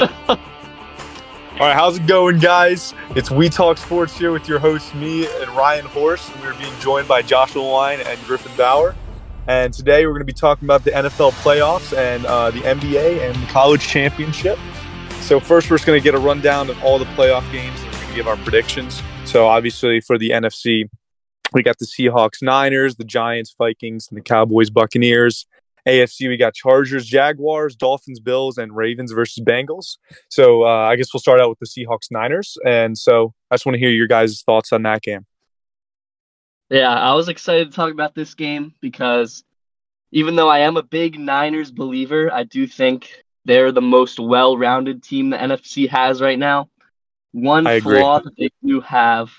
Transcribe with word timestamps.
All 0.00 1.66
right, 1.66 1.74
how's 1.74 1.96
it 1.96 2.06
going, 2.06 2.38
guys? 2.38 2.94
It's 3.16 3.32
We 3.32 3.48
Talk 3.48 3.78
Sports 3.78 4.16
here 4.16 4.30
with 4.30 4.48
your 4.48 4.60
hosts, 4.60 4.94
me 4.94 5.26
and 5.26 5.50
Ryan 5.50 5.86
Horse. 5.86 6.30
We're 6.40 6.56
being 6.56 6.72
joined 6.78 7.08
by 7.08 7.22
Joshua 7.22 7.68
Wine 7.68 8.00
and 8.00 8.20
Griffin 8.20 8.52
Bauer. 8.56 8.94
And 9.48 9.74
today 9.74 10.06
we're 10.06 10.12
going 10.12 10.20
to 10.20 10.32
be 10.32 10.32
talking 10.32 10.66
about 10.66 10.84
the 10.84 10.92
NFL 10.92 11.32
playoffs 11.42 11.96
and 11.96 12.24
uh, 12.26 12.52
the 12.52 12.60
NBA 12.60 13.28
and 13.28 13.42
the 13.42 13.46
college 13.48 13.80
championship. 13.80 14.56
So, 15.20 15.40
first, 15.40 15.68
we're 15.68 15.78
just 15.78 15.86
going 15.86 15.98
to 15.98 16.04
get 16.04 16.14
a 16.14 16.18
rundown 16.18 16.70
of 16.70 16.80
all 16.84 17.00
the 17.00 17.06
playoff 17.06 17.50
games 17.50 17.80
and 17.82 17.92
we're 17.92 18.00
going 18.02 18.08
to 18.10 18.14
give 18.14 18.28
our 18.28 18.36
predictions. 18.36 19.02
So, 19.24 19.48
obviously, 19.48 20.00
for 20.00 20.16
the 20.16 20.30
NFC, 20.30 20.88
we 21.52 21.64
got 21.64 21.78
the 21.78 21.86
Seahawks, 21.86 22.40
Niners, 22.40 22.94
the 22.94 23.04
Giants, 23.04 23.52
Vikings, 23.58 24.06
and 24.08 24.16
the 24.16 24.22
Cowboys, 24.22 24.70
Buccaneers. 24.70 25.46
AFC, 25.88 26.28
we 26.28 26.36
got 26.36 26.54
Chargers, 26.54 27.06
Jaguars, 27.06 27.74
Dolphins, 27.74 28.20
Bills, 28.20 28.58
and 28.58 28.76
Ravens 28.76 29.12
versus 29.12 29.42
Bengals. 29.44 29.96
So 30.28 30.64
uh, 30.64 30.86
I 30.86 30.96
guess 30.96 31.12
we'll 31.12 31.20
start 31.20 31.40
out 31.40 31.48
with 31.48 31.58
the 31.58 31.66
Seahawks, 31.66 32.10
Niners. 32.10 32.56
And 32.64 32.96
so 32.96 33.32
I 33.50 33.54
just 33.54 33.66
want 33.66 33.74
to 33.74 33.80
hear 33.80 33.90
your 33.90 34.06
guys' 34.06 34.42
thoughts 34.42 34.72
on 34.72 34.82
that 34.82 35.02
game. 35.02 35.26
Yeah, 36.70 36.92
I 36.92 37.14
was 37.14 37.28
excited 37.28 37.70
to 37.70 37.74
talk 37.74 37.92
about 37.92 38.14
this 38.14 38.34
game 38.34 38.74
because 38.80 39.42
even 40.12 40.36
though 40.36 40.48
I 40.48 40.60
am 40.60 40.76
a 40.76 40.82
big 40.82 41.18
Niners 41.18 41.70
believer, 41.70 42.30
I 42.32 42.44
do 42.44 42.66
think 42.66 43.10
they're 43.44 43.72
the 43.72 43.80
most 43.80 44.20
well 44.20 44.56
rounded 44.58 45.02
team 45.02 45.30
the 45.30 45.38
NFC 45.38 45.88
has 45.88 46.20
right 46.20 46.38
now. 46.38 46.68
One 47.32 47.64
flaw 47.80 48.20
that 48.20 48.36
they 48.36 48.50
do 48.64 48.80
have 48.80 49.30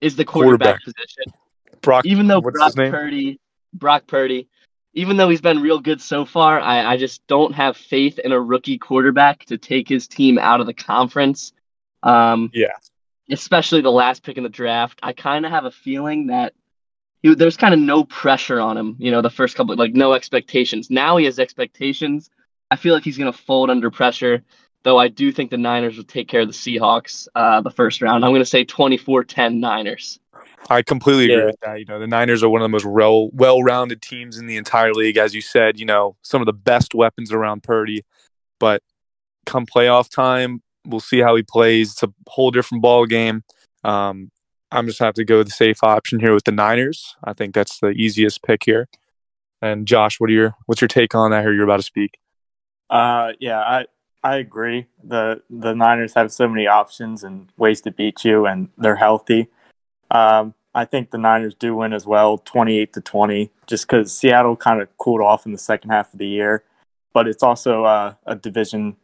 is 0.00 0.16
the 0.16 0.24
quarterback, 0.24 0.80
quarterback. 0.80 0.84
position. 0.84 1.32
Brock, 1.80 2.06
even 2.06 2.28
though 2.28 2.40
Brock 2.40 2.74
Purdy, 2.74 3.40
Brock 3.74 4.06
Purdy, 4.06 4.48
even 4.94 5.16
though 5.16 5.28
he's 5.28 5.40
been 5.40 5.62
real 5.62 5.80
good 5.80 6.00
so 6.00 6.24
far, 6.24 6.60
I, 6.60 6.92
I 6.92 6.96
just 6.96 7.26
don't 7.26 7.54
have 7.54 7.76
faith 7.76 8.18
in 8.18 8.32
a 8.32 8.40
rookie 8.40 8.78
quarterback 8.78 9.44
to 9.46 9.56
take 9.56 9.88
his 9.88 10.06
team 10.06 10.38
out 10.38 10.60
of 10.60 10.66
the 10.66 10.74
conference. 10.74 11.52
Um, 12.02 12.50
yeah. 12.52 12.72
Especially 13.30 13.80
the 13.80 13.90
last 13.90 14.22
pick 14.22 14.36
in 14.36 14.42
the 14.42 14.50
draft. 14.50 14.98
I 15.02 15.12
kind 15.12 15.46
of 15.46 15.52
have 15.52 15.64
a 15.64 15.70
feeling 15.70 16.26
that 16.26 16.52
he, 17.22 17.34
there's 17.34 17.56
kind 17.56 17.72
of 17.72 17.80
no 17.80 18.04
pressure 18.04 18.60
on 18.60 18.76
him, 18.76 18.96
you 18.98 19.10
know, 19.10 19.22
the 19.22 19.30
first 19.30 19.56
couple, 19.56 19.74
like 19.76 19.94
no 19.94 20.12
expectations. 20.12 20.90
Now 20.90 21.16
he 21.16 21.24
has 21.24 21.38
expectations. 21.38 22.30
I 22.70 22.76
feel 22.76 22.94
like 22.94 23.04
he's 23.04 23.18
going 23.18 23.32
to 23.32 23.38
fold 23.38 23.70
under 23.70 23.90
pressure, 23.90 24.42
though 24.82 24.98
I 24.98 25.08
do 25.08 25.32
think 25.32 25.50
the 25.50 25.56
Niners 25.56 25.96
will 25.96 26.04
take 26.04 26.28
care 26.28 26.40
of 26.40 26.48
the 26.48 26.52
Seahawks 26.52 27.28
uh, 27.34 27.60
the 27.62 27.70
first 27.70 28.02
round. 28.02 28.24
I'm 28.24 28.32
going 28.32 28.42
to 28.42 28.46
say 28.46 28.64
24 28.64 29.24
10 29.24 29.60
Niners. 29.60 30.18
I 30.70 30.82
completely 30.82 31.24
agree 31.24 31.36
yeah. 31.38 31.46
with 31.46 31.60
that. 31.62 31.78
You 31.78 31.84
know, 31.86 31.98
the 31.98 32.06
Niners 32.06 32.42
are 32.42 32.48
one 32.48 32.62
of 32.62 32.64
the 32.64 32.70
most 32.70 32.86
well 32.86 33.30
well-rounded 33.32 34.00
teams 34.00 34.38
in 34.38 34.46
the 34.46 34.56
entire 34.56 34.92
league, 34.92 35.16
as 35.16 35.34
you 35.34 35.40
said. 35.40 35.78
You 35.78 35.86
know, 35.86 36.16
some 36.22 36.40
of 36.40 36.46
the 36.46 36.52
best 36.52 36.94
weapons 36.94 37.32
around 37.32 37.62
Purdy, 37.62 38.04
but 38.58 38.82
come 39.44 39.66
playoff 39.66 40.08
time, 40.08 40.62
we'll 40.86 41.00
see 41.00 41.20
how 41.20 41.36
he 41.36 41.42
plays. 41.42 41.92
It's 41.92 42.02
a 42.02 42.12
whole 42.28 42.50
different 42.50 42.82
ball 42.82 43.06
game. 43.06 43.42
Um, 43.84 44.30
I'm 44.70 44.86
just 44.86 45.00
have 45.00 45.14
to 45.14 45.24
go 45.24 45.42
the 45.42 45.50
safe 45.50 45.82
option 45.82 46.20
here 46.20 46.32
with 46.32 46.44
the 46.44 46.52
Niners. 46.52 47.16
I 47.22 47.32
think 47.34 47.54
that's 47.54 47.78
the 47.80 47.90
easiest 47.90 48.42
pick 48.42 48.64
here. 48.64 48.88
And 49.60 49.86
Josh, 49.86 50.18
what 50.18 50.30
are 50.30 50.32
your 50.32 50.54
what's 50.66 50.80
your 50.80 50.88
take 50.88 51.14
on 51.14 51.30
that? 51.30 51.42
Here 51.42 51.52
you're 51.52 51.64
about 51.64 51.76
to 51.78 51.82
speak. 51.82 52.18
Uh, 52.88 53.32
yeah, 53.38 53.60
I 53.60 53.86
I 54.24 54.36
agree. 54.36 54.86
the 55.02 55.42
The 55.50 55.74
Niners 55.74 56.14
have 56.14 56.32
so 56.32 56.48
many 56.48 56.66
options 56.66 57.22
and 57.22 57.48
ways 57.56 57.80
to 57.82 57.90
beat 57.90 58.24
you, 58.24 58.46
and 58.46 58.68
they're 58.78 58.96
healthy. 58.96 59.48
Um, 60.12 60.54
I 60.74 60.84
think 60.84 61.10
the 61.10 61.18
Niners 61.18 61.54
do 61.54 61.74
win 61.74 61.92
as 61.92 62.06
well, 62.06 62.38
28 62.38 62.92
to 62.92 63.00
20, 63.00 63.50
just 63.66 63.86
because 63.86 64.16
Seattle 64.16 64.56
kind 64.56 64.80
of 64.80 64.96
cooled 64.98 65.20
off 65.20 65.44
in 65.44 65.52
the 65.52 65.58
second 65.58 65.90
half 65.90 66.12
of 66.12 66.18
the 66.18 66.26
year. 66.26 66.64
But 67.12 67.28
it's 67.28 67.42
also 67.42 67.84
uh, 67.84 68.14
a 68.24 68.36
division 68.36 68.96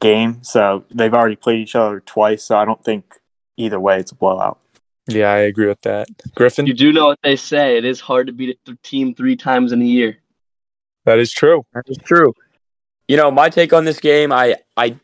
game, 0.00 0.42
so 0.42 0.84
they've 0.90 1.14
already 1.14 1.36
played 1.36 1.60
each 1.60 1.76
other 1.76 2.00
twice. 2.00 2.44
So 2.44 2.56
I 2.56 2.64
don't 2.64 2.82
think 2.84 3.20
either 3.56 3.78
way 3.78 3.98
it's 3.98 4.10
a 4.10 4.16
blowout. 4.16 4.58
Yeah, 5.06 5.30
I 5.30 5.38
agree 5.38 5.66
with 5.66 5.80
that. 5.82 6.08
Griffin, 6.34 6.66
you 6.66 6.74
do 6.74 6.92
know 6.92 7.06
what 7.06 7.18
they 7.22 7.36
say. 7.36 7.76
It 7.76 7.84
is 7.84 8.00
hard 8.00 8.28
to 8.28 8.32
beat 8.32 8.58
a 8.68 8.74
team 8.82 9.14
three 9.14 9.36
times 9.36 9.72
in 9.72 9.82
a 9.82 9.84
year. 9.84 10.18
That 11.04 11.18
is 11.18 11.32
true. 11.32 11.64
That 11.74 11.84
is 11.86 11.98
true. 11.98 12.32
You 13.08 13.16
know, 13.16 13.30
my 13.30 13.48
take 13.48 13.72
on 13.72 13.84
this 13.84 13.98
game, 13.98 14.32
I 14.32 14.56
I 14.76 14.96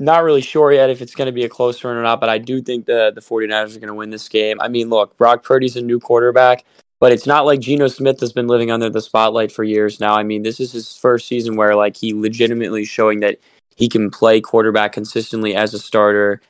not 0.00 0.24
really 0.24 0.40
sure 0.40 0.72
yet 0.72 0.90
if 0.90 1.02
it's 1.02 1.14
going 1.14 1.26
to 1.26 1.32
be 1.32 1.44
a 1.44 1.48
close 1.48 1.82
run 1.84 1.96
or 1.96 2.02
not, 2.02 2.20
but 2.20 2.28
I 2.28 2.38
do 2.38 2.60
think 2.62 2.86
the, 2.86 3.12
the 3.14 3.20
49ers 3.20 3.76
are 3.76 3.80
going 3.80 3.88
to 3.88 3.94
win 3.94 4.10
this 4.10 4.28
game. 4.28 4.60
I 4.60 4.68
mean, 4.68 4.88
look, 4.88 5.16
Brock 5.16 5.42
Purdy's 5.44 5.76
a 5.76 5.82
new 5.82 6.00
quarterback, 6.00 6.64
but 7.00 7.12
it's 7.12 7.26
not 7.26 7.44
like 7.44 7.60
Geno 7.60 7.88
Smith 7.88 8.20
has 8.20 8.32
been 8.32 8.46
living 8.46 8.70
under 8.70 8.88
the 8.90 9.00
spotlight 9.00 9.52
for 9.52 9.64
years 9.64 10.00
now. 10.00 10.14
I 10.14 10.22
mean, 10.22 10.42
this 10.42 10.60
is 10.60 10.72
his 10.72 10.96
first 10.96 11.28
season 11.28 11.56
where 11.56 11.74
like 11.76 11.96
he 11.96 12.14
legitimately 12.14 12.84
showing 12.84 13.20
that 13.20 13.38
he 13.76 13.88
can 13.88 14.10
play 14.10 14.40
quarterback 14.40 14.92
consistently 14.92 15.54
as 15.54 15.74
a 15.74 15.78
starter 15.78 16.40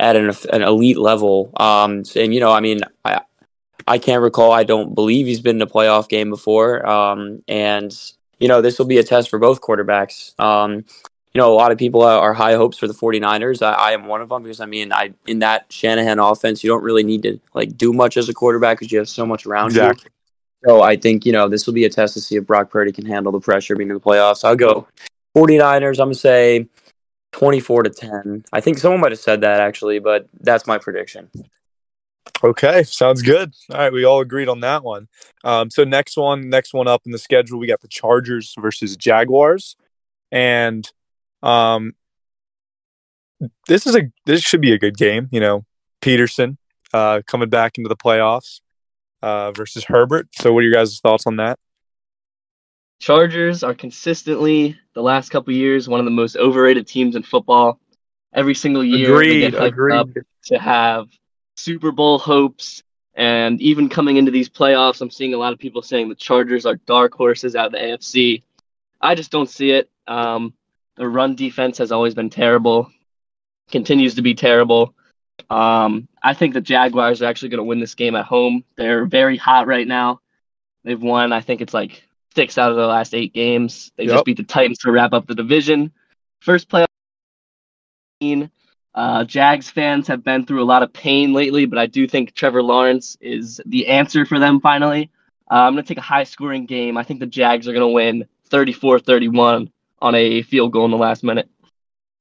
at 0.00 0.16
an, 0.16 0.32
an 0.52 0.62
elite 0.62 0.98
level. 0.98 1.50
Um, 1.56 2.02
and 2.16 2.34
you 2.34 2.40
know, 2.40 2.52
I 2.52 2.60
mean, 2.60 2.80
I 3.04 3.22
I 3.86 3.98
can't 3.98 4.22
recall. 4.22 4.52
I 4.52 4.64
don't 4.64 4.94
believe 4.94 5.26
he's 5.26 5.40
been 5.40 5.56
in 5.56 5.62
a 5.62 5.66
playoff 5.66 6.08
game 6.08 6.30
before. 6.30 6.86
Um, 6.86 7.42
and 7.48 7.94
you 8.38 8.48
know, 8.48 8.60
this 8.60 8.78
will 8.78 8.86
be 8.86 8.98
a 8.98 9.04
test 9.04 9.30
for 9.30 9.38
both 9.38 9.60
quarterbacks. 9.60 10.38
Um, 10.40 10.84
you 11.34 11.40
know, 11.40 11.52
a 11.52 11.56
lot 11.56 11.72
of 11.72 11.78
people 11.78 12.02
are 12.02 12.32
high 12.32 12.54
hopes 12.54 12.78
for 12.78 12.86
the 12.86 12.94
49ers. 12.94 13.60
I, 13.60 13.72
I, 13.72 13.92
am 13.92 14.06
one 14.06 14.22
of 14.22 14.28
them 14.28 14.44
because 14.44 14.60
I 14.60 14.66
mean, 14.66 14.92
I 14.92 15.12
in 15.26 15.40
that 15.40 15.66
Shanahan 15.68 16.20
offense, 16.20 16.62
you 16.62 16.70
don't 16.70 16.84
really 16.84 17.02
need 17.02 17.24
to 17.24 17.40
like 17.54 17.76
do 17.76 17.92
much 17.92 18.16
as 18.16 18.28
a 18.28 18.34
quarterback 18.34 18.78
because 18.78 18.92
you 18.92 18.98
have 18.98 19.08
so 19.08 19.26
much 19.26 19.44
around 19.44 19.68
exactly. 19.68 20.10
you. 20.64 20.68
So 20.68 20.82
I 20.82 20.96
think, 20.96 21.26
you 21.26 21.32
know, 21.32 21.48
this 21.48 21.66
will 21.66 21.74
be 21.74 21.84
a 21.84 21.90
test 21.90 22.14
to 22.14 22.20
see 22.20 22.36
if 22.36 22.46
Brock 22.46 22.70
Purdy 22.70 22.92
can 22.92 23.04
handle 23.04 23.32
the 23.32 23.40
pressure 23.40 23.74
being 23.74 23.90
in 23.90 23.94
the 23.94 24.00
playoffs. 24.00 24.44
I'll 24.44 24.56
go 24.56 24.86
49ers. 25.36 25.98
I'm 25.98 26.06
going 26.06 26.12
to 26.12 26.14
say 26.14 26.68
24 27.32 27.82
to 27.82 27.90
10. 27.90 28.44
I 28.52 28.60
think 28.60 28.78
someone 28.78 29.00
might 29.00 29.12
have 29.12 29.18
said 29.18 29.40
that 29.40 29.60
actually, 29.60 29.98
but 29.98 30.28
that's 30.40 30.68
my 30.68 30.78
prediction. 30.78 31.30
Okay, 32.42 32.84
sounds 32.84 33.22
good. 33.22 33.52
All 33.70 33.78
right, 33.78 33.92
we 33.92 34.04
all 34.04 34.20
agreed 34.20 34.48
on 34.48 34.60
that 34.60 34.84
one. 34.84 35.08
Um, 35.42 35.68
so 35.68 35.82
next 35.82 36.16
one, 36.16 36.48
next 36.48 36.72
one 36.72 36.86
up 36.86 37.02
in 37.06 37.12
the 37.12 37.18
schedule, 37.18 37.58
we 37.58 37.66
got 37.66 37.80
the 37.80 37.88
Chargers 37.88 38.54
versus 38.58 38.96
Jaguars, 38.96 39.76
and 40.30 40.90
um, 41.44 41.92
this 43.68 43.86
is 43.86 43.94
a 43.94 44.02
this 44.26 44.40
should 44.40 44.60
be 44.60 44.72
a 44.72 44.78
good 44.78 44.96
game. 44.96 45.28
You 45.30 45.40
know, 45.40 45.64
Pederson 46.00 46.56
uh, 46.92 47.20
coming 47.26 47.50
back 47.50 47.78
into 47.78 47.88
the 47.88 47.96
playoffs 47.96 48.60
uh, 49.22 49.52
versus 49.52 49.84
Herbert. 49.84 50.28
So, 50.32 50.52
what 50.52 50.60
are 50.60 50.62
your 50.62 50.72
guys' 50.72 50.98
thoughts 51.00 51.26
on 51.26 51.36
that? 51.36 51.58
Chargers 53.00 53.62
are 53.62 53.74
consistently 53.74 54.78
the 54.94 55.02
last 55.02 55.28
couple 55.28 55.52
years 55.52 55.88
one 55.88 56.00
of 56.00 56.06
the 56.06 56.10
most 56.10 56.36
overrated 56.36 56.86
teams 56.86 57.16
in 57.16 57.22
football. 57.22 57.78
Every 58.32 58.54
single 58.54 58.82
year 58.82 59.12
agreed, 59.12 59.42
they 59.42 59.50
get 59.50 59.60
hyped 59.60 59.94
up 59.94 60.08
to 60.46 60.58
have 60.58 61.08
Super 61.56 61.92
Bowl 61.92 62.18
hopes, 62.18 62.82
and 63.14 63.60
even 63.60 63.88
coming 63.88 64.16
into 64.16 64.30
these 64.30 64.48
playoffs, 64.48 65.00
I'm 65.00 65.10
seeing 65.10 65.34
a 65.34 65.36
lot 65.38 65.52
of 65.52 65.58
people 65.58 65.82
saying 65.82 66.08
the 66.08 66.14
Chargers 66.14 66.64
are 66.66 66.76
dark 66.76 67.14
horses 67.14 67.54
out 67.54 67.66
of 67.66 67.72
the 67.72 67.78
AFC. 67.78 68.42
I 69.00 69.14
just 69.14 69.30
don't 69.30 69.48
see 69.48 69.70
it. 69.70 69.90
Um, 70.06 70.54
the 70.96 71.08
run 71.08 71.34
defense 71.34 71.78
has 71.78 71.92
always 71.92 72.14
been 72.14 72.30
terrible, 72.30 72.90
continues 73.70 74.14
to 74.14 74.22
be 74.22 74.34
terrible. 74.34 74.94
Um, 75.50 76.08
I 76.22 76.34
think 76.34 76.54
the 76.54 76.60
Jaguars 76.60 77.22
are 77.22 77.26
actually 77.26 77.50
going 77.50 77.58
to 77.58 77.64
win 77.64 77.80
this 77.80 77.94
game 77.94 78.14
at 78.14 78.24
home. 78.24 78.64
They're 78.76 79.04
very 79.04 79.36
hot 79.36 79.66
right 79.66 79.86
now. 79.86 80.20
They've 80.84 81.00
won, 81.00 81.32
I 81.32 81.40
think 81.40 81.60
it's 81.60 81.74
like 81.74 82.04
six 82.34 82.58
out 82.58 82.70
of 82.70 82.76
the 82.76 82.86
last 82.86 83.14
eight 83.14 83.32
games. 83.32 83.92
They 83.96 84.04
yep. 84.04 84.12
just 84.12 84.24
beat 84.24 84.36
the 84.36 84.44
Titans 84.44 84.78
to 84.78 84.92
wrap 84.92 85.12
up 85.12 85.26
the 85.26 85.34
division. 85.34 85.92
First 86.40 86.68
playoff. 86.68 86.86
Uh, 88.94 89.24
Jags 89.24 89.68
fans 89.68 90.06
have 90.06 90.22
been 90.22 90.46
through 90.46 90.62
a 90.62 90.64
lot 90.64 90.82
of 90.82 90.92
pain 90.92 91.32
lately, 91.32 91.66
but 91.66 91.78
I 91.78 91.86
do 91.86 92.06
think 92.06 92.32
Trevor 92.32 92.62
Lawrence 92.62 93.16
is 93.20 93.60
the 93.66 93.88
answer 93.88 94.24
for 94.24 94.38
them 94.38 94.60
finally. 94.60 95.10
Uh, 95.50 95.54
I'm 95.54 95.74
going 95.74 95.84
to 95.84 95.88
take 95.88 95.98
a 95.98 96.02
high 96.02 96.24
scoring 96.24 96.64
game. 96.64 96.96
I 96.96 97.02
think 97.02 97.20
the 97.20 97.26
Jags 97.26 97.66
are 97.66 97.72
going 97.72 97.82
to 97.82 97.88
win 97.88 98.26
34 98.50 99.00
31 99.00 99.70
on 100.04 100.14
a 100.14 100.42
field 100.42 100.72
goal 100.72 100.84
in 100.84 100.90
the 100.90 100.98
last 100.98 101.24
minute. 101.24 101.48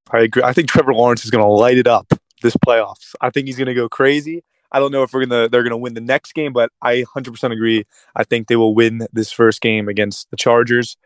I 0.10 0.22
agree. 0.22 0.42
I 0.42 0.54
think 0.54 0.70
Trevor 0.70 0.94
Lawrence 0.94 1.26
is 1.26 1.32
going 1.32 1.44
to 1.44 1.50
light 1.50 1.78
it 1.78 1.88
up 1.88 2.08
this 2.42 2.56
playoffs. 2.56 3.14
I 3.22 3.30
think 3.30 3.48
he's 3.48 3.58
going 3.58 3.68
to 3.68 3.74
go 3.74 3.90
crazy. 3.90 4.44
I 4.72 4.80
don't 4.80 4.92
know 4.92 5.04
if 5.04 5.14
we're 5.14 5.26
gonna 5.26 5.48
they're 5.48 5.62
gonna 5.62 5.78
win 5.78 5.94
the 5.94 6.02
next 6.02 6.34
game, 6.34 6.52
but 6.52 6.72
I 6.82 7.04
100% 7.16 7.52
agree. 7.52 7.86
I 8.16 8.24
think 8.24 8.48
they 8.48 8.56
will 8.56 8.74
win 8.74 9.06
this 9.14 9.32
first 9.32 9.62
game 9.62 9.88
against 9.88 10.32
the 10.32 10.36
Chargers. 10.36 10.98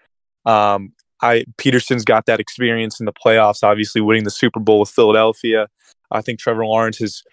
Um, 0.46 0.94
I 1.22 1.44
Pederson's 1.58 2.06
got 2.06 2.28
that 2.28 2.40
experience 2.40 3.02
in 3.02 3.06
the 3.06 3.12
playoffs, 3.12 3.64
obviously 3.64 4.00
winning 4.00 4.24
the 4.24 4.32
Super 4.32 4.62
Bowl 4.62 4.80
with 4.80 4.90
Philadelphia. 4.90 5.68
I 6.10 6.22
think 6.22 6.40
Trevor 6.40 6.66
Lawrence 6.66 7.00
has 7.00 7.24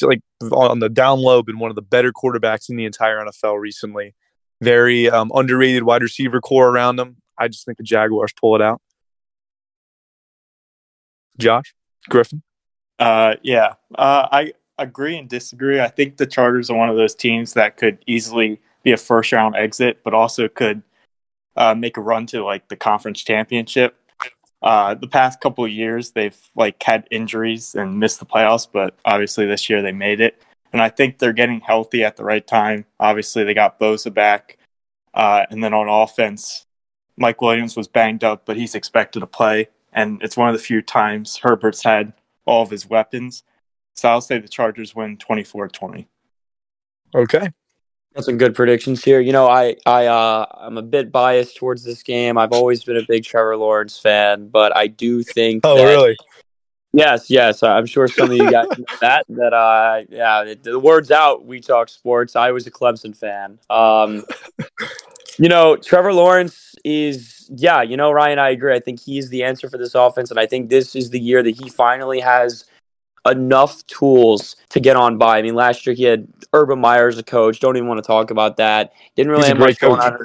like 0.00 0.20
on 0.52 0.78
the 0.78 0.88
down 0.88 1.18
low 1.18 1.42
been 1.42 1.58
one 1.58 1.70
of 1.70 1.74
the 1.74 1.82
better 1.82 2.12
quarterbacks 2.12 2.70
in 2.70 2.76
the 2.76 2.84
entire 2.84 3.18
NFL 3.18 3.58
recently. 3.58 4.14
Very 4.62 5.10
um, 5.10 5.32
underrated 5.34 5.82
wide 5.82 6.02
receiver 6.02 6.40
core 6.40 6.68
around 6.68 7.00
him. 7.00 7.16
I 7.38 7.48
just 7.48 7.64
think 7.64 7.78
the 7.78 7.84
Jaguars 7.84 8.32
pull 8.38 8.54
it 8.54 8.62
out. 8.62 8.80
Josh 11.38 11.74
Griffin. 12.08 12.42
Uh, 12.98 13.34
yeah, 13.42 13.74
uh, 13.96 14.28
I 14.30 14.52
agree 14.78 15.16
and 15.16 15.28
disagree. 15.28 15.80
I 15.80 15.88
think 15.88 16.16
the 16.16 16.26
Chargers 16.26 16.70
are 16.70 16.76
one 16.76 16.88
of 16.88 16.96
those 16.96 17.14
teams 17.14 17.54
that 17.54 17.76
could 17.76 17.98
easily 18.06 18.60
be 18.82 18.92
a 18.92 18.96
first 18.96 19.32
round 19.32 19.56
exit, 19.56 20.00
but 20.04 20.14
also 20.14 20.48
could 20.48 20.82
uh, 21.56 21.74
make 21.74 21.96
a 21.96 22.00
run 22.00 22.26
to 22.26 22.44
like 22.44 22.68
the 22.68 22.76
conference 22.76 23.22
championship. 23.22 23.96
Uh, 24.62 24.94
the 24.94 25.08
past 25.08 25.40
couple 25.40 25.64
of 25.64 25.70
years, 25.70 26.12
they've 26.12 26.38
like 26.54 26.82
had 26.82 27.06
injuries 27.10 27.74
and 27.74 27.98
missed 27.98 28.18
the 28.18 28.26
playoffs, 28.26 28.66
but 28.70 28.96
obviously 29.04 29.46
this 29.46 29.68
year 29.68 29.82
they 29.82 29.92
made 29.92 30.20
it. 30.20 30.42
And 30.72 30.80
I 30.80 30.88
think 30.88 31.18
they're 31.18 31.32
getting 31.32 31.60
healthy 31.60 32.02
at 32.02 32.16
the 32.16 32.24
right 32.24 32.44
time. 32.44 32.84
Obviously, 32.98 33.44
they 33.44 33.54
got 33.54 33.78
Bosa 33.78 34.12
back, 34.12 34.58
uh, 35.12 35.46
and 35.50 35.62
then 35.62 35.72
on 35.72 35.88
offense, 35.88 36.66
Mike 37.16 37.40
Williams 37.40 37.76
was 37.76 37.88
banged 37.88 38.24
up, 38.24 38.44
but 38.44 38.56
he's 38.56 38.74
expected 38.74 39.20
to 39.20 39.26
play. 39.26 39.68
And 39.92 40.20
it's 40.22 40.36
one 40.36 40.48
of 40.48 40.54
the 40.54 40.62
few 40.62 40.82
times 40.82 41.36
Herbert's 41.36 41.82
had 41.82 42.12
all 42.46 42.62
of 42.62 42.70
his 42.70 42.88
weapons. 42.88 43.44
So 43.94 44.08
I'll 44.08 44.20
say 44.20 44.38
the 44.38 44.48
Chargers 44.48 44.94
win 44.94 45.16
24 45.18 45.68
20. 45.68 46.08
Okay. 47.14 47.48
Got 48.14 48.24
some 48.24 48.38
good 48.38 48.54
predictions 48.54 49.02
here. 49.02 49.20
You 49.20 49.32
know, 49.32 49.48
I 49.48 49.76
I 49.86 50.06
uh, 50.06 50.46
I'm 50.52 50.78
a 50.78 50.82
bit 50.82 51.10
biased 51.10 51.56
towards 51.56 51.82
this 51.82 52.02
game. 52.02 52.38
I've 52.38 52.52
always 52.52 52.84
been 52.84 52.96
a 52.96 53.04
big 53.08 53.24
Trevor 53.24 53.56
Lawrence 53.56 53.98
fan, 53.98 54.48
but 54.48 54.76
I 54.76 54.86
do 54.86 55.24
think. 55.24 55.62
Oh, 55.64 55.76
that, 55.76 55.84
really? 55.84 56.16
Yes, 56.92 57.28
yes. 57.28 57.64
I'm 57.64 57.86
sure 57.86 58.06
some 58.06 58.30
of 58.30 58.36
you 58.36 58.48
guys 58.48 58.66
know 58.78 58.84
that. 59.00 59.24
That 59.28 59.52
uh, 59.52 60.02
yeah, 60.08 60.42
it, 60.42 60.62
the 60.62 60.78
word's 60.78 61.10
out. 61.10 61.44
We 61.44 61.60
talk 61.60 61.88
sports. 61.88 62.36
I 62.36 62.52
was 62.52 62.68
a 62.68 62.70
Clemson 62.70 63.16
fan. 63.16 63.58
Um, 63.68 64.24
you 65.38 65.48
know, 65.48 65.76
Trevor 65.76 66.12
Lawrence 66.12 66.74
is 66.84 67.50
yeah. 67.54 67.82
You 67.82 67.96
know, 67.96 68.10
Ryan, 68.10 68.38
I 68.38 68.50
agree. 68.50 68.74
I 68.74 68.80
think 68.80 69.00
he's 69.00 69.28
the 69.28 69.44
answer 69.44 69.68
for 69.68 69.78
this 69.78 69.94
offense, 69.94 70.30
and 70.30 70.38
I 70.38 70.46
think 70.46 70.70
this 70.70 70.94
is 70.94 71.10
the 71.10 71.20
year 71.20 71.42
that 71.42 71.58
he 71.62 71.68
finally 71.68 72.20
has 72.20 72.64
enough 73.26 73.86
tools 73.86 74.56
to 74.68 74.80
get 74.80 74.96
on 74.96 75.16
by. 75.16 75.38
I 75.38 75.42
mean, 75.42 75.54
last 75.54 75.86
year 75.86 75.94
he 75.94 76.04
had 76.04 76.28
Urban 76.52 76.78
Meyer 76.78 77.08
as 77.08 77.18
a 77.18 77.22
coach. 77.22 77.60
Don't 77.60 77.76
even 77.76 77.88
want 77.88 77.98
to 77.98 78.06
talk 78.06 78.30
about 78.30 78.58
that. 78.58 78.92
Didn't 79.16 79.30
really 79.30 79.44
He's 79.44 79.48
have 79.48 79.58
much 79.58 79.78
great 79.78 79.88
going 79.88 80.00
on. 80.00 80.18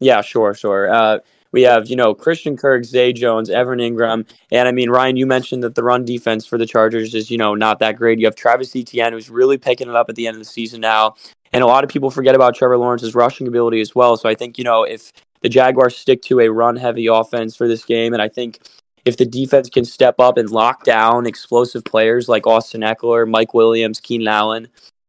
Yeah, 0.00 0.20
sure, 0.20 0.54
sure. 0.54 0.92
Uh, 0.92 1.18
we 1.54 1.62
have, 1.62 1.88
you 1.88 1.94
know, 1.94 2.14
Christian 2.14 2.56
Kirk, 2.56 2.84
Zay 2.84 3.12
Jones, 3.12 3.48
Evan 3.48 3.78
Engram. 3.78 4.26
And 4.50 4.66
I 4.66 4.72
mean, 4.72 4.90
Ryan, 4.90 5.16
you 5.16 5.24
mentioned 5.24 5.62
that 5.62 5.76
the 5.76 5.84
run 5.84 6.04
defense 6.04 6.44
for 6.44 6.58
the 6.58 6.66
Chargers 6.66 7.14
is, 7.14 7.30
you 7.30 7.38
know, 7.38 7.54
not 7.54 7.78
that 7.78 7.94
great. 7.94 8.18
You 8.18 8.26
have 8.26 8.34
Travis 8.34 8.74
Etienne, 8.74 9.12
who's 9.12 9.30
really 9.30 9.56
picking 9.56 9.88
it 9.88 9.94
up 9.94 10.08
at 10.08 10.16
the 10.16 10.26
end 10.26 10.34
of 10.34 10.40
the 10.40 10.48
season 10.48 10.80
now. 10.80 11.14
And 11.52 11.62
a 11.62 11.66
lot 11.68 11.84
of 11.84 11.90
people 11.90 12.10
forget 12.10 12.34
about 12.34 12.56
Trevor 12.56 12.76
Lawrence's 12.76 13.14
rushing 13.14 13.46
ability 13.46 13.80
as 13.80 13.94
well. 13.94 14.16
So 14.16 14.28
I 14.28 14.34
think, 14.34 14.58
you 14.58 14.64
know, 14.64 14.82
if 14.82 15.12
the 15.42 15.48
Jaguars 15.48 15.96
stick 15.96 16.22
to 16.22 16.40
a 16.40 16.48
run 16.48 16.74
heavy 16.74 17.06
offense 17.06 17.54
for 17.54 17.68
this 17.68 17.84
game, 17.84 18.14
and 18.14 18.20
I 18.20 18.28
think 18.28 18.58
if 19.04 19.16
the 19.16 19.24
defense 19.24 19.70
can 19.70 19.84
step 19.84 20.16
up 20.18 20.36
and 20.36 20.50
lock 20.50 20.82
down 20.82 21.24
explosive 21.24 21.84
players 21.84 22.28
like 22.28 22.48
Austin 22.48 22.80
Ekeler, 22.80 23.30
Mike 23.30 23.54
Williams, 23.54 24.00
Keenan 24.00 24.26
Allen, 24.26 24.68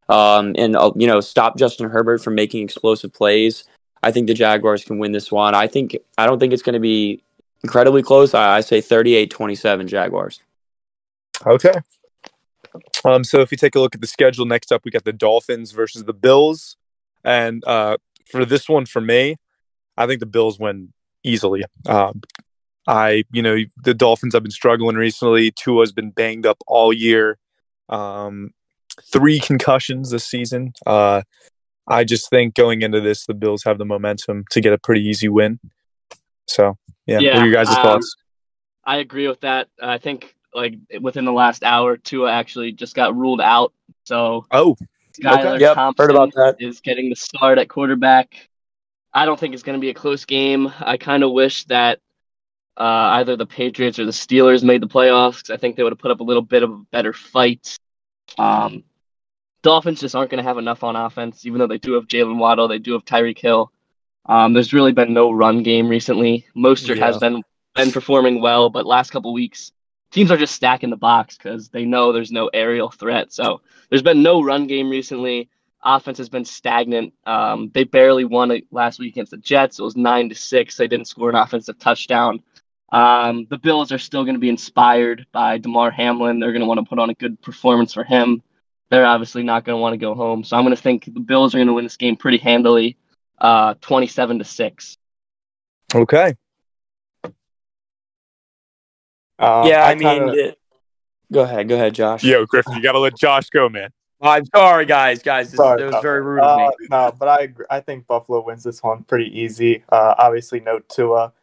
um, 0.09 0.53
and 0.59 0.75
uh, 0.75 0.91
you 0.95 1.07
know 1.07 1.21
stop 1.21 1.57
Justin 1.57 1.89
Herbert 1.89 2.21
from 2.21 2.35
making 2.35 2.63
explosive 2.63 3.11
plays, 3.11 3.63
I 4.05 4.11
think 4.11 4.27
the 4.27 4.35
Jaguars 4.35 4.85
can 4.85 4.99
win 4.99 5.13
this 5.13 5.31
one. 5.31 5.55
I 5.55 5.65
think 5.65 5.97
I 6.15 6.27
don't 6.27 6.39
think 6.39 6.53
it's 6.53 6.61
going 6.61 6.73
to 6.73 6.79
be 6.79 7.23
incredibly 7.63 8.03
close. 8.03 8.35
I, 8.35 8.57
I 8.57 8.61
say 8.61 8.79
38-27 8.79 9.87
Jaguars. 9.87 10.41
Okay. 11.43 11.73
Um, 13.03 13.23
so 13.23 13.41
if 13.41 13.51
you 13.51 13.57
take 13.57 13.73
a 13.73 13.79
look 13.79 13.95
at 13.95 14.01
the 14.01 14.07
schedule, 14.07 14.45
next 14.45 14.71
up 14.71 14.85
we 14.85 14.91
got 14.91 15.05
the 15.05 15.11
Dolphins 15.11 15.71
versus 15.71 16.03
the 16.03 16.13
Bills, 16.13 16.77
and 17.23 17.63
uh, 17.65 17.97
for 18.27 18.45
this 18.45 18.69
one, 18.69 18.85
for 18.85 19.01
me, 19.01 19.37
I 19.97 20.05
think 20.05 20.19
the 20.19 20.27
Bills 20.27 20.59
win 20.59 20.93
easily. 21.23 21.63
Um, 21.87 22.21
I, 22.87 23.23
you 23.31 23.41
know, 23.41 23.57
the 23.83 23.95
Dolphins 23.95 24.35
have 24.35 24.43
been 24.43 24.51
struggling 24.51 24.97
recently. 24.97 25.49
Tua's 25.49 25.91
been 25.91 26.11
banged 26.11 26.45
up 26.45 26.57
all 26.67 26.93
year. 26.93 27.39
Um, 27.89 28.53
three 29.01 29.39
concussions 29.39 30.11
this 30.11 30.25
season. 30.25 30.73
Uh, 30.85 31.23
I 31.87 32.03
just 32.03 32.29
think 32.29 32.55
going 32.55 32.81
into 32.81 32.99
this, 33.01 33.25
the 33.25 33.33
Bills 33.33 33.63
have 33.63 33.77
the 33.77 33.85
momentum 33.85 34.45
to 34.51 34.61
get 34.61 34.73
a 34.73 34.77
pretty 34.77 35.01
easy 35.01 35.29
win. 35.29 35.59
So, 36.47 36.77
yeah, 37.05 37.17
what 37.17 37.35
are 37.37 37.45
your 37.45 37.53
guys' 37.53 37.69
um, 37.69 37.75
thoughts? 37.75 38.15
I 38.83 38.97
agree 38.97 39.27
with 39.27 39.41
that. 39.41 39.67
I 39.81 39.97
think 39.97 40.35
like 40.53 40.75
within 41.01 41.25
the 41.25 41.33
last 41.33 41.63
hour, 41.63 41.97
Tua 41.97 42.31
actually 42.31 42.71
just 42.71 42.95
got 42.95 43.15
ruled 43.15 43.41
out. 43.41 43.73
So 44.05 44.45
Oh, 44.51 44.75
Skylar 45.19 45.59
Yep, 45.59 45.75
Thompson 45.75 46.03
heard 46.03 46.11
about 46.11 46.33
that. 46.33 46.55
is 46.59 46.79
getting 46.81 47.09
the 47.09 47.15
start 47.15 47.57
at 47.57 47.67
quarterback. 47.69 48.49
I 49.13 49.25
don't 49.25 49.39
think 49.39 49.53
it's 49.53 49.63
going 49.63 49.77
to 49.77 49.81
be 49.81 49.89
a 49.89 49.93
close 49.93 50.25
game. 50.25 50.71
I 50.79 50.97
kind 50.97 51.23
of 51.23 51.31
wish 51.31 51.65
that 51.65 51.99
uh, 52.77 52.83
either 53.19 53.35
the 53.37 53.45
Patriots 53.45 53.97
or 53.97 54.05
the 54.05 54.11
Steelers 54.11 54.63
made 54.63 54.81
the 54.81 54.87
playoffs 54.87 55.43
'cause 55.43 55.49
I 55.51 55.57
think 55.57 55.75
they 55.77 55.83
would 55.83 55.93
have 55.93 55.99
put 55.99 56.11
up 56.11 56.19
a 56.19 56.23
little 56.23 56.41
bit 56.41 56.63
of 56.63 56.71
a 56.71 56.77
better 56.91 57.13
fight. 57.13 57.77
Um, 58.37 58.83
Dolphins 59.65 59.99
just 59.99 60.15
aren't 60.15 60.29
going 60.29 60.43
to 60.43 60.47
have 60.47 60.59
enough 60.59 60.83
on 60.83 60.95
offense, 60.95 61.43
even 61.43 61.57
though 61.57 61.65
they 61.65 61.79
do 61.79 61.93
have 61.93 62.05
Jaylen 62.05 62.37
Waddle, 62.37 62.67
they 62.67 62.77
do 62.77 62.93
have 62.93 63.03
Tyreek 63.03 63.39
Hill. 63.39 63.71
Um, 64.27 64.53
there's 64.53 64.73
really 64.73 64.91
been 64.91 65.11
no 65.11 65.31
run 65.31 65.63
game 65.63 65.89
recently. 65.89 66.45
Mostert 66.55 66.99
has 66.99 67.17
been 67.17 67.41
been 67.73 67.91
performing 67.91 68.41
well, 68.41 68.69
but 68.69 68.85
last 68.85 69.09
couple 69.09 69.33
weeks 69.33 69.71
teams 70.11 70.29
are 70.29 70.37
just 70.37 70.53
stacking 70.53 70.91
the 70.91 70.95
box 70.95 71.35
because 71.35 71.69
they 71.69 71.83
know 71.83 72.13
there's 72.13 72.31
no 72.31 72.47
aerial 72.53 72.91
threat. 72.91 73.33
So 73.33 73.61
there's 73.89 74.03
been 74.03 74.21
no 74.21 74.41
run 74.43 74.67
game 74.67 74.87
recently. 74.87 75.49
Offense 75.83 76.19
has 76.19 76.29
been 76.29 76.45
stagnant. 76.45 77.13
Um, 77.25 77.71
they 77.73 77.85
barely 77.85 78.23
won 78.23 78.51
it 78.51 78.65
last 78.71 78.99
week 78.99 79.13
against 79.13 79.31
the 79.31 79.37
Jets. 79.37 79.79
It 79.79 79.83
was 79.83 79.97
nine 79.97 80.29
to 80.29 80.35
six. 80.35 80.77
They 80.77 80.87
didn't 80.87 81.07
score 81.07 81.31
an 81.31 81.35
offensive 81.35 81.79
touchdown. 81.79 82.43
Um, 82.91 83.47
the 83.49 83.57
Bills 83.57 83.91
are 83.91 83.97
still 83.97 84.23
going 84.23 84.35
to 84.35 84.39
be 84.39 84.49
inspired 84.49 85.25
by 85.31 85.57
Damar 85.57 85.89
Hamlin. 85.89 86.39
They're 86.39 86.51
going 86.51 86.61
to 86.61 86.67
want 86.67 86.79
to 86.79 86.89
put 86.89 86.99
on 86.99 87.09
a 87.09 87.15
good 87.15 87.41
performance 87.41 87.93
for 87.93 88.03
him. 88.03 88.43
They're 88.89 89.05
obviously 89.05 89.43
not 89.43 89.65
going 89.65 89.75
to 89.77 89.81
want 89.81 89.93
to 89.93 89.97
go 89.97 90.13
home. 90.13 90.43
So 90.43 90.55
I'm 90.57 90.63
going 90.63 90.75
to 90.75 90.81
think 90.81 91.05
the 91.05 91.19
Bills 91.19 91.53
are 91.55 91.57
going 91.57 91.67
to 91.67 91.73
win 91.73 91.85
this 91.85 91.97
game 91.97 92.15
pretty 92.15 92.37
handily, 92.37 92.97
uh, 93.39 93.73
27 93.81 94.39
to 94.39 94.45
six. 94.45 94.97
okay. 95.93 96.35
Uh, 99.37 99.65
yeah, 99.67 99.83
I, 99.85 99.95
mean, 99.95 100.07
kinda- 100.07 100.33
it- 100.49 100.59
go 101.31 101.41
ahead, 101.41 101.67
go 101.67 101.75
ahead, 101.75 101.93
Josh. 101.93 102.23
Yo, 102.23 102.45
Griffin, 102.45 102.73
you 102.75 102.81
got 102.81 102.93
to 102.93 102.99
let 102.99 103.17
Josh 103.17 103.49
go, 103.49 103.67
man. 103.67 103.89
I'm 104.21 104.45
sorry, 104.45 104.85
guys, 104.85 105.21
guys. 105.21 105.51
This, 105.51 105.57
Sorry 105.57 105.81
it 105.81 105.85
was 105.85 105.91
about 105.93 106.03
very 106.03 106.19
that. 106.21 106.25
rude 106.25 106.39
of 106.41 106.57
me. 106.79 106.87
Uh, 106.89 107.09
no, 107.09 107.15
but 107.19 107.27
I 107.27 107.43
agree. 107.43 107.65
I 107.69 107.81
think 107.81 108.07
Buffalo 108.07 108.41
wins 108.45 108.63
this 108.63 108.81
one 108.81 109.03
pretty 109.03 109.37
easy. 109.39 109.83
Uh, 109.89 110.15
obviously, 110.17 110.61
no 110.61 110.79
Tua, 110.79 111.33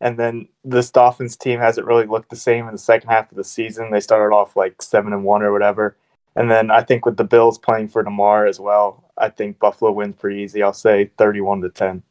and 0.00 0.18
then 0.18 0.48
this 0.64 0.90
Dolphins 0.90 1.36
team 1.36 1.60
hasn't 1.60 1.86
really 1.86 2.06
looked 2.06 2.30
the 2.30 2.36
same 2.36 2.66
in 2.66 2.72
the 2.72 2.78
second 2.78 3.10
half 3.10 3.30
of 3.30 3.36
the 3.36 3.44
season. 3.44 3.90
They 3.90 4.00
started 4.00 4.34
off 4.34 4.56
like 4.56 4.80
seven 4.80 5.12
and 5.12 5.22
one 5.22 5.42
or 5.42 5.52
whatever, 5.52 5.96
and 6.36 6.50
then 6.50 6.70
I 6.70 6.82
think 6.82 7.06
with 7.06 7.16
the 7.16 7.24
Bills 7.24 7.58
playing 7.58 7.88
for 7.88 8.02
Damar 8.02 8.46
as 8.46 8.60
well, 8.60 9.10
I 9.16 9.28
think 9.28 9.58
Buffalo 9.58 9.92
wins 9.92 10.16
pretty 10.16 10.42
easy. 10.42 10.62
I'll 10.62 10.72
say 10.72 11.10
thirty-one 11.18 11.60
to 11.62 11.70
ten. 11.70 12.02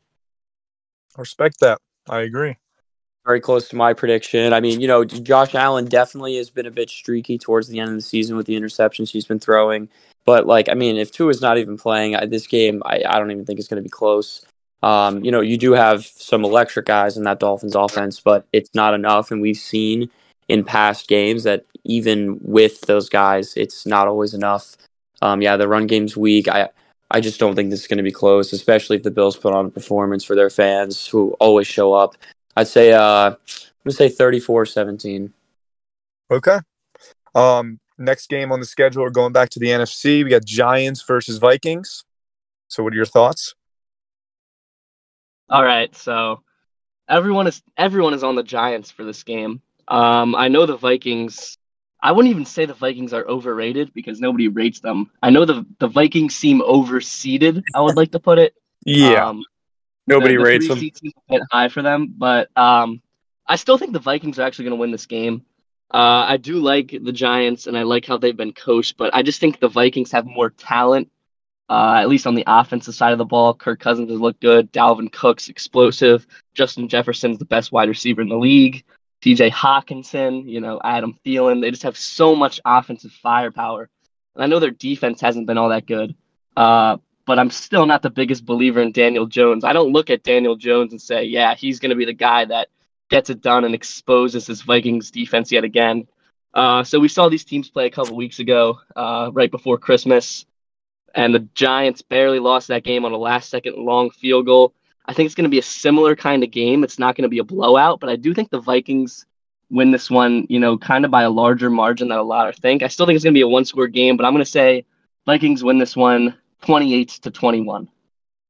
I 1.17 1.21
respect 1.21 1.59
that. 1.59 1.77
I 2.09 2.21
agree. 2.21 2.57
very 3.25 3.39
close 3.39 3.69
to 3.69 3.75
my 3.75 3.93
prediction. 3.93 4.53
I 4.53 4.59
mean, 4.59 4.81
you 4.81 4.87
know, 4.87 5.05
Josh 5.05 5.55
Allen 5.55 5.85
definitely 5.85 6.37
has 6.37 6.49
been 6.49 6.65
a 6.65 6.71
bit 6.71 6.89
streaky 6.89 7.37
towards 7.37 7.67
the 7.67 7.79
end 7.79 7.89
of 7.89 7.95
the 7.95 8.01
season 8.01 8.35
with 8.35 8.45
the 8.45 8.55
interceptions 8.59 9.09
he's 9.09 9.25
been 9.25 9.39
throwing. 9.39 9.89
But 10.25 10.45
like, 10.45 10.69
I 10.69 10.73
mean, 10.73 10.97
if 10.97 11.11
Tua 11.11 11.29
is 11.29 11.41
not 11.41 11.57
even 11.57 11.77
playing 11.77 12.15
I, 12.15 12.25
this 12.25 12.47
game, 12.47 12.81
I, 12.85 13.03
I 13.07 13.19
don't 13.19 13.31
even 13.31 13.45
think 13.45 13.59
it's 13.59 13.67
going 13.67 13.81
to 13.81 13.83
be 13.83 13.89
close. 13.89 14.45
Um, 14.81 15.23
you 15.23 15.31
know, 15.31 15.39
you 15.41 15.57
do 15.57 15.71
have 15.71 16.05
some 16.05 16.43
electric 16.43 16.85
guys 16.85 17.15
in 17.15 17.23
that 17.23 17.39
Dolphins 17.39 17.75
offense, 17.75 18.19
but 18.19 18.45
it's 18.51 18.73
not 18.75 18.93
enough. 18.93 19.31
And 19.31 19.41
we've 19.41 19.55
seen 19.57 20.09
in 20.47 20.63
past 20.63 21.07
games 21.07 21.43
that 21.43 21.65
even 21.83 22.39
with 22.41 22.81
those 22.81 23.09
guys, 23.09 23.53
it's 23.55 23.85
not 23.85 24.07
always 24.07 24.33
enough. 24.33 24.75
Um, 25.21 25.41
yeah, 25.41 25.57
the 25.57 25.67
run 25.67 25.87
game's 25.87 26.17
weak. 26.17 26.47
I 26.47 26.69
I 27.11 27.21
just 27.21 27.39
don't 27.39 27.55
think 27.55 27.69
this 27.69 27.81
is 27.81 27.87
going 27.87 27.97
to 27.97 28.03
be 28.03 28.11
close, 28.11 28.53
especially 28.53 28.97
if 28.97 29.03
the 29.03 29.11
Bills 29.11 29.37
put 29.37 29.53
on 29.53 29.67
a 29.67 29.69
performance 29.69 30.23
for 30.23 30.35
their 30.35 30.49
fans 30.49 31.05
who 31.05 31.35
always 31.39 31.67
show 31.67 31.93
up. 31.93 32.15
I'd 32.57 32.67
say 32.67 32.93
uh 32.93 33.35
I'm 33.85 33.91
gonna 33.91 34.09
say 34.09 34.09
34-17. 34.09 35.31
Okay. 36.31 36.59
Um, 37.35 37.79
next 37.97 38.29
game 38.29 38.51
on 38.51 38.59
the 38.59 38.65
schedule, 38.65 39.03
we're 39.03 39.09
going 39.09 39.33
back 39.33 39.49
to 39.49 39.59
the 39.59 39.67
NFC. 39.67 40.23
We 40.23 40.29
got 40.29 40.45
Giants 40.45 41.01
versus 41.03 41.37
Vikings. 41.37 42.05
So, 42.69 42.83
what 42.83 42.93
are 42.93 42.95
your 42.95 43.05
thoughts? 43.05 43.55
All 45.49 45.63
right, 45.63 45.93
so 45.95 46.41
everyone 47.09 47.47
is 47.47 47.61
everyone 47.77 48.13
is 48.13 48.23
on 48.23 48.35
the 48.35 48.43
Giants 48.43 48.89
for 48.89 49.03
this 49.03 49.23
game. 49.23 49.61
Um, 49.87 50.35
I 50.35 50.47
know 50.47 50.65
the 50.65 50.77
Vikings. 50.77 51.57
I 52.01 52.11
wouldn't 52.11 52.31
even 52.31 52.45
say 52.45 52.65
the 52.65 52.73
Vikings 52.73 53.13
are 53.13 53.25
overrated 53.25 53.93
because 53.93 54.19
nobody 54.19 54.49
rates 54.49 54.81
them. 54.81 55.09
I 55.21 55.29
know 55.29 55.45
the 55.45 55.65
the 55.79 55.87
Vikings 55.87 56.35
seem 56.35 56.61
overseeded. 56.61 57.63
I 57.73 57.81
would 57.81 57.95
like 57.95 58.11
to 58.11 58.19
put 58.19 58.39
it. 58.39 58.53
Yeah. 58.85 59.29
Um, 59.29 59.43
Nobody 60.05 60.35
the, 60.35 60.39
the 60.39 60.43
rates 60.43 60.67
them. 60.67 60.77
a 60.77 61.33
bit 61.33 61.41
high 61.51 61.69
for 61.69 61.81
them, 61.81 62.13
but 62.17 62.49
um, 62.57 63.01
I 63.47 63.55
still 63.55 63.77
think 63.77 63.93
the 63.93 63.99
Vikings 63.99 64.37
are 64.37 64.43
actually 64.43 64.65
going 64.65 64.77
to 64.77 64.81
win 64.81 64.91
this 64.91 65.05
game. 65.05 65.45
Uh, 65.93 66.25
I 66.27 66.37
do 66.37 66.55
like 66.55 66.89
the 66.89 67.11
Giants, 67.11 67.67
and 67.67 67.77
I 67.77 67.83
like 67.83 68.05
how 68.05 68.17
they've 68.17 68.35
been 68.35 68.53
coached, 68.53 68.97
but 68.97 69.13
I 69.13 69.21
just 69.21 69.39
think 69.39 69.59
the 69.59 69.67
Vikings 69.67 70.11
have 70.11 70.25
more 70.25 70.49
talent, 70.49 71.09
uh, 71.69 71.99
at 72.01 72.09
least 72.09 72.27
on 72.27 72.35
the 72.35 72.43
offensive 72.47 72.95
side 72.95 73.11
of 73.11 73.17
the 73.17 73.25
ball. 73.25 73.53
Kirk 73.53 73.79
Cousins 73.79 74.09
has 74.09 74.19
looked 74.19 74.41
good. 74.41 74.73
Dalvin 74.73 75.11
Cook's 75.11 75.49
explosive. 75.49 76.25
Justin 76.53 76.89
Jefferson's 76.89 77.37
the 77.37 77.45
best 77.45 77.71
wide 77.71 77.89
receiver 77.89 78.21
in 78.21 78.29
the 78.29 78.35
league. 78.37 78.83
T.J. 79.23 79.51
Hockenson, 79.51 80.49
you 80.49 80.59
know, 80.59 80.81
Adam 80.83 81.17
Thielen. 81.25 81.61
They 81.61 81.71
just 81.71 81.83
have 81.83 81.95
so 81.95 82.35
much 82.35 82.59
offensive 82.65 83.13
firepower. 83.13 83.89
And 84.35 84.43
I 84.43 84.47
know 84.47 84.59
their 84.59 84.69
defense 84.69 85.21
hasn't 85.21 85.47
been 85.47 85.57
all 85.57 85.69
that 85.69 85.85
good. 85.85 86.13
Uh, 86.57 86.97
but 87.25 87.39
I'm 87.39 87.49
still 87.49 87.85
not 87.85 88.01
the 88.01 88.09
biggest 88.09 88.45
believer 88.45 88.81
in 88.81 88.91
Daniel 88.91 89.25
Jones. 89.25 89.63
I 89.63 89.71
don't 89.71 89.93
look 89.93 90.09
at 90.09 90.23
Daniel 90.23 90.57
Jones 90.57 90.91
and 90.91 91.01
say, 91.01 91.23
yeah, 91.23 91.55
he's 91.55 91.79
going 91.79 91.91
to 91.91 91.95
be 91.95 92.03
the 92.03 92.11
guy 92.11 92.43
that 92.43 92.67
gets 93.09 93.29
it 93.29 93.39
done 93.39 93.63
and 93.63 93.73
exposes 93.73 94.45
his 94.45 94.61
Vikings 94.61 95.09
defense 95.09 95.53
yet 95.53 95.63
again. 95.63 96.05
Uh, 96.53 96.83
so 96.83 96.99
we 96.99 97.07
saw 97.07 97.29
these 97.29 97.45
teams 97.45 97.69
play 97.69 97.85
a 97.85 97.91
couple 97.91 98.17
weeks 98.17 98.39
ago, 98.39 98.81
uh, 98.93 99.29
right 99.31 99.51
before 99.51 99.77
Christmas, 99.77 100.45
and 101.15 101.33
the 101.33 101.47
Giants 101.55 102.01
barely 102.01 102.39
lost 102.39 102.67
that 102.67 102.83
game 102.83 103.05
on 103.05 103.13
a 103.13 103.17
last-second 103.17 103.77
long 103.77 104.09
field 104.09 104.47
goal. 104.47 104.73
I 105.05 105.13
think 105.13 105.25
it's 105.25 105.35
going 105.35 105.43
to 105.43 105.49
be 105.49 105.59
a 105.59 105.63
similar 105.63 106.15
kind 106.15 106.43
of 106.43 106.51
game. 106.51 106.83
It's 106.83 106.99
not 106.99 107.15
going 107.15 107.23
to 107.23 107.29
be 107.29 107.39
a 107.39 107.43
blowout, 107.43 107.99
but 107.99 108.09
I 108.09 108.15
do 108.15 108.33
think 108.33 108.49
the 108.49 108.59
Vikings 108.59 109.25
win 109.69 109.91
this 109.91 110.09
one, 110.09 110.45
you 110.49 110.59
know, 110.59 110.77
kind 110.77 111.03
of 111.03 111.11
by 111.11 111.23
a 111.23 111.29
larger 111.29 111.69
margin 111.69 112.07
than 112.07 112.17
a 112.17 112.23
lot 112.23 112.47
are 112.47 112.53
think. 112.53 112.83
I 112.83 112.87
still 112.87 113.05
think 113.05 113.15
it's 113.15 113.23
going 113.23 113.33
to 113.33 113.37
be 113.37 113.41
a 113.41 113.47
one-score 113.47 113.87
game, 113.87 114.15
but 114.15 114.25
I'm 114.25 114.33
going 114.33 114.43
to 114.43 114.49
say 114.49 114.85
Vikings 115.25 115.63
win 115.63 115.79
this 115.79 115.95
one 115.95 116.35
28 116.61 117.09
to 117.09 117.31
21. 117.31 117.89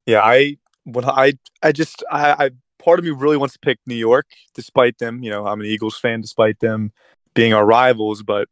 Yeah, 0.05 0.21
I 0.21 0.57
what 0.83 1.05
I 1.05 1.33
I 1.61 1.71
just 1.71 2.03
I, 2.11 2.45
I 2.45 2.49
part 2.77 2.99
of 2.99 3.05
me 3.05 3.11
really 3.11 3.37
wants 3.37 3.53
to 3.53 3.59
pick 3.59 3.79
New 3.85 3.95
York, 3.95 4.27
despite 4.53 4.97
them. 4.97 5.23
You 5.23 5.31
know, 5.31 5.47
I'm 5.47 5.61
an 5.61 5.65
Eagles 5.65 5.97
fan, 5.97 6.21
despite 6.21 6.59
them 6.59 6.91
being 7.33 7.53
our 7.53 7.65
rivals. 7.65 8.21
But 8.21 8.49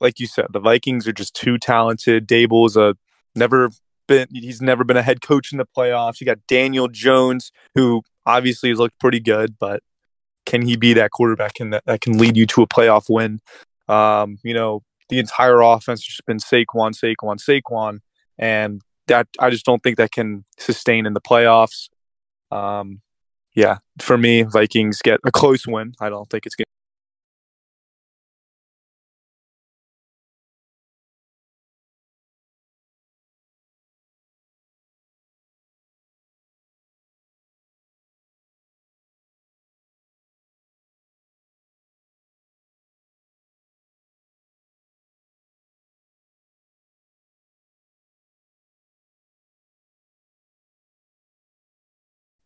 like 0.00 0.18
you 0.18 0.26
said, 0.26 0.46
the 0.50 0.60
Vikings 0.60 1.06
are 1.06 1.12
just 1.12 1.34
too 1.34 1.58
talented. 1.58 2.26
Daboll's 2.26 2.76
a 2.76 2.96
never 3.34 3.70
been 4.10 4.26
he's 4.32 4.60
never 4.60 4.84
been 4.84 4.96
a 4.96 5.02
head 5.02 5.20
coach 5.22 5.52
in 5.52 5.58
the 5.58 5.66
playoffs. 5.76 6.20
You 6.20 6.26
got 6.26 6.46
Daniel 6.48 6.88
Jones, 6.88 7.52
who 7.74 8.02
obviously 8.26 8.68
has 8.68 8.78
looked 8.78 8.98
pretty 8.98 9.20
good, 9.20 9.56
but 9.58 9.82
can 10.44 10.62
he 10.62 10.76
be 10.76 10.92
that 10.94 11.12
quarterback 11.12 11.54
that, 11.58 11.84
that 11.86 12.00
can 12.00 12.18
lead 12.18 12.36
you 12.36 12.44
to 12.46 12.62
a 12.62 12.66
playoff 12.66 13.04
win? 13.08 13.40
Um, 13.88 14.38
you 14.42 14.52
know, 14.52 14.82
the 15.08 15.20
entire 15.20 15.60
offense 15.60 16.00
has 16.00 16.06
just 16.06 16.26
been 16.26 16.38
Saquon, 16.38 16.92
Saquon, 16.92 17.38
Saquon, 17.38 18.00
and 18.36 18.82
that 19.06 19.28
I 19.38 19.50
just 19.50 19.64
don't 19.64 19.82
think 19.82 19.96
that 19.96 20.10
can 20.10 20.44
sustain 20.58 21.06
in 21.06 21.14
the 21.14 21.20
playoffs. 21.20 21.88
Um, 22.50 23.00
yeah, 23.54 23.78
for 24.00 24.18
me, 24.18 24.42
Vikings 24.42 25.00
get 25.02 25.20
a 25.24 25.30
close 25.30 25.66
win. 25.66 25.94
I 26.00 26.08
don't 26.08 26.28
think 26.28 26.46
it's 26.46 26.56
going. 26.56 26.66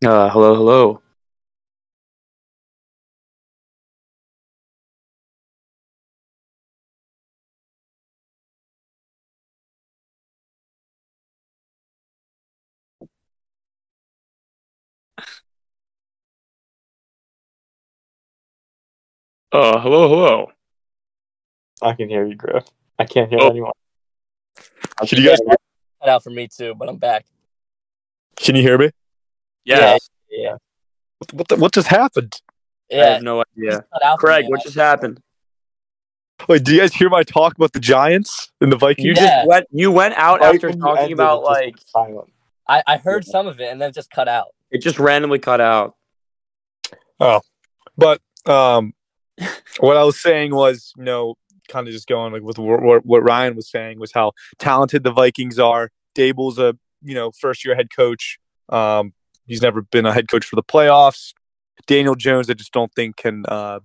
Uh, 0.05 0.29
hello, 0.31 0.55
hello. 0.55 1.03
Uh, 19.53 19.79
hello, 19.81 20.09
hello. 20.09 20.53
I 21.81 21.95
can 21.95 22.09
hear 22.09 22.27
you, 22.27 22.35
Griff. 22.35 22.65
I 22.99 23.05
can't 23.05 23.31
hear 23.31 23.39
Oh. 23.41 23.51
anyone. 23.51 23.73
Should 25.05 25.19
you 25.19 25.29
guys 25.29 25.39
Cut 26.01 26.09
out 26.09 26.23
for 26.23 26.31
me 26.31 26.49
too, 26.49 26.75
but 26.75 26.89
I'm 26.89 26.99
back. 26.99 27.25
can 28.37 28.57
you 28.57 28.63
hear 28.63 28.77
me? 28.77 28.91
Yeah, 29.65 29.97
Yeah. 30.31 30.57
What 31.33 31.49
the, 31.49 31.57
what 31.57 31.73
just 31.73 31.89
happened? 31.89 32.41
I 32.93 32.97
have 32.97 33.23
no 33.23 33.43
idea. 33.57 33.85
cut 33.93 34.03
out 34.05 34.21
for 34.21 34.27
Craig, 34.27 34.45
what 34.49 34.63
just 34.63 34.77
happened? 34.77 35.21
Wait, 36.49 36.65
do 36.65 36.75
you 36.75 36.81
guys 36.81 36.93
hear 36.93 37.09
my 37.09 37.23
talk 37.23 37.55
about 37.57 37.73
the 37.73 37.81
Giants 37.81 38.51
and 38.61 38.71
the 38.71 38.77
Vikings? 38.77 39.07
You 39.07 39.13
Yeah. 39.15 39.37
just 39.39 39.49
went. 39.49 39.67
You 39.71 39.91
went 39.91 40.15
out 40.15 40.41
Right 40.41 40.55
after 40.55 40.73
talking 40.73 41.13
about 41.13 41.43
like 41.45 41.77
silent. 41.87 42.31
I, 42.69 42.83
I 42.87 42.97
heard 42.99 43.25
some 43.25 43.47
of 43.47 43.61
it 43.61 43.71
and 43.71 43.81
then 43.81 43.91
it 43.91 43.95
just 43.95 44.11
cut 44.11 44.29
out. 44.29 44.49
it 44.71 44.79
just 44.83 44.99
randomly 44.99 45.39
cut 45.39 45.61
out. 45.61 45.95
Oh. 47.21 47.41
But 47.97 48.21
um, 48.47 48.93
what 49.79 49.97
I 49.97 50.05
was 50.05 50.21
saying 50.21 50.55
was, 50.55 50.93
you 50.97 51.05
know, 51.05 51.37
kind 51.69 51.87
of 51.87 51.95
just 51.95 52.09
going 52.09 52.33
like 52.33 52.43
with 52.43 52.59
what, 52.59 52.83
what, 52.83 53.07
what 53.07 53.23
Ryan 53.23 53.55
was 53.57 53.71
saying 53.71 53.99
was 53.99 54.13
how 54.13 54.33
talented 54.59 55.05
the 55.05 55.13
Vikings 55.13 55.59
are. 55.59 55.91
Daboll's 56.15 56.59
a 56.59 56.77
you 57.03 57.15
know 57.15 57.31
first 57.31 57.65
year 57.65 57.75
head 57.75 57.89
coach. 57.95 58.39
Um, 58.69 59.13
he's 59.47 59.63
never 59.63 59.83
been 59.83 60.07
a 60.07 60.13
head 60.13 60.29
coach 60.29 60.45
for 60.45 60.57
the 60.57 60.63
playoffs. 60.63 61.33
Daniel 61.87 62.15
Jones, 62.15 62.49
I 62.49 62.55
just 62.55 62.73
don't 62.73 62.93
think 62.95 63.17
can 63.17 63.45
uh, 63.47 63.81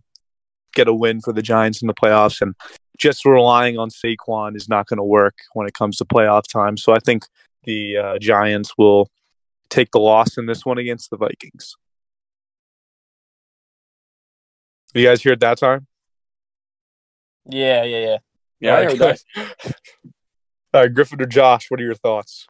get 0.74 0.88
a 0.88 0.94
win 0.94 1.22
for 1.22 1.34
the 1.34 1.42
Giants 1.42 1.82
in 1.82 1.88
the 1.88 1.94
playoffs, 1.94 2.42
and 2.42 2.56
just 2.98 3.26
relying 3.26 3.78
on 3.78 3.90
Saquon 3.90 4.56
is 4.56 4.70
not 4.70 4.88
going 4.88 4.98
to 4.98 5.04
work 5.04 5.36
when 5.54 5.68
it 5.68 5.74
comes 5.74 5.98
to 5.98 6.06
playoff 6.06 6.44
time. 6.52 6.78
So 6.78 6.94
I 6.94 7.00
think 7.00 7.24
the 7.64 7.98
uh, 7.98 8.20
Giants 8.20 8.74
will 8.78 9.10
take 9.70 9.92
the 9.92 10.00
loss 10.00 10.38
in 10.38 10.46
this 10.46 10.66
one 10.66 10.78
against 10.78 11.10
the 11.10 11.18
Vikings. 11.18 11.76
You 14.94 15.06
guys 15.06 15.22
hear 15.22 15.36
that 15.36 15.60
time? 15.60 15.88
Yeah, 17.46 17.84
yeah, 17.84 18.00
yeah. 18.00 18.18
Yeah, 18.60 18.76
I 18.76 18.84
heard 18.84 19.00
that. 19.00 19.24
All 20.74 20.82
right, 20.82 20.94
Griffin 20.94 21.22
or 21.22 21.26
Josh, 21.26 21.70
what 21.70 21.80
are 21.80 21.84
your 21.84 21.96
thoughts? 21.96 22.48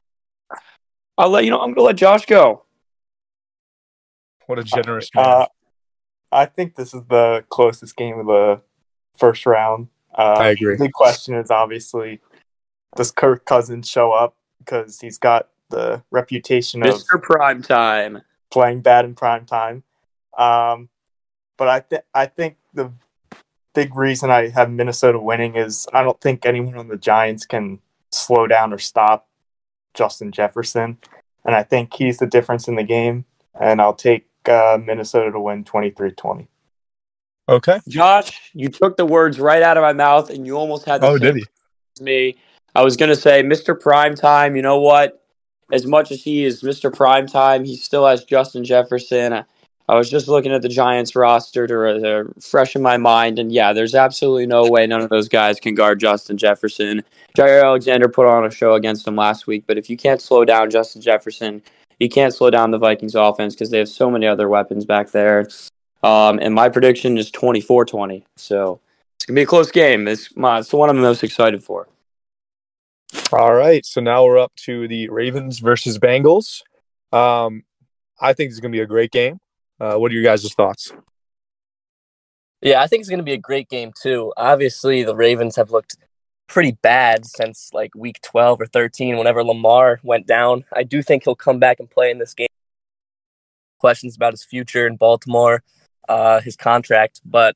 I'll 1.17 1.29
let 1.29 1.43
you 1.43 1.51
know. 1.51 1.59
I'm 1.59 1.73
gonna 1.73 1.85
let 1.85 1.97
Josh 1.97 2.25
go. 2.25 2.65
What 4.49 4.57
a 4.57 4.63
generous 4.63 5.11
man. 5.13 5.25
Uh, 5.25 5.45
I 6.31 6.47
think 6.47 6.73
this 6.73 6.95
is 6.95 7.03
the 7.07 7.45
closest 7.49 7.95
game 7.95 8.17
of 8.17 8.25
the 8.25 8.61
first 9.15 9.45
round. 9.45 9.89
Uh, 10.11 10.37
I 10.39 10.47
agree. 10.47 10.75
The 10.75 10.89
question 10.89 11.35
is 11.35 11.51
obviously, 11.51 12.19
does 12.95 13.11
Kirk 13.11 13.45
Cousins 13.45 13.87
show 13.87 14.11
up 14.11 14.35
because 14.57 14.99
he's 14.99 15.19
got 15.19 15.49
the 15.69 16.01
reputation 16.09 16.81
of 16.81 16.95
Mr. 16.95 17.21
Prime 17.21 17.61
Time. 17.61 18.23
playing 18.49 18.81
bad 18.81 19.05
in 19.05 19.13
prime 19.13 19.45
time. 19.45 19.83
Um, 20.35 20.89
but 21.55 21.67
I 21.67 21.81
think 21.81 22.01
I 22.15 22.25
think 22.25 22.57
the 22.73 22.91
big 23.75 23.95
reason 23.95 24.31
I 24.31 24.47
have 24.47 24.71
Minnesota 24.71 25.19
winning 25.19 25.57
is 25.57 25.87
I 25.93 26.01
don't 26.01 26.19
think 26.21 26.47
anyone 26.47 26.75
on 26.75 26.87
the 26.87 26.97
Giants 26.97 27.45
can 27.45 27.81
slow 28.11 28.47
down 28.47 28.73
or 28.73 28.79
stop 28.79 29.27
Justin 29.93 30.31
Jefferson, 30.31 30.97
and 31.45 31.53
I 31.53 31.61
think 31.61 31.93
he's 31.93 32.17
the 32.17 32.25
difference 32.25 32.67
in 32.67 32.77
the 32.77 32.83
game. 32.83 33.25
And 33.61 33.79
I'll 33.81 33.93
take 33.93 34.28
uh, 34.49 34.77
Minnesota 34.83 35.31
to 35.31 35.39
win 35.39 35.63
23-20. 35.63 36.47
okay. 37.47 37.79
Josh, 37.87 38.51
you 38.53 38.69
took 38.69 38.97
the 38.97 39.05
words 39.05 39.39
right 39.39 39.61
out 39.63 39.77
of 39.77 39.81
my 39.81 39.93
mouth, 39.93 40.29
and 40.29 40.45
you 40.45 40.57
almost 40.57 40.85
had 40.85 41.01
the 41.01 41.07
Oh, 41.07 41.17
did 41.17 41.35
he? 41.35 41.45
me. 42.01 42.35
I 42.75 42.81
was 42.83 42.95
gonna 42.95 43.15
say, 43.15 43.43
Mr. 43.43 43.77
Prime 43.79 44.15
Time. 44.15 44.55
You 44.55 44.61
know 44.61 44.79
what? 44.79 45.23
As 45.71 45.85
much 45.85 46.11
as 46.11 46.23
he 46.23 46.45
is 46.45 46.63
Mr. 46.63 46.93
Prime 46.95 47.27
Time, 47.27 47.63
he 47.65 47.75
still 47.75 48.05
has 48.07 48.23
Justin 48.23 48.63
Jefferson. 48.63 49.33
I, 49.33 49.43
I 49.89 49.95
was 49.95 50.09
just 50.09 50.27
looking 50.27 50.51
at 50.53 50.61
the 50.61 50.69
Giants 50.69 51.15
roster 51.15 51.65
to, 51.67 51.77
re- 51.77 51.99
to 51.99 52.31
freshen 52.39 52.81
my 52.81 52.97
mind, 52.97 53.39
and 53.39 53.51
yeah, 53.51 53.73
there's 53.73 53.95
absolutely 53.95 54.45
no 54.45 54.67
way 54.69 54.85
none 54.87 55.01
of 55.01 55.09
those 55.09 55.27
guys 55.27 55.59
can 55.59 55.73
guard 55.75 55.99
Justin 55.99 56.37
Jefferson. 56.37 57.03
Jaire 57.37 57.63
Alexander 57.63 58.07
put 58.07 58.27
on 58.27 58.45
a 58.45 58.51
show 58.51 58.75
against 58.75 59.07
him 59.07 59.15
last 59.15 59.47
week, 59.47 59.63
but 59.67 59.77
if 59.77 59.89
you 59.89 59.97
can't 59.97 60.21
slow 60.21 60.45
down 60.45 60.69
Justin 60.69 61.01
Jefferson, 61.01 61.61
you 61.99 62.09
can't 62.09 62.33
slow 62.33 62.49
down 62.49 62.71
the 62.71 62.77
Vikings 62.77 63.15
offense 63.15 63.53
because 63.53 63.69
they 63.69 63.79
have 63.79 63.89
so 63.89 64.09
many 64.09 64.25
other 64.25 64.49
weapons 64.49 64.85
back 64.85 65.11
there. 65.11 65.47
Um, 66.01 66.39
and 66.41 66.53
my 66.53 66.69
prediction 66.69 67.17
is 67.17 67.31
24-20. 67.31 68.23
So 68.37 68.79
it's 69.15 69.25
gonna 69.25 69.35
be 69.35 69.43
a 69.43 69.45
close 69.45 69.71
game. 69.71 70.07
It's, 70.07 70.35
my, 70.35 70.59
it's 70.59 70.69
the 70.69 70.77
one 70.77 70.89
I'm 70.89 70.99
most 70.99 71.23
excited 71.23 71.63
for. 71.63 71.87
All 73.31 73.53
right. 73.53 73.85
So 73.85 74.01
now 74.01 74.25
we're 74.25 74.39
up 74.39 74.55
to 74.65 74.87
the 74.87 75.09
Ravens 75.09 75.59
versus 75.59 75.97
Bengals. 75.97 76.61
Um, 77.11 77.63
I 78.19 78.33
think 78.33 78.51
it's 78.51 78.59
going 78.59 78.71
to 78.71 78.75
be 78.75 78.81
a 78.81 78.87
great 78.87 79.11
game. 79.11 79.39
Uh, 79.79 79.95
what 79.95 80.11
are 80.11 80.15
your 80.15 80.23
guys' 80.23 80.53
thoughts? 80.53 80.91
Yeah, 82.61 82.81
I 82.81 82.87
think 82.87 83.01
it's 83.01 83.09
going 83.09 83.19
to 83.19 83.23
be 83.23 83.33
a 83.33 83.37
great 83.37 83.69
game 83.69 83.91
too. 83.99 84.33
Obviously, 84.35 85.03
the 85.03 85.15
Ravens 85.15 85.55
have 85.55 85.71
looked 85.71 85.95
pretty 86.49 86.71
bad 86.81 87.25
since 87.25 87.69
like 87.73 87.91
week 87.95 88.19
12 88.21 88.61
or 88.61 88.65
13 88.65 89.17
whenever 89.17 89.43
Lamar 89.43 89.99
went 90.03 90.27
down. 90.27 90.65
I 90.73 90.83
do 90.83 91.01
think 91.01 91.23
he'll 91.23 91.35
come 91.35 91.59
back 91.59 91.79
and 91.79 91.89
play 91.89 92.11
in 92.11 92.17
this 92.17 92.33
game. 92.33 92.47
Questions 93.79 94.15
about 94.15 94.33
his 94.33 94.43
future 94.43 94.85
in 94.85 94.97
Baltimore, 94.97 95.63
uh, 96.09 96.41
his 96.41 96.57
contract, 96.57 97.21
but 97.23 97.55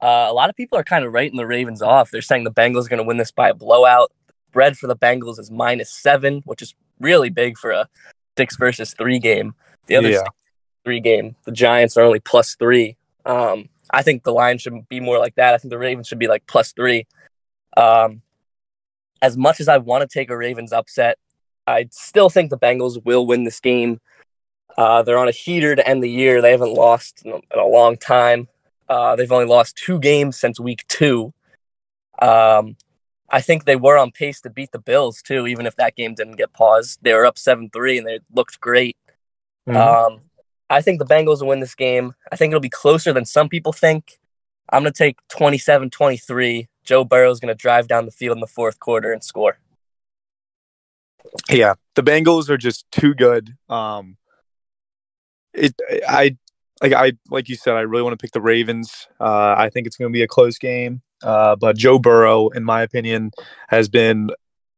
uh, 0.00 0.26
a 0.28 0.32
lot 0.32 0.50
of 0.50 0.56
people 0.56 0.76
are 0.76 0.82
kind 0.82 1.04
of 1.04 1.12
writing 1.12 1.36
the 1.36 1.46
Ravens 1.46 1.80
off. 1.82 2.10
They're 2.10 2.22
saying 2.22 2.42
the 2.42 2.50
Bengals 2.50 2.86
are 2.86 2.88
going 2.88 2.98
to 2.98 3.04
win 3.06 3.18
this 3.18 3.30
by 3.30 3.50
a 3.50 3.54
blowout. 3.54 4.10
Spread 4.48 4.76
for 4.76 4.88
the 4.88 4.96
Bengals 4.96 5.38
is 5.38 5.50
minus 5.50 5.90
seven, 5.90 6.42
which 6.44 6.60
is 6.62 6.74
really 6.98 7.30
big 7.30 7.56
for 7.56 7.70
a 7.70 7.88
six 8.36 8.56
versus 8.56 8.94
three 8.94 9.20
game. 9.20 9.54
The 9.86 9.96
other 9.96 10.10
Yeah. 10.10 10.24
three 10.84 11.00
game, 11.00 11.36
the 11.44 11.52
Giants 11.52 11.96
are 11.96 12.02
only 12.02 12.18
plus 12.18 12.56
three. 12.56 12.96
Um, 13.24 13.68
I 13.92 14.02
think 14.02 14.24
the 14.24 14.32
line 14.32 14.58
should 14.58 14.88
be 14.88 14.98
more 14.98 15.18
like 15.18 15.36
that. 15.36 15.54
I 15.54 15.58
think 15.58 15.70
the 15.70 15.78
Ravens 15.78 16.08
should 16.08 16.18
be 16.18 16.26
like 16.26 16.44
plus 16.46 16.72
three. 16.72 17.06
Um, 17.76 18.22
as 19.20 19.36
much 19.36 19.60
as 19.60 19.68
I 19.68 19.78
want 19.78 20.02
to 20.02 20.12
take 20.12 20.30
a 20.30 20.36
Ravens 20.36 20.72
upset, 20.72 21.18
I 21.66 21.88
still 21.92 22.28
think 22.28 22.50
the 22.50 22.58
Bengals 22.58 23.04
will 23.04 23.26
win 23.26 23.44
this 23.44 23.60
game. 23.60 24.00
Uh, 24.76 25.02
they're 25.02 25.18
on 25.18 25.28
a 25.28 25.32
heater 25.32 25.76
to 25.76 25.86
end 25.86 26.02
the 26.02 26.10
year. 26.10 26.42
They 26.42 26.50
haven't 26.50 26.74
lost 26.74 27.22
in 27.24 27.32
a, 27.32 27.36
in 27.36 27.58
a 27.58 27.66
long 27.66 27.96
time. 27.96 28.48
Uh, 28.88 29.16
they've 29.16 29.30
only 29.30 29.46
lost 29.46 29.76
two 29.76 29.98
games 30.00 30.38
since 30.38 30.58
week 30.58 30.84
two. 30.88 31.32
Um, 32.20 32.76
I 33.30 33.40
think 33.40 33.64
they 33.64 33.76
were 33.76 33.96
on 33.96 34.10
pace 34.10 34.40
to 34.42 34.50
beat 34.50 34.72
the 34.72 34.78
Bills 34.78 35.22
too, 35.22 35.46
even 35.46 35.66
if 35.66 35.76
that 35.76 35.96
game 35.96 36.14
didn't 36.14 36.36
get 36.36 36.52
paused. 36.52 36.98
They 37.02 37.14
were 37.14 37.24
up 37.24 37.38
seven 37.38 37.70
three 37.70 37.98
and 37.98 38.06
they 38.06 38.20
looked 38.34 38.60
great. 38.60 38.96
Mhm. 39.66 39.76
Um, 39.76 40.20
I 40.68 40.82
think 40.82 40.98
the 40.98 41.06
Bengals 41.06 41.40
will 41.40 41.48
win 41.48 41.60
this 41.60 41.74
game. 41.74 42.14
I 42.30 42.36
think 42.36 42.50
it'll 42.50 42.60
be 42.60 42.68
closer 42.68 43.12
than 43.12 43.24
some 43.24 43.48
people 43.48 43.72
think. 43.72 44.18
I'm 44.70 44.82
going 44.82 44.92
to 44.92 44.98
take 44.98 45.18
27 45.28 45.90
23. 45.90 46.68
Joe 46.84 47.04
Burrow's 47.04 47.40
going 47.40 47.54
to 47.54 47.60
drive 47.60 47.88
down 47.88 48.06
the 48.06 48.12
field 48.12 48.36
in 48.36 48.40
the 48.40 48.46
fourth 48.46 48.80
quarter 48.80 49.12
and 49.12 49.22
score. 49.22 49.58
Yeah, 51.50 51.74
the 51.94 52.02
Bengals 52.02 52.48
are 52.48 52.56
just 52.56 52.90
too 52.90 53.14
good. 53.14 53.56
Um, 53.68 54.16
it, 55.54 55.74
I 56.08 56.36
like 56.82 56.92
I 56.92 57.12
like 57.30 57.48
you 57.48 57.56
said, 57.56 57.74
I 57.74 57.80
really 57.80 58.02
want 58.02 58.18
to 58.18 58.22
pick 58.22 58.32
the 58.32 58.40
Ravens. 58.40 59.06
Uh, 59.20 59.54
I 59.56 59.70
think 59.70 59.86
it's 59.86 59.96
going 59.96 60.10
to 60.10 60.16
be 60.16 60.22
a 60.22 60.28
close 60.28 60.58
game. 60.58 61.02
Uh, 61.22 61.54
but 61.54 61.76
Joe 61.76 61.98
Burrow, 61.98 62.48
in 62.48 62.64
my 62.64 62.82
opinion, 62.82 63.30
has 63.68 63.88
been 63.88 64.30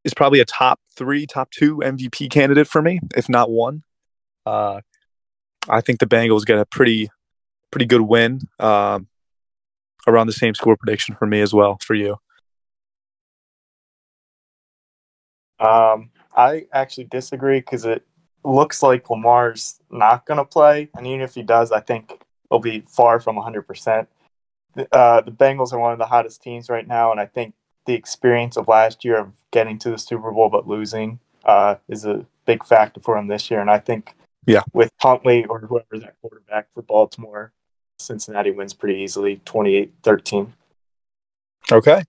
is 0.05 0.13
probably 0.13 0.41
a 0.41 0.45
top 0.45 0.81
three, 0.95 1.27
top 1.27 1.51
two 1.51 1.79
MVP 1.79 2.31
candidate 2.31 2.69
for 2.69 2.83
me, 2.83 3.01
if 3.17 3.29
not 3.29 3.51
one. 3.51 3.83
Uh, 4.45 4.83
I 5.69 5.81
think 5.81 5.99
the 5.99 6.07
Bengals 6.07 6.45
get 6.45 6.59
a 6.59 6.67
pretty 6.67 7.09
pretty 7.71 7.87
good 7.87 8.03
win. 8.03 8.41
Um, 8.61 9.09
around 10.07 10.27
the 10.27 10.33
same 10.33 10.55
score 10.55 10.77
prediction 10.77 11.15
for 11.15 11.27
me 11.27 11.41
as 11.41 11.53
well 11.55 11.79
for 11.81 11.95
you. 11.95 12.17
Um, 15.61 16.11
I 16.37 16.67
actually 16.73 17.05
disagree 17.05 17.61
because 17.61 17.85
it 17.85 18.05
looks 18.45 18.83
like 18.83 19.09
Lamar's 19.09 19.81
not 19.91 20.27
going 20.27 20.39
to 20.39 20.45
play, 20.45 20.91
and 20.95 21.07
even 21.07 21.21
if 21.21 21.35
he 21.35 21.43
does, 21.43 21.73
I 21.73 21.81
think 21.81 22.21
he'll 22.51 22.59
be 22.59 22.85
far 22.89 23.21
from 23.21 23.37
100%. 23.37 24.07
Uh, 24.93 25.21
the 25.21 25.31
Bengals 25.31 25.73
are 25.73 25.79
one 25.79 25.93
of 25.93 25.99
the 25.99 26.07
hottest 26.07 26.43
teams 26.43 26.69
right 26.69 26.87
now, 26.87 27.11
and 27.11 27.21
I 27.21 27.27
think 27.27 27.55
the 27.87 27.95
experience 27.95 28.57
of 28.57 28.69
last 28.69 29.05
year 29.05 29.19
of 29.19 29.33
getting 29.53 29.79
to 29.79 29.91
the 29.91 29.99
Super 29.99 30.33
Bowl 30.33 30.49
but 30.49 30.67
losing 30.67 31.21
uh, 31.45 31.77
is 31.89 32.05
a 32.05 32.27
big 32.47 32.65
factor 32.65 33.01
for 33.01 33.17
him 33.17 33.29
this 33.29 33.51
year. 33.51 33.61
And 33.61 33.71
I 33.71 33.79
think, 33.79 34.15
Yeah. 34.47 34.63
with 34.73 34.91
Huntley 35.01 35.45
or 35.45 35.61
whoever's 35.61 36.03
that 36.03 36.17
quarterback 36.21 36.73
for 36.73 36.83
Baltimore, 36.83 37.53
Cincinnati 38.05 38.51
wins 38.51 38.75
pretty 38.75 39.01
easily, 39.01 39.41
28-13. 39.45 40.53
Okay. 41.73 42.05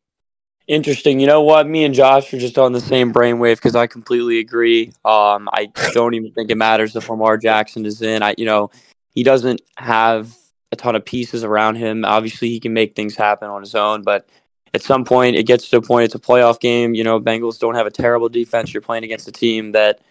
Interesting. 0.67 1.19
You 1.19 1.27
know 1.27 1.41
what? 1.41 1.67
Me 1.67 1.83
and 1.83 1.93
Josh 1.93 2.33
are 2.33 2.39
just 2.39 2.57
on 2.57 2.71
the 2.71 2.81
same 2.81 3.13
brainwave 3.13 3.55
because 3.55 3.75
I 3.75 3.85
completely 3.85 4.39
agree. 4.39 4.87
Um, 5.05 5.47
I 5.53 5.71
don't 5.93 6.15
even 6.15 6.31
think 6.31 6.49
it 6.49 6.55
matters 6.55 6.95
if 6.95 7.07
Lamar 7.07 7.37
Jackson 7.37 7.85
is 7.85 8.01
in. 8.01 8.23
I, 8.23 8.33
you 8.37 8.45
know, 8.45 8.71
he 9.13 9.21
doesn't 9.21 9.61
have 9.77 10.35
a 10.71 10.75
ton 10.75 10.95
of 10.95 11.05
pieces 11.05 11.43
around 11.43 11.75
him. 11.75 12.03
Obviously, 12.03 12.49
he 12.49 12.59
can 12.59 12.73
make 12.73 12.95
things 12.95 13.15
happen 13.15 13.47
on 13.47 13.61
his 13.61 13.75
own, 13.75 14.01
but 14.01 14.27
at 14.73 14.81
some 14.81 15.05
point, 15.05 15.35
it 15.35 15.43
gets 15.43 15.69
to 15.69 15.77
a 15.77 15.81
point. 15.81 16.05
It's 16.05 16.15
a 16.15 16.19
playoff 16.19 16.59
game. 16.59 16.95
You 16.95 17.03
know, 17.03 17.19
Bengals 17.19 17.59
don't 17.59 17.75
have 17.75 17.85
a 17.85 17.91
terrible 17.91 18.27
defense. 18.27 18.73
You're 18.73 18.81
playing 18.81 19.03
against 19.03 19.27
a 19.27 19.31
team 19.31 19.71
that, 19.73 20.01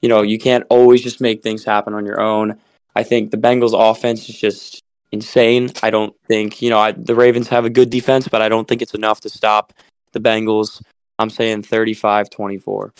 you 0.00 0.08
know, 0.08 0.22
you 0.22 0.38
can't 0.38 0.64
always 0.70 1.02
just 1.02 1.20
make 1.20 1.42
things 1.42 1.64
happen 1.64 1.92
on 1.92 2.06
your 2.06 2.20
own. 2.20 2.56
I 2.94 3.02
think 3.02 3.32
the 3.32 3.36
Bengals' 3.36 3.74
offense 3.74 4.28
is 4.28 4.38
just 4.38 4.83
insane. 5.14 5.70
I 5.82 5.90
don't 5.90 6.14
think, 6.28 6.60
you 6.60 6.68
know, 6.68 6.78
I, 6.78 6.92
the 6.92 7.14
Ravens 7.14 7.48
have 7.48 7.64
a 7.64 7.70
good 7.70 7.90
defense, 7.90 8.28
but 8.28 8.42
I 8.42 8.48
don't 8.48 8.68
think 8.68 8.82
it's 8.82 8.94
enough 8.94 9.20
to 9.22 9.30
stop 9.30 9.72
the 10.12 10.20
Bengals. 10.20 10.82
I'm 11.18 11.30
saying 11.30 11.62
35 11.62 12.28
24. 12.30 12.92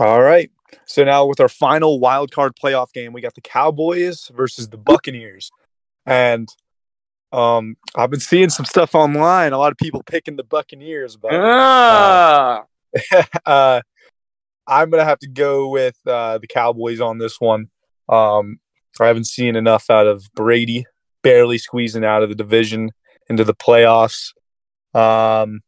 All 0.00 0.22
right. 0.22 0.50
So 0.86 1.04
now 1.04 1.26
with 1.26 1.40
our 1.40 1.48
final 1.48 2.00
wild 2.00 2.32
card 2.32 2.54
playoff 2.56 2.92
game, 2.92 3.12
we 3.12 3.20
got 3.20 3.34
the 3.34 3.40
Cowboys 3.42 4.30
versus 4.34 4.68
the 4.68 4.78
Buccaneers. 4.78 5.50
And 6.06 6.48
um 7.32 7.76
I've 7.94 8.10
been 8.10 8.20
seeing 8.20 8.50
some 8.50 8.66
stuff 8.66 8.94
online, 8.94 9.52
a 9.52 9.58
lot 9.58 9.72
of 9.72 9.78
people 9.78 10.02
picking 10.02 10.36
the 10.36 10.44
Buccaneers, 10.44 11.16
but 11.16 11.34
Ah, 11.34 12.64
uh 13.46 13.80
I'm 14.66 14.90
gonna 14.90 15.04
have 15.04 15.18
to 15.20 15.28
go 15.28 15.68
with 15.68 15.96
uh 16.06 16.38
the 16.38 16.46
Cowboys 16.46 17.00
on 17.00 17.18
this 17.18 17.40
one. 17.40 17.68
Um 18.08 18.58
I 19.00 19.06
haven't 19.06 19.26
seen 19.26 19.56
enough 19.56 19.88
out 19.90 20.06
of 20.06 20.24
Brady 20.34 20.84
barely 21.22 21.58
squeezing 21.58 22.04
out 22.04 22.22
of 22.22 22.28
the 22.28 22.34
division 22.34 22.90
into 23.28 23.44
the 23.44 23.54
playoffs. 23.54 24.32
Um 24.94 25.62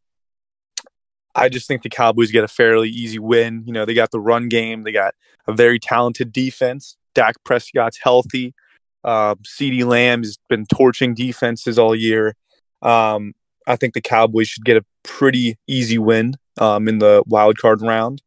I 1.35 1.49
just 1.49 1.67
think 1.67 1.83
the 1.83 1.88
Cowboys 1.88 2.31
get 2.31 2.45
a 2.45 2.49
fairly 2.49 2.88
easy 2.88 3.19
win. 3.19 3.64
You 3.67 3.73
know, 3.73 3.85
they 3.85 3.95
got 3.95 4.12
the 4.12 4.21
run 4.21 4.49
game, 4.49 4.85
they 4.85 4.93
got 4.93 5.14
a 5.49 5.53
very 5.53 5.79
talented 5.79 6.33
defense. 6.33 6.97
Dak 7.14 7.35
Prescott's 7.45 7.99
healthy. 8.03 8.55
Uh, 9.03 9.35
CeeDee 9.37 9.85
Lamb 9.85 10.23
has 10.23 10.38
been 10.49 10.64
torching 10.67 11.14
defenses 11.14 11.79
all 11.79 11.95
year. 11.95 12.37
Um, 12.83 13.35
I 13.67 13.77
think 13.77 13.95
the 13.95 14.01
Cowboys 14.01 14.49
should 14.49 14.64
get 14.64 14.77
a 14.77 14.85
pretty 15.03 15.59
easy 15.67 15.99
win 15.99 16.35
um, 16.61 16.88
in 16.88 16.99
the 16.99 17.23
wild 17.27 17.59
card 17.59 17.83
round. 17.83 18.23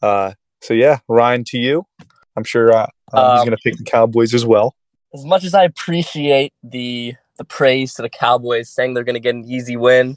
Uh, 0.00 0.32
so 0.62 0.74
yeah, 0.74 1.00
Ryan, 1.08 1.44
to 1.48 1.58
you. 1.58 1.86
I'm 2.36 2.44
sure 2.44 2.72
uh, 2.72 2.86
uh, 3.12 3.32
he's 3.34 3.40
Um, 3.40 3.46
going 3.46 3.56
to 3.56 3.62
pick 3.62 3.76
the 3.76 3.84
Cowboys 3.84 4.32
as 4.32 4.46
well. 4.46 4.74
As 5.14 5.24
much 5.24 5.44
as 5.44 5.54
I 5.54 5.64
appreciate 5.64 6.52
the 6.62 7.14
the 7.38 7.44
praise 7.44 7.94
to 7.94 8.02
the 8.02 8.08
Cowboys 8.08 8.68
saying 8.68 8.94
they're 8.94 9.04
going 9.04 9.14
to 9.14 9.20
get 9.20 9.34
an 9.34 9.44
easy 9.44 9.76
win, 9.76 10.16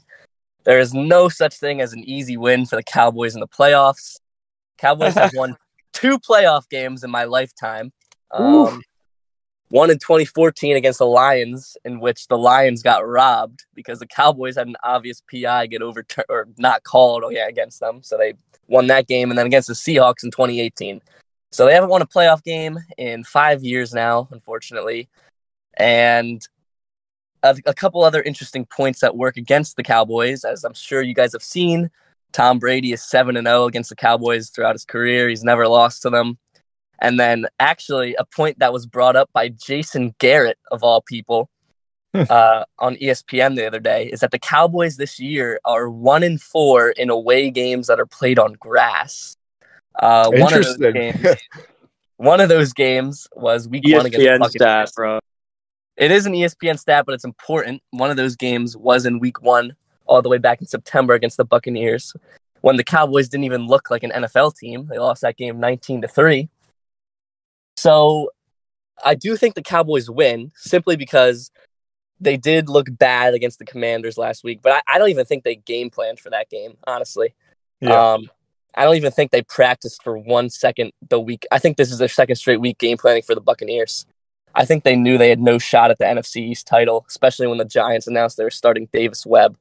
there 0.64 0.80
is 0.80 0.92
no 0.92 1.28
such 1.28 1.54
thing 1.54 1.80
as 1.80 1.92
an 1.92 2.02
easy 2.04 2.36
win 2.36 2.66
for 2.66 2.76
the 2.76 2.82
Cowboys 2.82 3.34
in 3.34 3.40
the 3.40 3.48
playoffs. 3.48 4.18
Cowboys 4.76 5.14
have 5.14 5.32
won 5.34 5.56
two 5.92 6.18
playoff 6.18 6.68
games 6.68 7.04
in 7.04 7.10
my 7.10 7.24
lifetime. 7.24 7.92
Um, 8.32 8.82
one 9.68 9.90
in 9.90 9.98
2014 9.98 10.76
against 10.76 10.98
the 10.98 11.06
Lions, 11.06 11.76
in 11.84 11.98
which 11.98 12.28
the 12.28 12.36
Lions 12.36 12.82
got 12.82 13.06
robbed 13.06 13.64
because 13.74 14.00
the 14.00 14.06
Cowboys 14.06 14.56
had 14.56 14.66
an 14.66 14.76
obvious 14.84 15.22
PI 15.30 15.66
get 15.68 15.80
overturned 15.80 16.26
or 16.28 16.46
not 16.58 16.84
called 16.84 17.22
oh, 17.24 17.30
yeah, 17.30 17.48
against 17.48 17.80
them. 17.80 18.02
So 18.02 18.18
they 18.18 18.34
won 18.68 18.86
that 18.88 19.06
game. 19.06 19.30
And 19.30 19.38
then 19.38 19.46
against 19.46 19.68
the 19.68 19.74
Seahawks 19.74 20.24
in 20.24 20.30
2018. 20.30 21.00
So 21.52 21.66
they 21.66 21.74
haven't 21.74 21.90
won 21.90 22.02
a 22.02 22.06
playoff 22.06 22.42
game 22.42 22.78
in 22.96 23.24
five 23.24 23.62
years 23.62 23.92
now, 23.92 24.26
unfortunately. 24.30 25.08
And 25.74 26.46
a, 27.42 27.56
a 27.66 27.74
couple 27.74 28.02
other 28.02 28.22
interesting 28.22 28.64
points 28.64 29.00
that 29.00 29.16
work 29.16 29.36
against 29.36 29.76
the 29.76 29.82
Cowboys, 29.82 30.44
as 30.44 30.64
I'm 30.64 30.74
sure 30.74 31.02
you 31.02 31.14
guys 31.14 31.32
have 31.32 31.42
seen. 31.42 31.90
Tom 32.32 32.58
Brady 32.58 32.92
is 32.92 33.02
7 33.02 33.36
and 33.36 33.46
0 33.46 33.66
against 33.66 33.90
the 33.90 33.96
Cowboys 33.96 34.48
throughout 34.48 34.74
his 34.74 34.86
career. 34.86 35.28
He's 35.28 35.44
never 35.44 35.68
lost 35.68 36.00
to 36.02 36.10
them. 36.10 36.38
And 36.98 37.20
then, 37.20 37.46
actually, 37.60 38.14
a 38.14 38.24
point 38.24 38.60
that 38.60 38.72
was 38.72 38.86
brought 38.86 39.16
up 39.16 39.28
by 39.34 39.48
Jason 39.48 40.14
Garrett, 40.18 40.58
of 40.70 40.82
all 40.82 41.02
people, 41.02 41.50
uh, 42.14 42.64
on 42.78 42.94
ESPN 42.96 43.56
the 43.56 43.66
other 43.66 43.80
day, 43.80 44.06
is 44.06 44.20
that 44.20 44.30
the 44.30 44.38
Cowboys 44.38 44.96
this 44.96 45.18
year 45.18 45.60
are 45.64 45.90
one 45.90 46.22
in 46.22 46.38
four 46.38 46.90
in 46.90 47.10
away 47.10 47.50
games 47.50 47.88
that 47.88 48.00
are 48.00 48.06
played 48.06 48.38
on 48.38 48.54
grass. 48.54 49.36
Uh, 49.94 50.30
one 50.30 50.54
of 50.54 50.64
those 50.64 50.76
games. 50.92 51.26
One 52.22 52.38
of 52.38 52.48
those 52.48 52.72
games 52.72 53.26
was 53.34 53.66
week 53.66 53.82
one 53.84 54.06
against 54.06 54.20
the 54.20 54.38
Buccaneers. 54.38 54.52
stat, 54.52 54.92
bro. 54.94 55.18
It 55.96 56.12
is 56.12 56.24
an 56.24 56.34
ESPN 56.34 56.78
stat, 56.78 57.04
but 57.04 57.16
it's 57.16 57.24
important. 57.24 57.82
One 57.90 58.10
of 58.12 58.16
those 58.16 58.36
games 58.36 58.76
was 58.76 59.06
in 59.06 59.18
week 59.18 59.42
one, 59.42 59.74
all 60.06 60.22
the 60.22 60.28
way 60.28 60.38
back 60.38 60.60
in 60.60 60.68
September 60.68 61.14
against 61.14 61.36
the 61.36 61.44
Buccaneers, 61.44 62.14
when 62.60 62.76
the 62.76 62.84
Cowboys 62.84 63.28
didn't 63.28 63.42
even 63.42 63.66
look 63.66 63.90
like 63.90 64.04
an 64.04 64.12
NFL 64.12 64.56
team. 64.56 64.86
They 64.86 65.00
lost 65.00 65.22
that 65.22 65.36
game 65.36 65.58
19 65.58 66.02
to 66.02 66.08
3. 66.08 66.48
So 67.76 68.30
I 69.04 69.16
do 69.16 69.36
think 69.36 69.56
the 69.56 69.62
Cowboys 69.62 70.08
win 70.08 70.52
simply 70.54 70.94
because 70.94 71.50
they 72.20 72.36
did 72.36 72.68
look 72.68 72.86
bad 72.88 73.34
against 73.34 73.58
the 73.58 73.64
Commanders 73.64 74.16
last 74.16 74.44
week, 74.44 74.60
but 74.62 74.72
I, 74.72 74.94
I 74.94 74.98
don't 74.98 75.10
even 75.10 75.26
think 75.26 75.42
they 75.42 75.56
game 75.56 75.90
planned 75.90 76.20
for 76.20 76.30
that 76.30 76.48
game, 76.48 76.76
honestly. 76.86 77.34
Yeah. 77.80 78.12
Um, 78.12 78.30
I 78.74 78.84
don't 78.84 78.96
even 78.96 79.12
think 79.12 79.30
they 79.30 79.42
practiced 79.42 80.02
for 80.02 80.16
one 80.16 80.50
second 80.50 80.92
the 81.08 81.20
week. 81.20 81.46
I 81.50 81.58
think 81.58 81.76
this 81.76 81.90
is 81.90 81.98
their 81.98 82.08
second 82.08 82.36
straight 82.36 82.60
week 82.60 82.78
game 82.78 82.96
planning 82.96 83.22
for 83.22 83.34
the 83.34 83.40
Buccaneers. 83.40 84.06
I 84.54 84.64
think 84.64 84.84
they 84.84 84.96
knew 84.96 85.16
they 85.16 85.30
had 85.30 85.40
no 85.40 85.58
shot 85.58 85.90
at 85.90 85.98
the 85.98 86.04
NFC 86.04 86.36
East 86.36 86.66
title, 86.66 87.04
especially 87.08 87.46
when 87.46 87.58
the 87.58 87.64
Giants 87.64 88.06
announced 88.06 88.36
they 88.36 88.44
were 88.44 88.50
starting 88.50 88.88
Davis 88.92 89.24
Webb. 89.24 89.56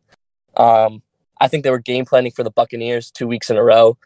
Um, 0.58 1.02
I 1.39 1.47
think 1.47 1.63
they 1.63 1.71
were 1.71 1.80
game 1.80 2.06
planning 2.06 2.32
for 2.32 2.43
the 2.43 2.52
Buccaneers 2.52 3.10
two 3.10 3.28
weeks 3.28 3.50
in 3.50 3.58
a 3.58 3.63
row. 3.63 3.97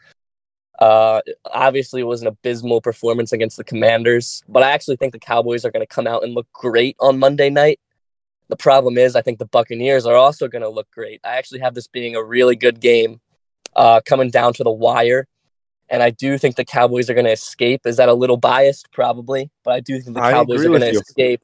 Uh, 0.80 1.22
obviously, 1.46 2.02
it 2.02 2.06
was 2.06 2.22
an 2.22 2.28
abysmal 2.28 2.82
performance 2.82 3.32
against 3.32 3.58
the 3.58 3.64
Commanders, 3.64 4.44
but 4.48 4.64
I 4.64 4.72
actually 4.72 4.98
think 4.98 5.14
the 5.14 5.20
Cowboys 5.20 5.66
are 5.66 5.72
going 5.72 5.86
to 5.86 5.94
come 5.94 6.08
out 6.08 6.24
and 6.24 6.34
look 6.34 6.52
great 6.54 6.96
on 7.00 7.20
Monday 7.20 7.50
night. 7.50 7.80
The 8.50 8.58
problem 8.58 8.98
is, 8.98 9.16
I 9.16 9.22
think 9.22 9.40
the 9.40 9.46
Buccaneers 9.46 10.06
are 10.06 10.16
also 10.16 10.48
going 10.48 10.62
to 10.62 10.70
look 10.70 10.90
great. 10.92 11.20
I 11.24 11.38
actually 11.38 11.62
have 11.62 11.74
this 11.74 11.88
being 11.88 12.16
a 12.16 12.24
really 12.24 12.56
good 12.56 12.80
game, 12.80 13.20
uh, 13.76 14.02
coming 14.06 14.30
down 14.30 14.54
to 14.54 14.64
the 14.64 14.72
wire, 14.72 15.28
and 15.90 16.02
I 16.02 16.10
do 16.10 16.38
think 16.38 16.56
the 16.56 16.66
Cowboys 16.66 17.10
are 17.10 17.14
going 17.14 17.26
to 17.26 17.32
escape. 17.32 17.82
Is 17.86 17.98
that 17.98 18.10
a 18.10 18.14
little 18.14 18.38
biased? 18.38 18.92
Probably, 18.92 19.52
but 19.64 19.74
I 19.74 19.80
do 19.80 20.00
think 20.00 20.16
the 20.16 20.24
I 20.24 20.32
Cowboys 20.32 20.66
are 20.66 20.70
going 20.70 20.82
to 20.82 20.90
escape. 20.90 21.44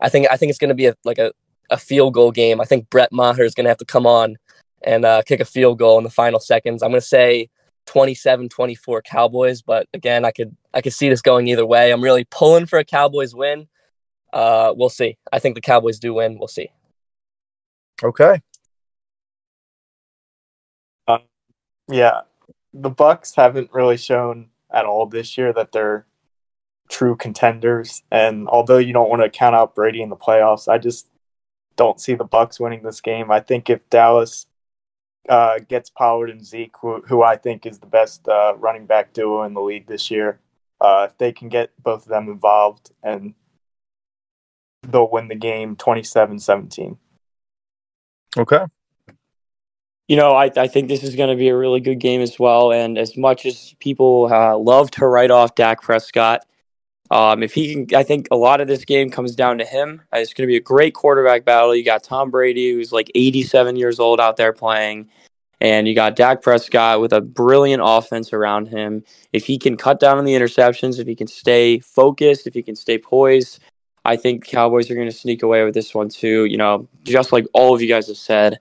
I 0.00 0.08
think 0.08 0.28
I 0.30 0.36
think 0.36 0.50
it's 0.50 0.58
going 0.58 0.70
to 0.70 0.74
be 0.74 0.86
a, 0.86 0.94
like 1.04 1.18
a, 1.18 1.32
a 1.70 1.76
field 1.76 2.14
goal 2.14 2.30
game. 2.30 2.60
I 2.60 2.64
think 2.64 2.88
Brett 2.90 3.12
Maher 3.12 3.42
is 3.42 3.54
going 3.54 3.64
to 3.64 3.70
have 3.70 3.78
to 3.78 3.84
come 3.84 4.06
on 4.06 4.36
and 4.82 5.04
uh, 5.04 5.22
kick 5.22 5.40
a 5.40 5.44
field 5.44 5.78
goal 5.78 5.98
in 5.98 6.04
the 6.04 6.10
final 6.10 6.40
seconds. 6.40 6.82
I'm 6.82 6.90
going 6.90 7.00
to 7.00 7.06
say 7.06 7.50
27-24 7.86 9.04
Cowboys, 9.04 9.62
but 9.62 9.86
again, 9.92 10.24
I 10.24 10.30
could 10.30 10.56
I 10.72 10.80
could 10.80 10.92
see 10.92 11.08
this 11.08 11.22
going 11.22 11.48
either 11.48 11.66
way. 11.66 11.92
I'm 11.92 12.02
really 12.02 12.24
pulling 12.24 12.66
for 12.66 12.78
a 12.78 12.84
Cowboys 12.84 13.34
win. 13.34 13.68
Uh, 14.32 14.72
we'll 14.76 14.88
see. 14.88 15.18
I 15.32 15.40
think 15.40 15.56
the 15.56 15.60
Cowboys 15.60 15.98
do 15.98 16.14
win. 16.14 16.38
We'll 16.38 16.48
see. 16.48 16.70
Okay. 18.02 18.40
Yeah, 21.90 22.20
the 22.72 22.90
Bucks 22.90 23.34
haven't 23.34 23.70
really 23.72 23.96
shown 23.96 24.48
at 24.72 24.84
all 24.84 25.06
this 25.06 25.36
year 25.36 25.52
that 25.52 25.72
they're 25.72 26.06
true 26.88 27.16
contenders. 27.16 28.02
And 28.10 28.48
although 28.48 28.78
you 28.78 28.92
don't 28.92 29.10
want 29.10 29.22
to 29.22 29.30
count 29.30 29.56
out 29.56 29.74
Brady 29.74 30.02
in 30.02 30.08
the 30.08 30.16
playoffs, 30.16 30.68
I 30.68 30.78
just 30.78 31.08
don't 31.76 32.00
see 32.00 32.14
the 32.14 32.24
Bucks 32.24 32.60
winning 32.60 32.82
this 32.82 33.00
game. 33.00 33.30
I 33.30 33.40
think 33.40 33.68
if 33.68 33.88
Dallas 33.90 34.46
uh, 35.28 35.58
gets 35.68 35.90
Pollard 35.90 36.30
and 36.30 36.44
Zeke, 36.44 36.74
who, 36.80 37.02
who, 37.02 37.22
I 37.22 37.36
think 37.36 37.66
is 37.66 37.80
the 37.80 37.86
best 37.86 38.28
uh, 38.28 38.54
running 38.56 38.86
back 38.86 39.12
duo 39.12 39.42
in 39.42 39.54
the 39.54 39.60
league 39.60 39.86
this 39.86 40.10
year, 40.10 40.38
uh, 40.80 41.08
if 41.10 41.18
they 41.18 41.32
can 41.32 41.48
get 41.48 41.70
both 41.82 42.02
of 42.02 42.08
them 42.08 42.28
involved, 42.28 42.90
and 43.02 43.34
they'll 44.82 45.10
win 45.10 45.28
the 45.28 45.34
game 45.34 45.76
27-17. 45.76 46.96
Okay 48.38 48.64
you 50.10 50.16
know, 50.16 50.32
I, 50.32 50.50
I 50.56 50.66
think 50.66 50.88
this 50.88 51.04
is 51.04 51.14
going 51.14 51.30
to 51.30 51.36
be 51.36 51.50
a 51.50 51.56
really 51.56 51.78
good 51.78 52.00
game 52.00 52.20
as 52.20 52.36
well. 52.36 52.72
And 52.72 52.98
as 52.98 53.16
much 53.16 53.46
as 53.46 53.76
people 53.78 54.28
uh, 54.28 54.58
love 54.58 54.90
to 54.92 55.06
write 55.06 55.30
off 55.30 55.54
Dak 55.54 55.82
Prescott, 55.82 56.44
um, 57.12 57.44
if 57.44 57.54
he 57.54 57.86
can, 57.86 57.96
I 57.96 58.02
think 58.02 58.26
a 58.32 58.36
lot 58.36 58.60
of 58.60 58.66
this 58.66 58.84
game 58.84 59.10
comes 59.10 59.36
down 59.36 59.58
to 59.58 59.64
him. 59.64 60.02
It's 60.12 60.34
going 60.34 60.48
to 60.48 60.50
be 60.50 60.56
a 60.56 60.60
great 60.60 60.94
quarterback 60.94 61.44
battle. 61.44 61.76
You 61.76 61.84
got 61.84 62.02
Tom 62.02 62.28
Brady, 62.28 62.72
who's 62.72 62.90
like 62.90 63.08
87 63.14 63.76
years 63.76 64.00
old 64.00 64.18
out 64.18 64.36
there 64.36 64.52
playing, 64.52 65.08
and 65.60 65.86
you 65.86 65.94
got 65.94 66.16
Dak 66.16 66.42
Prescott 66.42 67.00
with 67.00 67.12
a 67.12 67.20
brilliant 67.20 67.82
offense 67.86 68.32
around 68.32 68.66
him. 68.66 69.04
If 69.32 69.46
he 69.46 69.58
can 69.58 69.76
cut 69.76 70.00
down 70.00 70.18
on 70.18 70.24
the 70.24 70.34
interceptions, 70.34 70.98
if 70.98 71.06
he 71.06 71.14
can 71.14 71.28
stay 71.28 71.78
focused, 71.78 72.48
if 72.48 72.54
he 72.54 72.64
can 72.64 72.74
stay 72.74 72.98
poised, 72.98 73.60
I 74.04 74.16
think 74.16 74.44
Cowboys 74.44 74.90
are 74.90 74.96
going 74.96 75.08
to 75.08 75.16
sneak 75.16 75.44
away 75.44 75.64
with 75.64 75.74
this 75.74 75.94
one 75.94 76.08
too. 76.08 76.46
You 76.46 76.56
know, 76.56 76.88
just 77.04 77.30
like 77.30 77.46
all 77.52 77.76
of 77.76 77.80
you 77.80 77.86
guys 77.86 78.08
have 78.08 78.16
said 78.16 78.58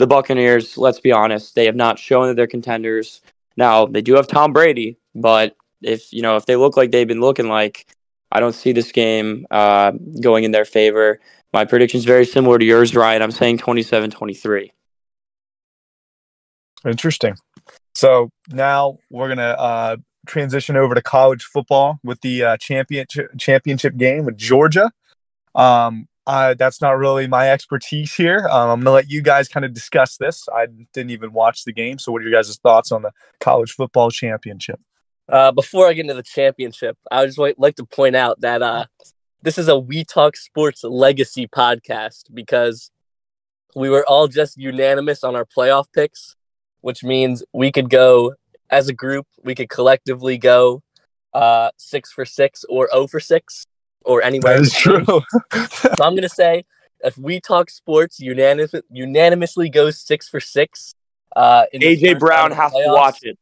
the 0.00 0.06
Buccaneers, 0.06 0.78
let's 0.78 0.98
be 0.98 1.12
honest, 1.12 1.54
they 1.54 1.66
have 1.66 1.76
not 1.76 1.98
shown 1.98 2.28
that 2.28 2.34
they're 2.34 2.46
contenders. 2.46 3.20
Now, 3.58 3.84
they 3.84 4.00
do 4.00 4.14
have 4.14 4.26
Tom 4.26 4.54
Brady, 4.54 4.96
but 5.14 5.54
if, 5.82 6.10
you 6.10 6.22
know, 6.22 6.36
if 6.36 6.46
they 6.46 6.56
look 6.56 6.74
like 6.74 6.90
they've 6.90 7.06
been 7.06 7.20
looking 7.20 7.48
like, 7.48 7.86
I 8.32 8.40
don't 8.40 8.54
see 8.54 8.72
this 8.72 8.92
game 8.92 9.46
uh, 9.50 9.92
going 10.22 10.44
in 10.44 10.52
their 10.52 10.64
favor. 10.64 11.20
My 11.52 11.66
prediction 11.66 11.98
is 11.98 12.06
very 12.06 12.24
similar 12.24 12.58
to 12.58 12.64
yours, 12.64 12.96
Ryan. 12.96 13.20
I'm 13.20 13.30
saying 13.30 13.58
27 13.58 14.10
23. 14.10 14.72
Interesting. 16.86 17.34
So 17.94 18.30
now 18.48 18.96
we're 19.10 19.28
going 19.28 19.36
to 19.36 19.60
uh, 19.60 19.96
transition 20.26 20.76
over 20.76 20.94
to 20.94 21.02
college 21.02 21.44
football 21.44 21.98
with 22.02 22.22
the 22.22 22.42
uh, 22.42 22.56
championship 22.56 23.32
championship 23.36 23.98
game 23.98 24.24
with 24.24 24.38
Georgia. 24.38 24.90
Um, 25.54 26.08
uh, 26.30 26.54
that's 26.54 26.80
not 26.80 26.96
really 26.96 27.26
my 27.26 27.50
expertise 27.50 28.14
here. 28.14 28.46
Um, 28.52 28.70
I'm 28.70 28.78
going 28.78 28.84
to 28.84 28.90
let 28.92 29.10
you 29.10 29.20
guys 29.20 29.48
kind 29.48 29.66
of 29.66 29.74
discuss 29.74 30.16
this. 30.16 30.48
I 30.54 30.66
didn't 30.92 31.10
even 31.10 31.32
watch 31.32 31.64
the 31.64 31.72
game. 31.72 31.98
So, 31.98 32.12
what 32.12 32.22
are 32.22 32.24
your 32.24 32.40
guys' 32.40 32.56
thoughts 32.56 32.92
on 32.92 33.02
the 33.02 33.10
college 33.40 33.72
football 33.72 34.12
championship? 34.12 34.80
Uh, 35.28 35.50
before 35.50 35.88
I 35.88 35.92
get 35.92 36.02
into 36.02 36.14
the 36.14 36.22
championship, 36.22 36.96
I 37.10 37.20
would 37.20 37.34
just 37.34 37.58
like 37.58 37.74
to 37.76 37.84
point 37.84 38.14
out 38.14 38.42
that 38.42 38.62
uh, 38.62 38.84
this 39.42 39.58
is 39.58 39.66
a 39.66 39.76
We 39.76 40.04
Talk 40.04 40.36
Sports 40.36 40.84
legacy 40.84 41.48
podcast 41.48 42.32
because 42.32 42.92
we 43.74 43.90
were 43.90 44.06
all 44.06 44.28
just 44.28 44.56
unanimous 44.56 45.24
on 45.24 45.34
our 45.34 45.44
playoff 45.44 45.86
picks, 45.92 46.36
which 46.80 47.02
means 47.02 47.42
we 47.52 47.72
could 47.72 47.90
go 47.90 48.34
as 48.70 48.86
a 48.86 48.92
group, 48.92 49.26
we 49.42 49.56
could 49.56 49.68
collectively 49.68 50.38
go 50.38 50.84
uh, 51.34 51.70
six 51.76 52.12
for 52.12 52.24
six 52.24 52.64
or 52.68 52.86
zero 52.86 53.02
oh 53.02 53.06
for 53.08 53.18
six 53.18 53.66
or 54.04 54.22
anywhere. 54.22 54.56
That 54.56 54.62
is 54.62 54.74
true. 54.74 55.04
so 55.04 56.04
I'm 56.04 56.14
gonna 56.14 56.28
say 56.28 56.64
if 57.02 57.16
we 57.18 57.40
talk 57.40 57.70
sports, 57.70 58.20
unanimous, 58.20 58.74
unanimously 58.90 59.68
goes 59.70 59.98
six 59.98 60.28
for 60.28 60.40
six. 60.40 60.94
Uh, 61.34 61.64
AJ 61.74 62.18
Brown 62.18 62.50
has 62.50 62.72
playoffs, 62.72 62.84
to 62.84 62.92
watch 62.92 63.18
it. 63.22 63.38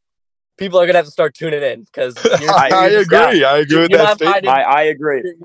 People 0.57 0.79
are 0.79 0.85
gonna 0.85 0.99
have 0.99 1.05
to 1.05 1.11
start 1.11 1.33
tuning 1.33 1.63
in 1.63 1.83
because 1.83 2.15
I, 2.25 2.69
I 2.73 2.87
agree. 2.89 3.43
I 3.43 3.57
agree 3.59 3.81
with 3.81 3.91
that 3.91 4.17
statement. 4.17 4.47
I, 4.47 4.61
I 4.61 4.81
agree. 4.83 5.21
You're, 5.23 5.35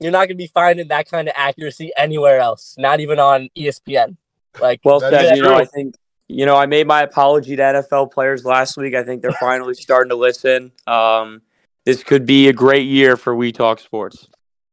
you're 0.00 0.12
not 0.12 0.26
gonna 0.26 0.36
be 0.36 0.46
finding 0.46 0.88
that 0.88 1.10
kind 1.10 1.28
of 1.28 1.34
accuracy 1.36 1.92
anywhere 1.96 2.40
else, 2.40 2.74
not 2.78 3.00
even 3.00 3.18
on 3.18 3.48
ESPN. 3.56 4.16
Like, 4.60 4.80
well 4.84 5.00
said. 5.00 5.36
You 5.36 5.42
know, 5.42 5.54
I 5.54 5.64
think 5.64 5.94
you 6.28 6.46
know 6.46 6.56
I 6.56 6.66
made 6.66 6.86
my 6.86 7.02
apology 7.02 7.56
to 7.56 7.62
NFL 7.62 8.12
players 8.12 8.44
last 8.44 8.76
week. 8.76 8.94
I 8.94 9.02
think 9.02 9.22
they're 9.22 9.32
finally 9.40 9.74
starting 9.74 10.10
to 10.10 10.16
listen. 10.16 10.72
Um, 10.86 11.42
this 11.84 12.02
could 12.02 12.26
be 12.26 12.48
a 12.48 12.52
great 12.52 12.86
year 12.86 13.16
for 13.16 13.34
We 13.34 13.52
Talk 13.52 13.80
Sports. 13.80 14.28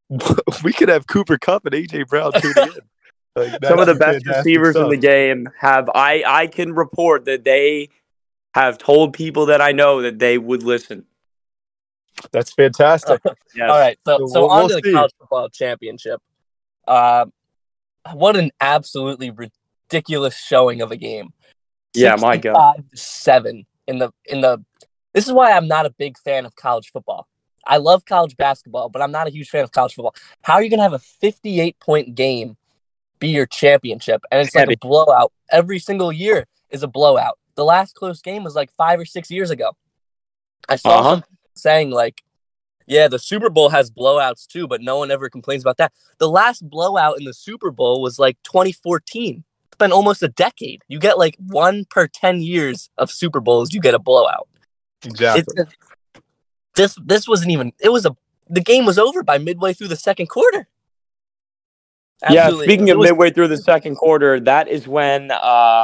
we 0.64 0.74
could 0.74 0.90
have 0.90 1.08
Cooper 1.08 1.38
Kupp 1.38 1.66
and 1.66 1.76
AJ 1.76 2.08
Brown 2.08 2.32
tuning 2.34 2.74
in. 2.76 2.82
Like, 3.36 3.64
Some 3.64 3.78
of 3.78 3.86
the 3.86 3.94
best 3.94 4.26
receivers 4.26 4.72
stuff. 4.72 4.86
in 4.86 4.90
the 4.90 4.98
game 4.98 5.48
have 5.60 5.92
I 5.94 6.24
I 6.26 6.48
can 6.48 6.74
report 6.74 7.26
that 7.26 7.44
they 7.44 7.90
have 8.56 8.80
told 8.80 9.14
people 9.14 9.46
that 9.46 9.62
I 9.62 9.74
know 9.74 10.02
that 10.02 10.18
they 10.18 10.40
would 10.40 10.64
listen. 10.64 11.06
That's 12.32 12.52
fantastic. 12.52 13.22
yes. 13.56 13.70
All 13.70 13.80
right, 13.80 13.96
so 14.08 14.18
so, 14.18 14.26
so 14.26 14.42
we'll, 14.42 14.50
on 14.50 14.58
we'll 14.66 14.70
to 14.70 14.82
the 14.82 14.92
college 14.92 15.12
football 15.20 15.50
championship. 15.50 16.20
Uh, 16.88 17.28
what 18.14 18.36
an 18.36 18.50
absolutely 18.60 19.30
ridiculous 19.30 20.36
showing 20.36 20.82
of 20.82 20.92
a 20.92 20.98
game. 20.98 21.32
Yeah, 21.94 22.16
my 22.16 22.38
God. 22.38 22.86
Seven 22.96 23.68
in 23.88 24.00
the 24.00 24.12
in 24.26 24.42
the. 24.42 24.64
This 25.14 25.28
is 25.28 25.32
why 25.34 25.52
I'm 25.52 25.68
not 25.68 25.86
a 25.86 25.92
big 25.92 26.18
fan 26.18 26.46
of 26.48 26.56
college 26.56 26.90
football. 26.92 27.28
I 27.68 27.78
love 27.78 28.06
college 28.06 28.38
basketball, 28.38 28.90
but 28.90 29.02
I'm 29.02 29.12
not 29.12 29.28
a 29.28 29.30
huge 29.30 29.50
fan 29.50 29.64
of 29.64 29.72
college 29.72 29.94
football. 29.94 30.16
How 30.42 30.54
are 30.54 30.64
you 30.64 30.70
going 30.70 30.80
to 30.80 30.84
have 30.84 30.94
a 30.94 31.00
58 31.00 31.80
point 31.80 32.16
game 32.16 32.58
be 33.20 33.30
your 33.30 33.46
championship? 33.46 34.24
And 34.32 34.42
it's 34.42 34.56
like 34.56 34.70
a 34.70 34.78
blowout. 34.78 35.32
Every 35.52 35.80
single 35.80 36.12
year 36.12 36.48
is 36.70 36.84
a 36.84 36.88
blowout. 36.88 37.38
The 37.56 37.66
last 37.66 37.96
close 37.96 38.22
game 38.22 38.44
was 38.44 38.56
like 38.56 38.72
five 38.72 39.00
or 39.00 39.06
six 39.06 39.30
years 39.30 39.52
ago. 39.52 39.76
I 40.70 40.78
saw 40.78 41.00
uh-huh. 41.00 41.22
saying 41.54 41.92
like, 41.92 42.24
yeah, 42.86 43.08
the 43.10 43.20
Super 43.20 43.50
Bowl 43.50 43.70
has 43.70 43.92
blowouts 43.92 44.48
too, 44.48 44.68
but 44.68 44.82
no 44.82 44.98
one 44.98 45.12
ever 45.12 45.30
complains 45.30 45.64
about 45.64 45.78
that. 45.78 45.92
The 46.20 46.30
last 46.30 46.68
blowout 46.68 47.20
in 47.20 47.26
the 47.26 47.34
Super 47.34 47.70
Bowl 47.70 48.02
was 48.02 48.18
like 48.18 48.38
2014. 48.44 49.44
It's 49.68 49.78
been 49.78 49.92
almost 49.92 50.24
a 50.24 50.30
decade. 50.30 50.84
You 50.88 51.00
get 51.00 51.18
like 51.18 51.36
one 51.38 51.86
per 51.90 52.08
10 52.08 52.42
years 52.42 52.90
of 52.98 53.12
Super 53.12 53.42
Bowls, 53.42 53.74
you 53.74 53.82
get 53.82 53.94
a 53.94 54.00
blowout. 54.00 54.48
Exactly. 55.04 55.44
It's, 55.58 55.74
this 56.78 56.98
this 57.06 57.28
wasn't 57.28 57.52
even. 57.52 57.74
It 57.80 57.90
was 57.90 58.06
a. 58.06 58.16
The 58.50 58.62
game 58.62 58.86
was 58.86 58.98
over 58.98 59.24
by 59.24 59.38
midway 59.38 59.74
through 59.74 59.90
the 59.90 59.98
second 59.98 60.28
quarter. 60.28 60.70
Absolutely. 62.24 62.66
Yeah, 62.66 62.70
speaking 62.70 62.90
of 62.90 62.98
was, 62.98 63.10
midway 63.10 63.30
through 63.30 63.50
the 63.50 63.58
second 63.58 63.96
quarter, 63.96 64.40
that 64.40 64.70
is 64.70 64.88
when 64.88 65.30
uh, 65.30 65.38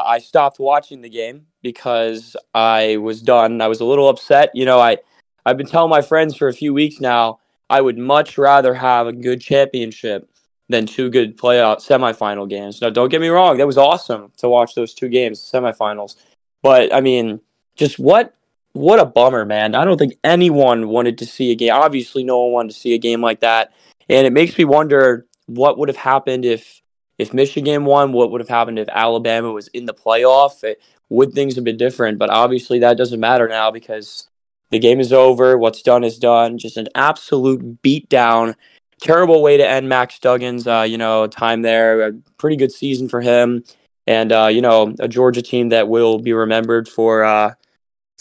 I 0.05 0.19
stopped 0.19 0.59
watching 0.59 1.01
the 1.01 1.09
game 1.09 1.45
because 1.61 2.35
I 2.53 2.97
was 2.97 3.21
done. 3.21 3.61
I 3.61 3.67
was 3.67 3.81
a 3.81 3.85
little 3.85 4.07
upset. 4.07 4.49
You 4.53 4.65
know, 4.65 4.79
I 4.79 4.97
I've 5.45 5.57
been 5.57 5.67
telling 5.67 5.89
my 5.89 6.01
friends 6.01 6.35
for 6.35 6.47
a 6.47 6.53
few 6.53 6.73
weeks 6.73 7.01
now 7.01 7.39
I 7.69 7.81
would 7.81 7.97
much 7.97 8.37
rather 8.37 8.73
have 8.73 9.07
a 9.07 9.13
good 9.13 9.41
championship 9.41 10.29
than 10.69 10.85
two 10.85 11.09
good 11.09 11.37
playoff 11.37 11.77
semifinal 11.77 12.47
games. 12.47 12.81
Now, 12.81 12.89
don't 12.89 13.09
get 13.09 13.21
me 13.21 13.29
wrong, 13.29 13.57
that 13.57 13.67
was 13.67 13.77
awesome 13.77 14.31
to 14.37 14.49
watch 14.49 14.75
those 14.75 14.93
two 14.93 15.09
games, 15.09 15.39
semifinals. 15.39 16.15
But 16.61 16.93
I 16.93 17.01
mean, 17.01 17.39
just 17.75 17.99
what 17.99 18.35
what 18.73 18.99
a 18.99 19.05
bummer, 19.05 19.45
man. 19.45 19.75
I 19.75 19.85
don't 19.85 19.97
think 19.97 20.15
anyone 20.23 20.89
wanted 20.89 21.17
to 21.19 21.25
see 21.25 21.51
a 21.51 21.55
game. 21.55 21.73
Obviously, 21.73 22.23
no 22.23 22.41
one 22.41 22.51
wanted 22.51 22.73
to 22.73 22.79
see 22.79 22.93
a 22.93 22.99
game 22.99 23.21
like 23.21 23.39
that. 23.39 23.71
And 24.09 24.27
it 24.27 24.33
makes 24.33 24.57
me 24.57 24.65
wonder 24.65 25.25
what 25.45 25.77
would 25.77 25.89
have 25.89 25.97
happened 25.97 26.45
if 26.45 26.81
if 27.19 27.33
Michigan 27.33 27.85
won, 27.85 28.11
what 28.11 28.31
would 28.31 28.41
have 28.41 28.49
happened 28.49 28.79
if 28.79 28.89
Alabama 28.89 29.51
was 29.51 29.67
in 29.69 29.85
the 29.85 29.93
playoff? 29.93 30.63
It, 30.63 30.81
would 31.09 31.33
things 31.33 31.53
have 31.55 31.63
been 31.63 31.77
different? 31.77 32.17
But 32.17 32.31
obviously, 32.31 32.79
that 32.79 32.97
doesn't 32.97 33.19
matter 33.19 33.47
now 33.47 33.69
because 33.69 34.27
the 34.71 34.79
game 34.79 34.99
is 34.99 35.13
over. 35.13 35.57
What's 35.57 35.83
done 35.83 36.03
is 36.03 36.17
done. 36.17 36.57
Just 36.57 36.75
an 36.75 36.87
absolute 36.95 37.83
beatdown. 37.83 38.55
Terrible 38.99 39.43
way 39.43 39.57
to 39.57 39.67
end 39.67 39.87
Max 39.87 40.17
Duggan's, 40.17 40.65
uh, 40.65 40.81
you 40.81 40.97
know, 40.97 41.27
time 41.27 41.61
there. 41.61 42.07
A 42.07 42.13
pretty 42.37 42.55
good 42.55 42.71
season 42.71 43.07
for 43.07 43.21
him, 43.21 43.63
and 44.07 44.31
uh, 44.31 44.47
you 44.47 44.61
know, 44.61 44.95
a 44.99 45.07
Georgia 45.07 45.43
team 45.43 45.69
that 45.69 45.87
will 45.87 46.17
be 46.17 46.33
remembered 46.33 46.89
for 46.89 47.23
uh, 47.23 47.53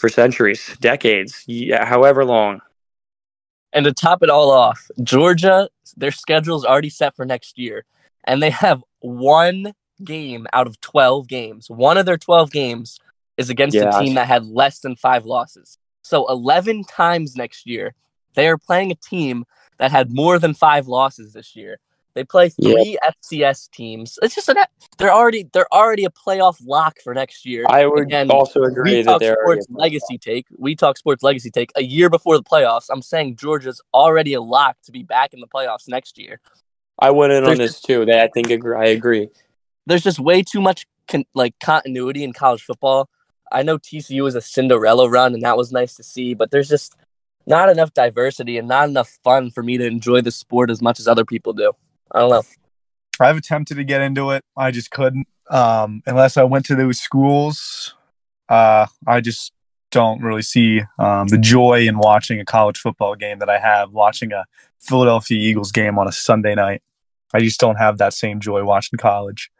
for 0.03 0.09
centuries, 0.09 0.75
decades, 0.81 1.45
yeah, 1.47 1.85
however 1.85 2.25
long. 2.25 2.59
And 3.71 3.85
to 3.85 3.93
top 3.93 4.21
it 4.21 4.29
all 4.29 4.51
off, 4.51 4.91
Georgia, 5.01 5.69
their 5.95 6.11
schedule 6.11 6.57
is 6.57 6.65
already 6.65 6.89
set 6.89 7.15
for 7.15 7.23
next 7.23 7.57
year, 7.57 7.85
and 8.25 8.43
they 8.43 8.49
have 8.49 8.83
one 8.99 9.71
game 10.03 10.45
out 10.51 10.67
of 10.67 10.81
12 10.81 11.29
games. 11.29 11.69
One 11.69 11.97
of 11.97 12.05
their 12.05 12.17
12 12.17 12.51
games 12.51 12.99
is 13.37 13.49
against 13.49 13.77
yeah. 13.77 13.97
a 13.97 14.03
team 14.03 14.15
that 14.15 14.27
had 14.27 14.45
less 14.45 14.79
than 14.79 14.97
five 14.97 15.23
losses. 15.23 15.77
So 16.01 16.29
11 16.29 16.83
times 16.83 17.37
next 17.37 17.65
year, 17.65 17.95
they 18.33 18.49
are 18.49 18.57
playing 18.57 18.91
a 18.91 18.95
team 18.95 19.45
that 19.77 19.91
had 19.91 20.11
more 20.11 20.37
than 20.37 20.53
five 20.53 20.85
losses 20.89 21.31
this 21.31 21.55
year. 21.55 21.79
They 22.15 22.23
play 22.23 22.51
Yeah. 22.57 22.73
three 22.73 22.97
FCS 23.03 23.69
teams. 23.71 24.19
It's 24.21 24.35
just 24.35 24.47
an 24.49 24.57
they're 24.97 25.11
already 25.13 25.47
they're 25.51 25.71
already 25.73 26.05
a 26.05 26.09
playoff 26.09 26.57
lock 26.63 26.99
for 27.03 27.13
next 27.13 27.45
year. 27.45 27.65
I 27.69 27.85
would 27.87 28.03
Again, 28.03 28.29
also 28.29 28.61
agree 28.63 28.97
we 28.97 29.01
that 29.03 29.19
they're 29.19 29.37
sports 29.43 29.65
legacy 29.71 30.17
take. 30.19 30.45
We 30.57 30.75
talk 30.75 30.97
sports 30.97 31.23
legacy 31.23 31.49
take 31.49 31.71
a 31.75 31.83
year 31.83 32.09
before 32.09 32.37
the 32.37 32.43
playoffs. 32.43 32.85
I'm 32.91 33.01
saying 33.01 33.37
Georgia's 33.37 33.81
already 33.93 34.33
a 34.35 34.41
lock 34.41 34.77
to 34.83 34.91
be 34.91 35.01
back 35.03 35.33
in 35.33 35.39
the 35.39 35.47
playoffs 35.47 35.87
next 35.87 36.17
year. 36.19 36.39
I 36.99 37.09
went 37.09 37.33
in 37.33 37.43
on 37.43 37.57
There's- 37.57 37.71
this 37.73 37.81
too. 37.81 38.05
That 38.05 38.19
I 38.23 38.27
think 38.27 38.51
agree, 38.51 38.77
I 38.77 38.85
agree. 38.85 39.29
There's 39.87 40.03
just 40.03 40.19
way 40.19 40.43
too 40.43 40.61
much 40.61 40.85
con- 41.07 41.25
like 41.33 41.55
continuity 41.59 42.23
in 42.23 42.31
college 42.33 42.61
football. 42.63 43.09
I 43.51 43.63
know 43.63 43.77
TCU 43.79 44.21
was 44.23 44.35
a 44.35 44.41
Cinderella 44.41 45.09
run, 45.09 45.33
and 45.33 45.41
that 45.43 45.57
was 45.57 45.71
nice 45.71 45.95
to 45.95 46.03
see, 46.03 46.33
but 46.35 46.51
there's 46.51 46.69
just 46.69 46.95
not 47.45 47.69
enough 47.69 47.93
diversity 47.93 48.57
and 48.57 48.67
not 48.67 48.87
enough 48.87 49.17
fun 49.23 49.49
for 49.51 49.61
me 49.63 49.77
to 49.77 49.85
enjoy 49.85 50.21
the 50.21 50.31
sport 50.31 50.69
as 50.69 50.81
much 50.81 50.99
as 50.99 51.07
other 51.07 51.25
people 51.25 51.53
do. 51.53 51.73
I 52.13 52.19
don't 52.19 52.29
know. 52.29 52.43
I've 53.19 53.37
attempted 53.37 53.75
to 53.75 53.83
get 53.83 54.01
into 54.01 54.31
it. 54.31 54.43
I 54.57 54.71
just 54.71 54.91
couldn't. 54.91 55.27
Um, 55.49 56.01
unless 56.05 56.37
I 56.37 56.43
went 56.43 56.65
to 56.67 56.75
those 56.75 56.99
schools, 56.99 57.95
uh, 58.49 58.87
I 59.05 59.21
just 59.21 59.53
don't 59.91 60.21
really 60.21 60.41
see 60.41 60.81
um, 60.97 61.27
the 61.27 61.37
joy 61.37 61.87
in 61.87 61.97
watching 61.97 62.39
a 62.39 62.45
college 62.45 62.79
football 62.79 63.15
game 63.15 63.39
that 63.39 63.49
I 63.49 63.59
have 63.59 63.91
watching 63.91 64.31
a 64.31 64.45
Philadelphia 64.79 65.37
Eagles 65.37 65.71
game 65.71 65.99
on 65.99 66.07
a 66.07 66.11
Sunday 66.11 66.55
night. 66.55 66.81
I 67.33 67.39
just 67.39 67.59
don't 67.59 67.75
have 67.75 67.99
that 67.99 68.13
same 68.13 68.39
joy 68.39 68.63
watching 68.63 68.97
college. 68.97 69.51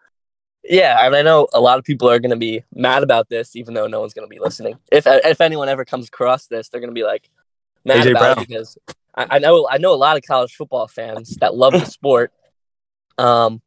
Yeah, 0.63 1.05
and 1.05 1.15
I 1.15 1.21
know 1.21 1.47
a 1.53 1.59
lot 1.59 1.77
of 1.77 1.83
people 1.83 2.09
are 2.09 2.19
going 2.19 2.31
to 2.31 2.37
be 2.37 2.63
mad 2.73 3.03
about 3.03 3.29
this, 3.29 3.55
even 3.55 3.73
though 3.73 3.87
no 3.87 3.99
one's 3.99 4.13
going 4.13 4.27
to 4.27 4.33
be 4.33 4.39
listening. 4.39 4.77
If 4.91 5.05
if 5.05 5.41
anyone 5.41 5.69
ever 5.69 5.83
comes 5.83 6.07
across 6.07 6.47
this, 6.47 6.69
they're 6.69 6.79
going 6.79 6.89
to 6.89 6.95
be 6.95 7.03
like 7.03 7.29
mad 7.83 8.05
AJ 8.05 8.11
about 8.11 8.35
Brown. 8.35 8.39
it 8.39 8.47
because 8.47 8.77
I, 9.13 9.27
I 9.31 9.39
know 9.39 9.67
I 9.69 9.77
know 9.77 9.93
a 9.93 9.95
lot 9.95 10.15
of 10.15 10.23
college 10.23 10.55
football 10.55 10.87
fans 10.87 11.35
that 11.41 11.55
love 11.55 11.73
the 11.73 11.85
sport. 11.85 12.31
Um, 13.17 13.61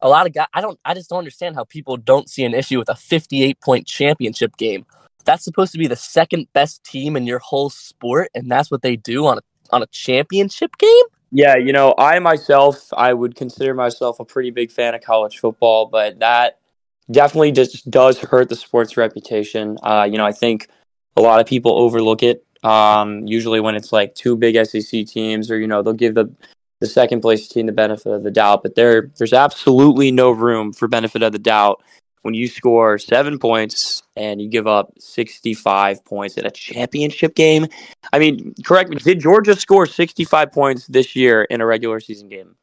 a 0.00 0.08
lot 0.08 0.26
of 0.26 0.32
guys, 0.32 0.46
I 0.52 0.60
don't, 0.60 0.78
I 0.84 0.94
just 0.94 1.08
don't 1.08 1.18
understand 1.18 1.54
how 1.56 1.64
people 1.64 1.96
don't 1.96 2.28
see 2.28 2.44
an 2.44 2.54
issue 2.54 2.78
with 2.78 2.88
a 2.88 2.94
58 2.94 3.60
point 3.60 3.86
championship 3.86 4.56
game. 4.56 4.84
That's 5.24 5.44
supposed 5.44 5.72
to 5.72 5.78
be 5.78 5.86
the 5.86 5.96
second 5.96 6.48
best 6.52 6.84
team 6.84 7.16
in 7.16 7.26
your 7.26 7.38
whole 7.38 7.70
sport, 7.70 8.28
and 8.34 8.50
that's 8.50 8.70
what 8.70 8.82
they 8.82 8.96
do 8.96 9.26
on 9.26 9.38
a 9.38 9.40
on 9.70 9.82
a 9.82 9.86
championship 9.86 10.76
game. 10.78 11.04
Yeah, 11.32 11.56
you 11.56 11.72
know, 11.72 11.94
I 11.98 12.18
myself, 12.20 12.88
I 12.96 13.12
would 13.12 13.34
consider 13.34 13.74
myself 13.74 14.20
a 14.20 14.24
pretty 14.24 14.50
big 14.50 14.70
fan 14.70 14.94
of 14.94 15.00
college 15.00 15.38
football, 15.38 15.86
but 15.86 16.20
that 16.20 16.60
definitely 17.10 17.52
just 17.52 17.90
does 17.90 18.18
hurt 18.18 18.48
the 18.48 18.56
sport's 18.56 18.96
reputation. 18.96 19.76
Uh, 19.82 20.06
you 20.08 20.16
know, 20.16 20.24
I 20.24 20.32
think 20.32 20.68
a 21.16 21.20
lot 21.20 21.40
of 21.40 21.46
people 21.46 21.72
overlook 21.72 22.22
it. 22.22 22.44
Um, 22.62 23.26
usually 23.26 23.60
when 23.60 23.74
it's 23.74 23.92
like 23.92 24.14
two 24.14 24.36
big 24.36 24.56
SEC 24.64 25.06
teams, 25.06 25.50
or 25.50 25.58
you 25.58 25.66
know, 25.66 25.82
they'll 25.82 25.92
give 25.92 26.14
the 26.14 26.32
the 26.80 26.86
second 26.86 27.20
place 27.20 27.48
team 27.48 27.66
the 27.66 27.72
benefit 27.72 28.12
of 28.12 28.22
the 28.22 28.30
doubt, 28.30 28.62
but 28.62 28.74
there 28.74 29.10
there's 29.16 29.32
absolutely 29.32 30.10
no 30.10 30.30
room 30.30 30.72
for 30.72 30.88
benefit 30.88 31.22
of 31.22 31.32
the 31.32 31.38
doubt 31.38 31.82
when 32.22 32.34
you 32.34 32.48
score 32.48 32.96
seven 32.98 33.38
points 33.38 34.02
and 34.16 34.40
you 34.40 34.48
give 34.48 34.66
up 34.66 34.90
65 34.98 36.02
points 36.06 36.38
in 36.38 36.46
a 36.46 36.50
championship 36.50 37.34
game. 37.34 37.66
I 38.14 38.18
mean, 38.18 38.54
correct 38.64 38.88
me. 38.88 38.96
Did 38.96 39.20
Georgia 39.20 39.54
score 39.54 39.84
65 39.84 40.50
points 40.50 40.86
this 40.86 41.14
year 41.14 41.42
in 41.42 41.60
a 41.60 41.66
regular 41.66 42.00
season 42.00 42.30
game? 42.30 42.56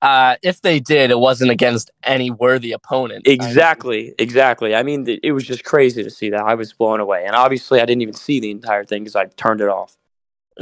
Uh, 0.00 0.36
if 0.42 0.62
they 0.62 0.80
did, 0.80 1.10
it 1.10 1.18
wasn't 1.18 1.50
against 1.50 1.90
any 2.02 2.30
worthy 2.30 2.72
opponent. 2.72 3.26
Exactly, 3.26 4.14
exactly. 4.18 4.74
I 4.74 4.82
mean, 4.82 5.06
it 5.22 5.32
was 5.32 5.44
just 5.44 5.64
crazy 5.64 6.02
to 6.02 6.10
see 6.10 6.30
that. 6.30 6.40
I 6.40 6.54
was 6.54 6.72
blown 6.72 7.00
away, 7.00 7.24
and 7.26 7.34
obviously, 7.34 7.80
I 7.80 7.84
didn't 7.84 8.02
even 8.02 8.14
see 8.14 8.40
the 8.40 8.50
entire 8.50 8.84
thing 8.84 9.02
because 9.02 9.16
I 9.16 9.26
turned 9.26 9.60
it 9.60 9.68
off. 9.68 9.97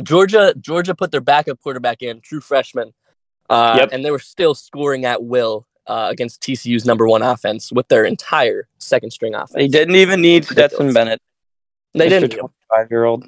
Georgia 0.02 0.54
Georgia 0.60 0.94
put 0.94 1.10
their 1.10 1.20
backup 1.20 1.60
quarterback 1.60 2.02
in, 2.02 2.20
true 2.20 2.40
freshman, 2.40 2.92
uh, 3.48 3.76
Yep. 3.78 3.88
and 3.92 4.04
they 4.04 4.10
were 4.10 4.18
still 4.18 4.54
scoring 4.54 5.04
at 5.04 5.22
will 5.24 5.66
uh, 5.86 6.08
against 6.10 6.42
TCU's 6.42 6.84
number 6.84 7.06
one 7.08 7.22
offense 7.22 7.72
with 7.72 7.88
their 7.88 8.04
entire 8.04 8.68
second 8.78 9.10
string 9.12 9.34
offense. 9.34 9.54
They 9.54 9.68
didn't 9.68 9.96
even 9.96 10.20
need 10.20 10.44
Stetson 10.44 10.92
Bennett. 10.92 11.20
They 11.94 12.08
didn't. 12.08 12.30
need 12.30 12.40
him. 12.40 12.48
Five 12.68 12.90
year 12.90 13.04
old. 13.04 13.24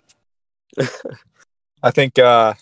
I 1.83 1.91
think 1.91 2.19
uh, 2.19 2.55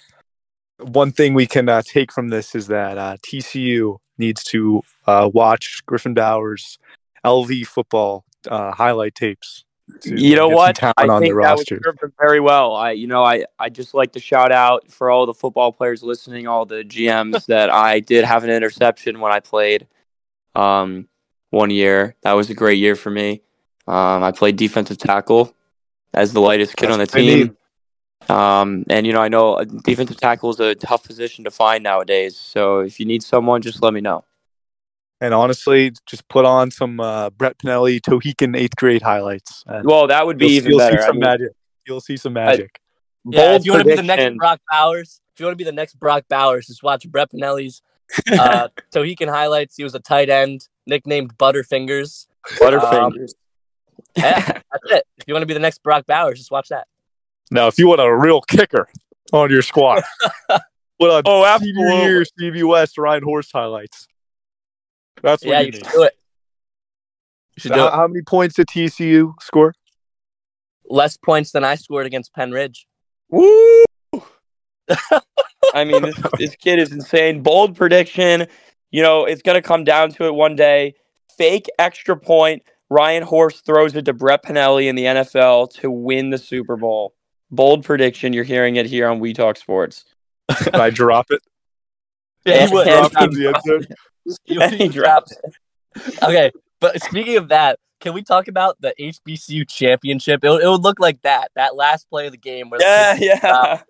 one 0.78 1.10
thing 1.12 1.34
we 1.34 1.46
can 1.46 1.68
uh, 1.68 1.82
take 1.82 2.12
from 2.12 2.28
this 2.28 2.54
is 2.54 2.66
that 2.68 2.98
uh, 2.98 3.16
TCU 3.26 3.98
needs 4.18 4.44
to 4.44 4.82
uh, 5.06 5.30
watch 5.32 5.82
Griffin 5.86 6.14
Bowers' 6.14 6.78
LV 7.24 7.66
football 7.66 8.24
uh, 8.48 8.72
highlight 8.72 9.14
tapes. 9.14 9.64
You 10.04 10.36
know 10.36 10.48
what? 10.48 10.82
I 10.82 10.92
on 10.98 11.20
think 11.20 11.34
the 11.34 11.40
that 11.40 11.56
would 11.56 11.58
roster. 11.58 11.80
serve 11.82 11.98
them 11.98 12.12
very 12.18 12.40
well. 12.40 12.74
I, 12.74 12.92
you 12.92 13.06
know, 13.06 13.22
I, 13.24 13.44
I 13.58 13.68
just 13.68 13.94
like 13.94 14.12
to 14.12 14.20
shout 14.20 14.52
out 14.52 14.90
for 14.90 15.10
all 15.10 15.26
the 15.26 15.34
football 15.34 15.72
players 15.72 16.02
listening, 16.02 16.46
all 16.46 16.66
the 16.66 16.82
GMs 16.82 17.46
that 17.48 17.70
I 17.70 18.00
did 18.00 18.24
have 18.24 18.44
an 18.44 18.50
interception 18.50 19.20
when 19.20 19.32
I 19.32 19.40
played, 19.40 19.86
um, 20.54 21.08
one 21.50 21.70
year. 21.70 22.16
That 22.22 22.32
was 22.32 22.50
a 22.50 22.54
great 22.54 22.78
year 22.78 22.96
for 22.96 23.10
me. 23.10 23.42
Um, 23.86 24.24
I 24.24 24.32
played 24.32 24.56
defensive 24.56 24.98
tackle 24.98 25.54
as 26.12 26.32
the 26.32 26.40
lightest 26.40 26.76
kid 26.76 26.86
That's 26.86 26.94
on 26.94 26.98
the 26.98 27.06
team. 27.06 27.56
Um, 28.28 28.84
and 28.90 29.06
you 29.06 29.12
know, 29.12 29.20
I 29.20 29.28
know 29.28 29.62
defensive 29.84 30.16
tackle 30.16 30.50
is 30.50 30.58
a 30.58 30.74
tough 30.74 31.04
position 31.04 31.44
to 31.44 31.50
find 31.50 31.84
nowadays. 31.84 32.36
So 32.36 32.80
if 32.80 32.98
you 32.98 33.06
need 33.06 33.22
someone, 33.22 33.62
just 33.62 33.82
let 33.82 33.94
me 33.94 34.00
know. 34.00 34.24
And 35.20 35.32
honestly, 35.32 35.92
just 36.06 36.28
put 36.28 36.44
on 36.44 36.70
some 36.70 37.00
uh, 37.00 37.30
Brett 37.30 37.56
Pinelli 37.58 38.00
Tohickon 38.00 38.56
eighth 38.56 38.76
grade 38.76 39.00
highlights. 39.02 39.64
and 39.66 39.86
Well, 39.86 40.06
that 40.08 40.26
would 40.26 40.36
be 40.38 40.46
you'll, 40.46 40.54
even 40.56 40.70
you'll 40.72 40.78
better. 40.78 40.98
see 40.98 41.02
I 41.02 41.06
some 41.06 41.14
mean, 41.16 41.20
magic. 41.20 41.48
You'll 41.86 42.00
see 42.00 42.16
some 42.16 42.32
magic. 42.34 42.80
Yeah, 43.24 43.46
bold 43.52 43.60
if 43.60 43.66
you 43.66 43.72
want 43.72 43.84
to 43.84 43.88
be 43.90 43.96
the 43.96 44.02
next. 44.02 44.36
Brock 44.36 44.60
Bowers, 44.70 45.20
if 45.34 45.40
you 45.40 45.46
want 45.46 45.54
to 45.54 45.56
be 45.56 45.64
the 45.64 45.72
next 45.72 45.98
Brock 45.98 46.24
Bowers, 46.28 46.66
just 46.66 46.82
watch 46.82 47.08
Brett 47.10 47.30
Pinelli's 47.32 47.80
uh, 48.38 48.68
Tohickon 48.94 49.28
highlights. 49.28 49.76
He 49.76 49.84
was 49.84 49.94
a 49.94 50.00
tight 50.00 50.28
end, 50.28 50.68
nicknamed 50.86 51.36
Butterfingers. 51.38 52.26
Butterfingers. 52.58 53.32
Yeah, 54.16 54.40
that's 54.46 54.64
it. 54.90 55.04
If 55.16 55.24
you 55.26 55.34
want 55.34 55.42
to 55.42 55.46
be 55.46 55.54
the 55.54 55.60
next 55.60 55.82
Brock 55.82 56.06
Bowers, 56.06 56.38
just 56.38 56.50
watch 56.50 56.68
that. 56.68 56.86
now, 57.50 57.66
if 57.68 57.78
you 57.78 57.88
want 57.88 58.00
a 58.00 58.14
real 58.14 58.40
kicker 58.42 58.88
on 59.32 59.50
your 59.50 59.62
squad, 59.62 60.02
put 60.48 61.10
on 61.10 61.22
Oh, 61.24 61.42
senior 61.58 61.86
absolutely. 61.86 62.02
year 62.02 62.24
Stevie 62.24 62.62
West 62.62 62.98
Ryan 62.98 63.22
Horse 63.22 63.50
highlights. 63.50 64.06
That's 65.22 65.44
what 65.44 65.50
yeah, 65.50 65.60
you 65.60 65.66
you 65.66 65.72
need. 65.72 65.84
should 65.84 65.92
do 65.92 66.02
it. 66.02 66.12
You 67.56 67.60
should 67.60 67.72
do 67.72 67.78
How, 67.80 67.86
it. 67.88 67.92
how 67.92 68.06
many 68.08 68.22
points 68.22 68.54
did 68.56 68.66
TCU 68.68 69.32
score? 69.40 69.74
Less 70.88 71.16
points 71.16 71.52
than 71.52 71.64
I 71.64 71.74
scored 71.74 72.06
against 72.06 72.32
Penn 72.34 72.52
Ridge. 72.52 72.86
Woo! 73.30 73.84
I 75.74 75.84
mean, 75.84 76.02
this, 76.02 76.16
this 76.38 76.56
kid 76.56 76.78
is 76.78 76.92
insane. 76.92 77.42
Bold 77.42 77.76
prediction. 77.76 78.46
You 78.90 79.02
know, 79.02 79.24
it's 79.24 79.42
going 79.42 79.56
to 79.56 79.62
come 79.62 79.84
down 79.84 80.10
to 80.12 80.26
it 80.26 80.34
one 80.34 80.54
day. 80.54 80.94
Fake 81.36 81.66
extra 81.78 82.16
point. 82.16 82.62
Ryan 82.88 83.24
Horse 83.24 83.60
throws 83.62 83.96
it 83.96 84.04
to 84.04 84.12
Brett 84.12 84.44
Pinelli 84.44 84.86
in 84.86 84.94
the 84.94 85.04
NFL 85.04 85.70
to 85.80 85.90
win 85.90 86.30
the 86.30 86.38
Super 86.38 86.76
Bowl. 86.76 87.14
Bold 87.50 87.84
prediction. 87.84 88.32
You're 88.32 88.44
hearing 88.44 88.76
it 88.76 88.86
here 88.86 89.08
on 89.08 89.18
We 89.18 89.32
Talk 89.32 89.56
Sports. 89.56 90.04
Did 90.62 90.76
I 90.76 90.90
drop 90.90 91.26
it? 91.30 91.40
Yeah, 92.46 92.64
he 92.64 92.72
you 92.72 93.52
would. 93.66 93.88
would. 94.46 94.56
Drop 94.58 94.72
it 94.72 94.72
in 94.72 94.78
the 94.78 94.78
end 94.78 94.78
zone? 94.78 94.78
You 94.78 94.78
And 94.80 94.80
he 94.80 94.88
drop 94.88 95.26
drops 95.26 95.32
it. 95.32 96.22
Okay, 96.22 96.52
but 96.80 97.02
speaking 97.02 97.36
of 97.36 97.48
that, 97.48 97.78
can 98.00 98.12
we 98.12 98.22
talk 98.22 98.48
about 98.48 98.80
the 98.80 98.94
HBCU 99.00 99.68
championship? 99.68 100.44
It, 100.44 100.50
would- 100.50 100.62
it 100.62 100.68
would 100.68 100.82
look 100.82 101.00
like 101.00 101.22
that. 101.22 101.50
That 101.54 101.74
last 101.76 102.08
play 102.10 102.26
of 102.26 102.32
the 102.32 102.38
game. 102.38 102.70
Where 102.70 102.80
Yeah, 102.80 103.14
yeah. 103.18 103.82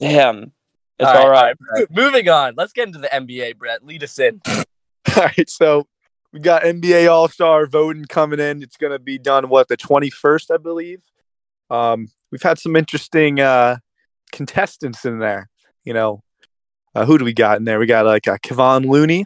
Damn. 0.00 0.52
It's 0.98 1.08
All 1.08 1.16
all 1.16 1.30
right, 1.30 1.56
right. 1.74 1.86
Moving 1.90 2.28
on. 2.28 2.54
Let's 2.56 2.72
get 2.72 2.86
into 2.86 2.98
the 3.00 3.08
NBA, 3.08 3.56
Brett. 3.58 3.84
Lead 3.84 4.04
us 4.04 4.18
in. 4.18 4.40
All 4.46 4.64
right, 5.16 5.48
so 5.50 5.86
we 6.32 6.38
got 6.40 6.62
NBA 6.62 7.10
All 7.10 7.28
Star 7.28 7.66
voting 7.66 8.04
coming 8.04 8.38
in. 8.38 8.62
It's 8.62 8.76
going 8.76 8.92
to 8.92 8.98
be 8.98 9.18
done 9.18 9.48
what 9.48 9.68
the 9.68 9.76
twenty 9.76 10.10
first, 10.10 10.50
I 10.50 10.58
believe. 10.58 11.02
Um, 11.70 12.08
we've 12.30 12.42
had 12.42 12.58
some 12.58 12.76
interesting 12.76 13.40
uh, 13.40 13.78
contestants 14.30 15.04
in 15.04 15.18
there. 15.18 15.48
You 15.84 15.94
know, 15.94 16.22
uh, 16.94 17.04
who 17.04 17.18
do 17.18 17.24
we 17.24 17.32
got 17.32 17.58
in 17.58 17.64
there? 17.64 17.78
We 17.78 17.86
got 17.86 18.06
like 18.06 18.28
uh, 18.28 18.38
Kevon 18.38 18.86
Looney, 18.86 19.24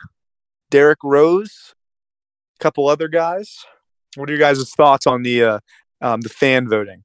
Derrick 0.71 0.99
Rose, 1.03 1.75
a 2.59 2.63
couple 2.63 2.89
other 2.89 3.09
guys. 3.09 3.65
What 4.17 4.29
are 4.29 4.33
your 4.33 4.41
guys' 4.41 4.71
thoughts 4.71 5.07
on 5.07 5.23
the 5.23 5.43
uh, 5.43 5.59
um, 6.01 6.21
the 6.21 6.29
fan 6.29 6.69
voting? 6.69 7.03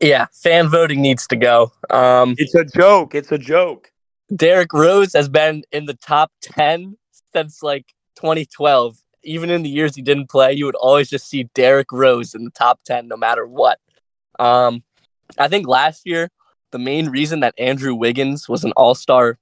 Yeah, 0.00 0.26
fan 0.32 0.68
voting 0.68 1.00
needs 1.00 1.26
to 1.28 1.36
go. 1.36 1.72
Um, 1.90 2.34
It's 2.36 2.54
a 2.54 2.64
joke. 2.64 3.14
It's 3.14 3.32
a 3.32 3.38
joke. 3.38 3.90
Derrick 4.34 4.72
Rose 4.72 5.12
has 5.12 5.28
been 5.28 5.62
in 5.70 5.86
the 5.86 5.94
top 5.94 6.32
10 6.42 6.96
since 7.32 7.62
like 7.62 7.86
2012. 8.16 8.96
Even 9.22 9.48
in 9.50 9.62
the 9.62 9.70
years 9.70 9.94
he 9.94 10.02
didn't 10.02 10.28
play, 10.28 10.52
you 10.52 10.66
would 10.66 10.74
always 10.74 11.08
just 11.08 11.28
see 11.28 11.44
Derrick 11.54 11.92
Rose 11.92 12.34
in 12.34 12.44
the 12.44 12.50
top 12.50 12.80
10 12.84 13.08
no 13.08 13.16
matter 13.16 13.46
what. 13.46 13.78
Um, 14.38 14.82
I 15.38 15.48
think 15.48 15.66
last 15.66 16.02
year, 16.04 16.30
the 16.72 16.78
main 16.78 17.08
reason 17.08 17.40
that 17.40 17.54
Andrew 17.56 17.94
Wiggins 17.94 18.48
was 18.48 18.64
an 18.64 18.72
all 18.72 18.94
star 18.94 19.38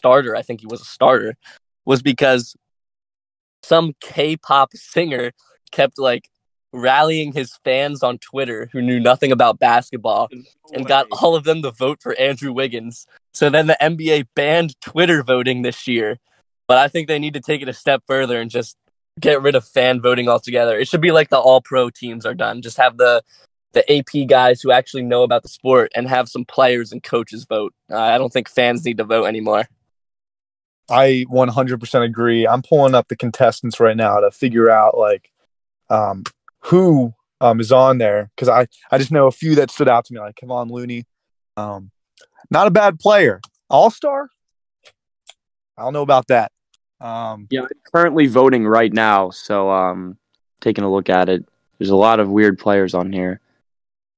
starter, 0.00 0.34
I 0.34 0.42
think 0.42 0.60
he 0.60 0.66
was 0.66 0.80
a 0.80 0.84
starter, 0.84 1.36
was 1.84 2.00
because 2.00 2.56
some 3.62 3.92
K 4.00 4.36
pop 4.36 4.72
singer 4.74 5.32
kept 5.70 5.98
like 5.98 6.30
rallying 6.72 7.32
his 7.32 7.58
fans 7.64 8.02
on 8.02 8.16
Twitter 8.18 8.70
who 8.72 8.80
knew 8.80 8.98
nothing 8.98 9.30
about 9.30 9.58
basketball 9.58 10.28
and 10.72 10.86
got 10.86 11.06
all 11.20 11.34
of 11.34 11.44
them 11.44 11.60
to 11.62 11.70
vote 11.70 11.98
for 12.00 12.18
Andrew 12.18 12.52
Wiggins. 12.52 13.06
So 13.34 13.50
then 13.50 13.66
the 13.66 13.76
NBA 13.82 14.28
banned 14.34 14.80
Twitter 14.80 15.22
voting 15.22 15.62
this 15.62 15.86
year. 15.86 16.18
But 16.66 16.78
I 16.78 16.88
think 16.88 17.08
they 17.08 17.18
need 17.18 17.34
to 17.34 17.40
take 17.40 17.60
it 17.60 17.68
a 17.68 17.72
step 17.72 18.02
further 18.06 18.40
and 18.40 18.50
just 18.50 18.76
get 19.18 19.42
rid 19.42 19.56
of 19.56 19.66
fan 19.66 20.00
voting 20.00 20.28
altogether. 20.28 20.78
It 20.78 20.88
should 20.88 21.00
be 21.00 21.10
like 21.10 21.28
the 21.28 21.38
all 21.38 21.60
pro 21.60 21.90
teams 21.90 22.24
are 22.24 22.34
done. 22.34 22.62
Just 22.62 22.78
have 22.78 22.96
the 22.96 23.22
the 23.72 23.98
AP 23.98 24.28
guys 24.28 24.60
who 24.60 24.72
actually 24.72 25.02
know 25.02 25.22
about 25.22 25.42
the 25.42 25.48
sport 25.48 25.92
and 25.94 26.08
have 26.08 26.28
some 26.28 26.44
players 26.44 26.90
and 26.92 27.02
coaches 27.02 27.44
vote. 27.48 27.72
Uh, 27.90 27.98
I 27.98 28.18
don't 28.18 28.32
think 28.32 28.48
fans 28.48 28.84
need 28.84 28.98
to 28.98 29.04
vote 29.04 29.26
anymore. 29.26 29.68
I 30.90 31.24
100% 31.30 32.04
agree. 32.04 32.46
I'm 32.46 32.62
pulling 32.62 32.94
up 32.94 33.08
the 33.08 33.16
contestants 33.16 33.78
right 33.80 33.96
now 33.96 34.20
to 34.20 34.30
figure 34.30 34.70
out 34.70 34.98
like 34.98 35.30
um, 35.88 36.24
who 36.60 37.14
um, 37.40 37.60
is 37.60 37.72
on 37.72 37.98
there 37.98 38.30
because 38.34 38.48
I, 38.48 38.66
I 38.90 38.98
just 38.98 39.12
know 39.12 39.26
a 39.26 39.32
few 39.32 39.54
that 39.56 39.70
stood 39.70 39.88
out 39.88 40.04
to 40.06 40.14
me 40.14 40.20
like 40.20 40.36
Kevon 40.36 40.70
Looney. 40.70 41.06
Um, 41.56 41.90
not 42.50 42.66
a 42.66 42.70
bad 42.70 42.98
player. 42.98 43.40
All 43.68 43.90
star? 43.90 44.28
I 45.78 45.82
don't 45.82 45.92
know 45.92 46.02
about 46.02 46.26
that. 46.28 46.52
Um, 47.00 47.46
Yeah, 47.50 47.62
I'm 47.62 47.68
currently 47.92 48.26
voting 48.26 48.66
right 48.66 48.92
now, 48.92 49.30
so 49.30 49.70
um, 49.70 50.18
taking 50.60 50.84
a 50.84 50.92
look 50.92 51.08
at 51.08 51.28
it. 51.28 51.44
There's 51.78 51.90
a 51.90 51.96
lot 51.96 52.20
of 52.20 52.28
weird 52.28 52.58
players 52.58 52.94
on 52.94 53.12
here. 53.12 53.40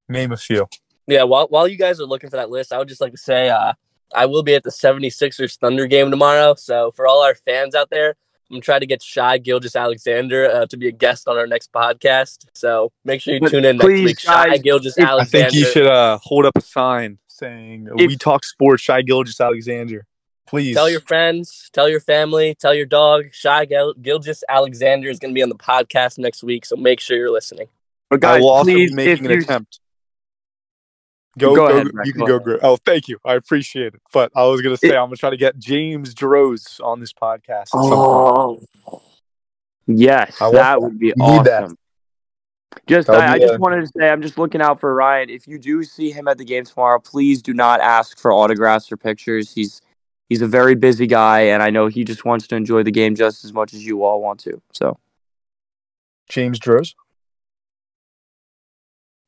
name 0.09 0.33
a 0.33 0.37
few. 0.37 0.67
Yeah, 1.07 1.25
while 1.25 1.47
while 1.49 1.69
you 1.69 1.77
guys 1.77 2.01
are 2.01 2.07
looking 2.07 2.31
for 2.31 2.37
that 2.37 2.51
list, 2.51 2.73
I 2.73 2.79
would 2.79 2.89
just 2.89 3.01
like 3.01 3.13
to 3.13 3.19
say 3.19 3.51
uh, 3.51 3.75
I 4.14 4.27
will 4.27 4.42
be 4.42 4.55
at 4.55 4.62
the 4.62 4.70
76ers 4.70 5.59
Thunder 5.59 5.87
game 5.87 6.11
tomorrow. 6.11 6.55
So 6.55 6.90
for 6.92 7.07
all 7.07 7.22
our 7.22 7.35
fans 7.35 7.75
out 7.75 7.90
there, 7.90 8.11
I'm 8.51 8.57
gonna 8.57 8.61
try 8.62 8.79
to 8.79 8.87
get 8.87 9.03
Shai 9.03 9.38
Gilgeous-Alexander 9.38 10.51
uh, 10.51 10.66
to 10.66 10.77
be 10.77 10.88
a 10.88 10.92
guest 10.92 11.27
on 11.29 11.38
our 11.38 11.46
next 11.46 11.72
podcast. 11.72 12.46
So 12.53 12.92
make 13.05 13.20
sure 13.22 13.35
you 13.35 13.40
But 13.40 13.51
tune 13.51 13.64
in 13.64 13.79
please, 13.79 14.01
next 14.05 14.05
week. 14.05 14.20
Shy 14.20 14.48
guys, 14.48 14.62
Gilgis 14.62 14.98
if- 14.98 15.07
I 15.07 15.11
Alexander. 15.11 15.51
think 15.51 15.53
you 15.55 15.64
should 15.72 15.87
uh, 15.87 16.18
hold 16.22 16.44
up 16.44 16.57
a 16.57 16.61
sign 16.61 17.18
saying 17.29 17.88
If- 17.96 18.09
"We 18.09 18.16
talk 18.16 18.44
sports." 18.44 18.83
Shai 18.83 19.01
Gilgeous-Alexander, 19.03 20.07
please 20.46 20.75
Tell 20.77 20.90
your 20.90 21.01
friends, 21.01 21.70
tell 21.72 21.88
your 21.88 22.01
family, 22.01 22.55
tell 22.55 22.75
your 22.75 22.85
dog. 22.85 23.25
Shy 23.33 23.64
Gil- 23.64 23.94
Gilgis 23.94 24.42
Alexander 24.48 25.09
is 25.09 25.18
going 25.18 25.33
to 25.33 25.35
be 25.35 25.42
on 25.42 25.48
the 25.48 25.55
podcast 25.57 26.18
next 26.18 26.42
week, 26.42 26.66
so 26.66 26.77
make 26.77 27.01
sure 27.01 27.16
you're 27.16 27.31
listening. 27.33 27.68
But 28.11 28.16
I 28.22 28.35
guys, 28.35 28.40
will 28.42 28.51
also 28.51 28.70
please, 28.70 28.90
be 28.90 28.96
making 28.96 29.25
an 29.25 29.33
you 29.33 29.38
attempt. 29.38 29.81
Go, 31.38 31.55
Go 31.57 31.66
go, 31.68 31.75
ahead, 31.75 31.92
Brett, 31.92 32.07
you 32.07 32.12
can 32.12 32.25
go 32.27 32.38
go, 32.38 32.59
Oh, 32.62 32.77
thank 32.85 33.09
you. 33.09 33.18
I 33.25 33.35
appreciate 33.35 33.95
it. 33.95 34.03
But 34.12 34.33
I 34.37 34.45
was 34.45 34.61
gonna 34.61 34.77
say 34.77 34.88
It- 34.88 34.95
I'm 34.97 35.07
gonna 35.07 35.16
try 35.16 35.31
to 35.31 35.37
get 35.37 35.59
James 35.59 36.12
Droz 36.14 36.79
on 36.85 37.01
this 37.01 37.12
podcast. 37.12 37.49
At 37.62 37.68
some 37.68 37.81
point. 37.81 38.68
Oh, 38.87 39.03
yes, 39.87 40.38
that 40.38 40.53
that. 40.53 40.83
would 40.83 40.99
be 40.99 41.12
We 41.16 41.27
need 41.27 41.45
that. 41.45 41.64
awesome. 41.64 41.79
Just, 42.87 43.07
That 43.09 43.14
would 43.14 43.23
I, 43.23 43.33
I 43.35 43.38
just 43.38 43.55
a- 43.55 43.59
wanted 43.59 43.81
to 43.83 43.87
say, 43.99 44.09
I'm 44.09 44.23
just 44.23 44.38
looking 44.38 44.61
out 44.62 44.81
for 44.81 44.95
Ryan. 44.95 45.29
If 45.31 45.47
you 45.47 45.59
do 45.59 45.85
see 45.85 46.11
him 46.11 46.27
at 46.29 46.38
the 46.38 46.45
game 46.45 46.64
tomorrow, 46.64 46.99
please 46.99 47.40
do 47.42 47.53
not 47.55 47.81
ask 47.81 48.18
for 48.18 48.33
autographs 48.33 48.90
or 48.92 48.97
pictures. 48.97 49.53
He's 49.53 49.81
he's 50.29 50.40
a 50.42 50.47
very 50.47 50.75
busy 50.75 51.07
guy, 51.07 51.40
and 51.40 51.62
I 51.62 51.71
know 51.71 51.87
he 51.88 52.05
just 52.05 52.25
wants 52.25 52.47
to 52.49 52.57
enjoy 52.57 52.83
the 52.83 52.90
game 52.90 53.14
just 53.14 53.45
as 53.45 53.53
much 53.53 53.73
as 53.75 53.85
you 53.85 54.03
all 54.05 54.21
want 54.23 54.40
to. 54.40 54.61
So, 54.73 54.99
James 56.29 56.59
Droz. 56.59 56.95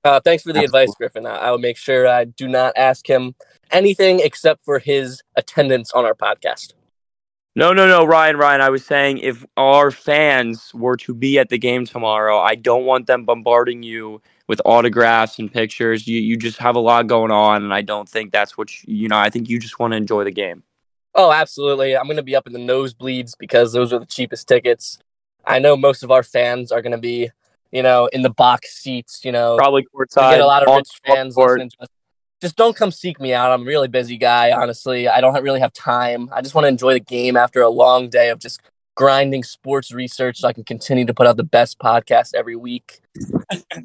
Uh, 0.05 0.21
thanks 0.21 0.43
for 0.43 0.53
the 0.53 0.59
Absolutely. 0.59 0.83
advice, 0.83 0.95
Griffin. 0.97 1.27
I, 1.27 1.37
I 1.37 1.51
will 1.51 1.59
make 1.59 1.79
sure 1.79 2.07
I 2.07 2.25
do 2.25 2.47
not 2.47 2.75
ask 2.77 3.09
him 3.09 3.35
anything 3.71 4.21
except 4.21 4.63
for 4.63 4.79
his 4.79 5.23
attendance 5.35 5.93
on 5.93 6.05
our 6.05 6.15
podcast. 6.15 6.75
no, 7.57 7.73
no, 7.73 7.89
no, 7.89 8.05
Ryan, 8.05 8.37
Ryan. 8.37 8.61
I 8.61 8.69
was 8.69 8.85
saying 8.85 9.19
if 9.19 9.47
our 9.57 9.91
fans 9.91 10.73
were 10.75 10.97
to 10.99 11.15
be 11.15 11.39
at 11.39 11.49
the 11.49 11.59
game 11.59 11.87
tomorrow, 11.87 12.39
I 12.39 12.55
don't 12.55 12.85
want 12.85 13.07
them 13.07 13.25
bombarding 13.25 13.83
you 13.83 14.21
with 14.47 14.61
autographs 14.67 15.39
and 15.39 15.51
pictures. 15.51 16.07
You 16.07 16.21
you 16.21 16.37
just 16.37 16.59
have 16.59 16.77
a 16.77 16.81
lot 16.81 17.07
going 17.07 17.31
on, 17.31 17.63
and 17.63 17.73
I 17.73 17.81
don't 17.81 18.09
think 18.09 18.31
that's 18.33 18.59
what 18.59 18.71
you, 18.85 18.95
you 18.95 19.09
know. 19.09 19.17
I 19.17 19.31
think 19.31 19.49
you 19.49 19.59
just 19.59 19.79
want 19.79 19.93
to 19.93 19.97
enjoy 19.97 20.25
the 20.25 20.33
game. 20.33 20.65
Oh, 21.15 21.31
absolutely. 21.33 21.97
I'm 21.97 22.05
going 22.05 22.17
to 22.17 22.23
be 22.23 22.35
up 22.37 22.47
in 22.47 22.53
the 22.53 22.59
nosebleeds 22.59 23.33
because 23.39 23.73
those 23.73 23.93
are 23.93 24.01
the 24.01 24.07
cheapest 24.07 24.49
tickets. 24.49 24.99
I 25.47 25.61
know 25.61 25.77
most 25.77 26.03
of 26.03 26.11
our 26.11 26.25
fans 26.25 26.73
are 26.73 26.83
going 26.83 26.93
to 26.93 26.99
be, 26.99 27.31
you 27.75 27.83
know, 27.83 28.07
in 28.07 28.23
the 28.23 28.31
box 28.31 28.77
seats, 28.77 29.25
you 29.25 29.33
know. 29.33 29.57
Probably 29.57 29.85
courtside. 29.95 30.31
get 30.31 30.41
a 30.41 30.47
lot 30.47 30.67
of 30.67 30.75
rich 30.75 30.89
fans 31.05 31.37
listening 31.37 31.71
to 31.71 31.77
us. 31.83 31.89
Just 32.41 32.57
don't 32.57 32.77
come 32.77 32.91
seek 32.91 33.21
me 33.21 33.35
out. 33.35 33.51
I'm 33.51 33.63
a 33.63 33.65
really 33.65 33.89
busy 33.89 34.17
guy, 34.17 34.53
honestly. 34.53 35.09
I 35.09 35.21
don't 35.21 35.43
really 35.43 35.61
have 35.61 35.73
time. 35.73 36.31
I 36.33 36.41
just 36.41 36.55
want 36.55 36.65
to 36.65 36.69
enjoy 36.69 36.93
the 36.93 37.01
game 37.01 37.37
after 37.37 37.61
a 37.63 37.69
long 37.69 38.09
day 38.09 38.31
of 38.31 38.39
just 38.39 38.61
grinding 38.95 39.43
sports 39.43 39.93
research 39.93 40.39
so 40.39 40.49
I 40.49 40.53
can 40.53 40.63
continue 40.63 41.05
to 41.05 41.15
put 41.15 41.27
out 41.27 41.37
the 41.37 41.45
best 41.45 41.79
podcast 41.79 42.35
every 42.35 42.57
week. 42.57 43.01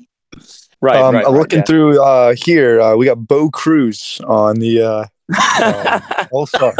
Right, 0.81 0.95
um, 0.95 1.13
right, 1.13 1.25
I'm 1.25 1.33
right, 1.33 1.39
looking 1.39 1.59
yeah. 1.59 1.65
through 1.65 2.01
uh, 2.01 2.35
here. 2.45 2.79
Uh, 2.79 2.95
we 2.95 3.07
got 3.07 3.27
Bo 3.27 3.49
Cruz 3.49 4.21
on 4.25 4.55
the 4.55 4.81
uh, 4.81 5.05
um, 5.61 6.27
All 6.31 6.45
Star. 6.45 6.73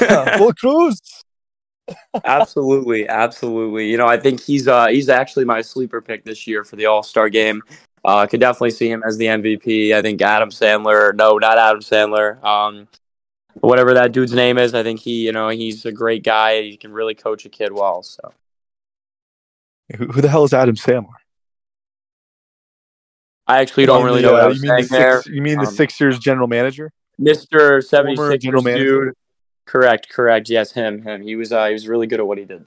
Bo 0.00 0.52
Cruz. 0.58 1.00
Absolutely, 2.24 3.08
absolutely. 3.08 3.90
You 3.90 3.96
know, 3.96 4.06
I 4.06 4.18
think 4.18 4.40
he's 4.42 4.68
uh 4.68 4.86
he's 4.88 5.08
actually 5.08 5.44
my 5.44 5.60
sleeper 5.60 6.00
pick 6.00 6.24
this 6.24 6.46
year 6.46 6.64
for 6.64 6.76
the 6.76 6.86
All 6.86 7.02
Star 7.02 7.28
game. 7.28 7.62
Uh, 8.04 8.18
I 8.18 8.26
could 8.26 8.40
definitely 8.40 8.70
see 8.70 8.90
him 8.90 9.02
as 9.06 9.18
the 9.18 9.26
MVP. 9.26 9.92
I 9.92 10.00
think 10.02 10.22
Adam 10.22 10.50
Sandler. 10.50 11.14
No, 11.14 11.36
not 11.38 11.58
Adam 11.58 11.80
Sandler. 11.80 12.42
Um, 12.42 12.88
whatever 13.54 13.94
that 13.94 14.12
dude's 14.12 14.32
name 14.32 14.58
is. 14.58 14.74
I 14.74 14.82
think 14.82 15.00
he, 15.00 15.26
you 15.26 15.32
know, 15.32 15.48
he's 15.50 15.84
a 15.84 15.92
great 15.92 16.24
guy. 16.24 16.62
He 16.62 16.76
can 16.76 16.92
really 16.92 17.14
coach 17.14 17.44
a 17.44 17.48
kid 17.48 17.72
well. 17.72 18.02
So 18.02 18.32
Who, 19.96 20.06
who 20.06 20.20
the 20.22 20.28
hell 20.28 20.44
is 20.44 20.54
Adam 20.54 20.76
Sandler? 20.76 21.08
I 23.46 23.60
actually 23.60 23.86
don't 23.86 24.04
really 24.04 24.22
the, 24.22 24.28
know 24.28 24.32
what 24.34 24.42
uh, 24.44 24.48
you 24.50 24.60
mean 24.62 24.76
the 24.76 24.82
saying 24.84 25.00
there. 25.02 25.22
You 25.26 25.42
mean 25.42 25.58
the 25.58 25.66
Um, 25.66 25.74
Sixers 25.74 26.18
general 26.18 26.46
manager? 26.46 26.92
Mister 27.18 27.82
seventy 27.82 28.16
six 28.16 28.44
general 28.44 28.62
manager? 28.62 29.14
Dude. 29.72 29.82
Correct, 29.82 30.08
correct. 30.08 30.48
Yes, 30.48 30.72
him, 30.72 31.02
him. 31.02 31.22
He 31.22 31.36
was 31.36 31.52
uh, 31.52 31.66
he 31.66 31.72
was 31.72 31.86
really 31.88 32.06
good 32.06 32.20
at 32.20 32.26
what 32.26 32.38
he 32.38 32.44
did. 32.44 32.66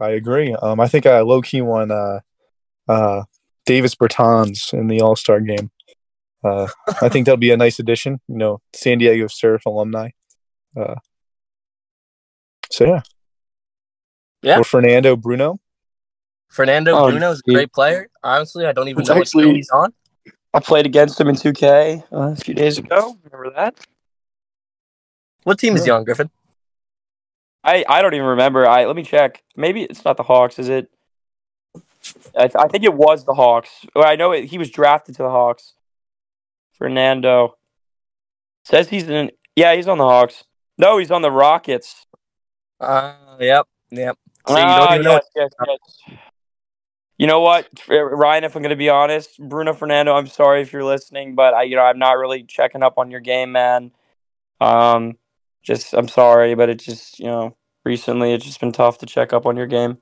I 0.00 0.10
agree. 0.10 0.52
Um, 0.54 0.80
I 0.80 0.88
think 0.88 1.06
I 1.06 1.20
low 1.20 1.40
key 1.42 1.62
won 1.62 1.90
uh, 1.90 2.20
uh, 2.88 3.22
Davis 3.64 3.94
Bertans 3.94 4.72
in 4.72 4.88
the 4.88 5.00
All 5.00 5.16
Star 5.16 5.40
game. 5.40 5.70
Uh, 6.44 6.68
I 7.00 7.08
think 7.08 7.26
that'll 7.26 7.38
be 7.38 7.50
a 7.50 7.56
nice 7.56 7.78
addition. 7.78 8.20
You 8.28 8.36
know, 8.36 8.60
San 8.74 8.98
Diego 8.98 9.26
Surf 9.26 9.64
alumni. 9.66 10.10
Uh, 10.78 10.96
so 12.70 12.84
yeah, 12.84 13.02
Yeah. 14.42 14.58
Or 14.60 14.64
Fernando 14.64 15.16
Bruno. 15.16 15.58
Fernando 16.50 16.96
Oh, 16.96 17.10
Bruno 17.10 17.30
is 17.30 17.42
a 17.46 17.50
great 17.52 17.72
player. 17.72 18.08
Honestly, 18.22 18.66
I 18.66 18.72
don't 18.72 18.88
even 18.88 19.00
It's 19.00 19.08
know 19.08 19.16
what 19.16 19.22
actually- 19.22 19.44
team 19.44 19.54
he's 19.56 19.70
on. 19.70 19.92
I 20.54 20.60
played 20.60 20.86
against 20.86 21.20
him 21.20 21.28
in 21.28 21.34
2K 21.36 22.04
uh, 22.12 22.16
a 22.32 22.36
few 22.36 22.54
days 22.54 22.78
ago. 22.78 23.16
Remember 23.24 23.50
that? 23.56 23.74
What 25.46 25.60
team 25.60 25.76
is 25.76 25.84
he 25.84 25.92
on, 25.92 26.02
Griffin? 26.02 26.28
I, 27.62 27.84
I 27.88 28.02
don't 28.02 28.14
even 28.14 28.26
remember. 28.26 28.66
I 28.66 28.84
let 28.84 28.96
me 28.96 29.04
check. 29.04 29.44
Maybe 29.56 29.84
it's 29.84 30.04
not 30.04 30.16
the 30.16 30.24
Hawks, 30.24 30.58
is 30.58 30.68
it? 30.68 30.90
I, 32.36 32.48
th- 32.48 32.56
I 32.56 32.66
think 32.66 32.82
it 32.82 32.92
was 32.92 33.24
the 33.24 33.34
Hawks. 33.34 33.86
Well, 33.94 34.04
I 34.04 34.16
know 34.16 34.32
it, 34.32 34.46
he 34.46 34.58
was 34.58 34.70
drafted 34.70 35.14
to 35.16 35.22
the 35.22 35.30
Hawks. 35.30 35.74
Fernando 36.72 37.58
says 38.64 38.88
he's 38.88 39.08
in. 39.08 39.30
Yeah, 39.54 39.76
he's 39.76 39.86
on 39.86 39.98
the 39.98 40.04
Hawks. 40.04 40.42
No, 40.78 40.98
he's 40.98 41.12
on 41.12 41.22
the 41.22 41.30
Rockets. 41.30 42.06
Uh, 42.80 43.14
yep, 43.38 43.68
yep. 43.92 44.18
So 44.48 44.58
you 44.58 44.64
Ah, 44.64 44.76
don't 44.78 44.94
even 44.94 45.04
know. 45.04 45.12
yes, 45.12 45.26
yes, 45.36 45.50
yes. 45.64 46.18
You 47.18 47.28
know 47.28 47.38
what, 47.38 47.68
Ryan? 47.88 48.42
If 48.42 48.56
I'm 48.56 48.62
going 48.62 48.70
to 48.70 48.76
be 48.76 48.88
honest, 48.88 49.38
Bruno 49.38 49.74
Fernando, 49.74 50.12
I'm 50.12 50.26
sorry 50.26 50.62
if 50.62 50.72
you're 50.72 50.82
listening, 50.82 51.36
but 51.36 51.54
I, 51.54 51.62
you 51.62 51.76
know, 51.76 51.82
I'm 51.82 52.00
not 52.00 52.18
really 52.18 52.42
checking 52.42 52.82
up 52.82 52.98
on 52.98 53.12
your 53.12 53.20
game, 53.20 53.52
man. 53.52 53.92
Um, 54.60 55.16
just 55.66 55.92
I'm 55.92 56.08
sorry, 56.08 56.54
but 56.54 56.68
it 56.68 56.78
just, 56.78 57.18
you 57.18 57.26
know, 57.26 57.56
recently 57.84 58.32
it's 58.32 58.44
just 58.44 58.60
been 58.60 58.72
tough 58.72 58.98
to 58.98 59.06
check 59.06 59.32
up 59.32 59.46
on 59.46 59.56
your 59.56 59.66
game. 59.66 59.98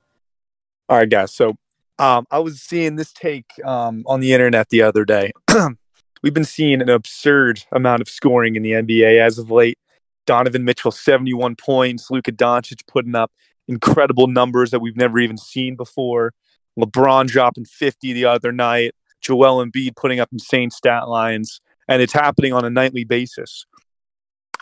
All 0.87 0.97
right, 0.97 1.09
guys. 1.09 1.33
So 1.33 1.55
um, 1.97 2.25
I 2.29 2.39
was 2.39 2.61
seeing 2.61 2.95
this 2.95 3.11
take 3.11 3.51
um, 3.65 4.03
on 4.05 4.19
the 4.19 4.31
internet 4.31 4.69
the 4.69 4.83
other 4.83 5.03
day. 5.03 5.31
We've 6.23 6.33
been 6.33 6.43
seeing 6.43 6.81
an 6.81 6.89
absurd 6.89 7.63
amount 7.71 8.01
of 8.01 8.09
scoring 8.09 8.55
in 8.55 8.63
the 8.63 8.71
NBA 8.71 9.19
as 9.19 9.37
of 9.37 9.51
late. 9.51 9.77
Donovan 10.25 10.65
Mitchell, 10.65 10.91
71 10.91 11.55
points. 11.55 12.09
Luka 12.09 12.31
Doncic 12.31 12.81
putting 12.87 13.15
up 13.15 13.31
incredible 13.67 14.27
numbers 14.27 14.71
that 14.71 14.79
we've 14.79 14.95
never 14.95 15.19
even 15.19 15.37
seen 15.37 15.75
before. 15.75 16.33
LeBron 16.79 17.27
dropping 17.27 17.65
50 17.65 18.13
the 18.13 18.25
other 18.25 18.51
night. 18.51 18.93
Joel 19.21 19.63
Embiid 19.63 19.95
putting 19.95 20.19
up 20.19 20.29
insane 20.31 20.71
stat 20.71 21.07
lines. 21.07 21.61
And 21.87 22.01
it's 22.01 22.13
happening 22.13 22.53
on 22.53 22.65
a 22.65 22.71
nightly 22.71 23.03
basis. 23.03 23.67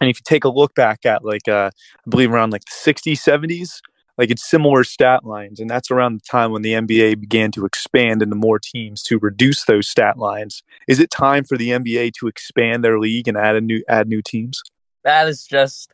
And 0.01 0.09
if 0.09 0.17
you 0.17 0.23
take 0.25 0.43
a 0.43 0.49
look 0.49 0.75
back 0.75 1.05
at 1.05 1.23
like, 1.23 1.47
uh, 1.47 1.71
I 1.73 2.09
believe 2.09 2.31
around 2.31 2.51
like 2.51 2.63
the 2.65 2.93
60s, 2.93 3.13
70s, 3.23 3.79
like 4.17 4.29
it's 4.29 4.47
similar 4.47 4.83
stat 4.83 5.25
lines 5.25 5.59
and 5.59 5.69
that's 5.69 5.89
around 5.89 6.15
the 6.15 6.25
time 6.29 6.51
when 6.51 6.61
the 6.61 6.73
nba 6.73 7.19
began 7.19 7.51
to 7.51 7.65
expand 7.65 8.21
into 8.21 8.35
more 8.35 8.59
teams 8.59 9.01
to 9.01 9.17
reduce 9.17 9.65
those 9.65 9.89
stat 9.89 10.19
lines 10.19 10.61
is 10.87 10.99
it 10.99 11.09
time 11.09 11.43
for 11.43 11.57
the 11.57 11.69
nba 11.69 12.11
to 12.13 12.27
expand 12.27 12.83
their 12.83 12.99
league 12.99 13.27
and 13.27 13.37
add 13.37 13.55
a 13.55 13.61
new 13.61 13.83
add 13.89 14.07
new 14.07 14.21
teams 14.21 14.61
That 15.03 15.27
is 15.27 15.43
just 15.47 15.91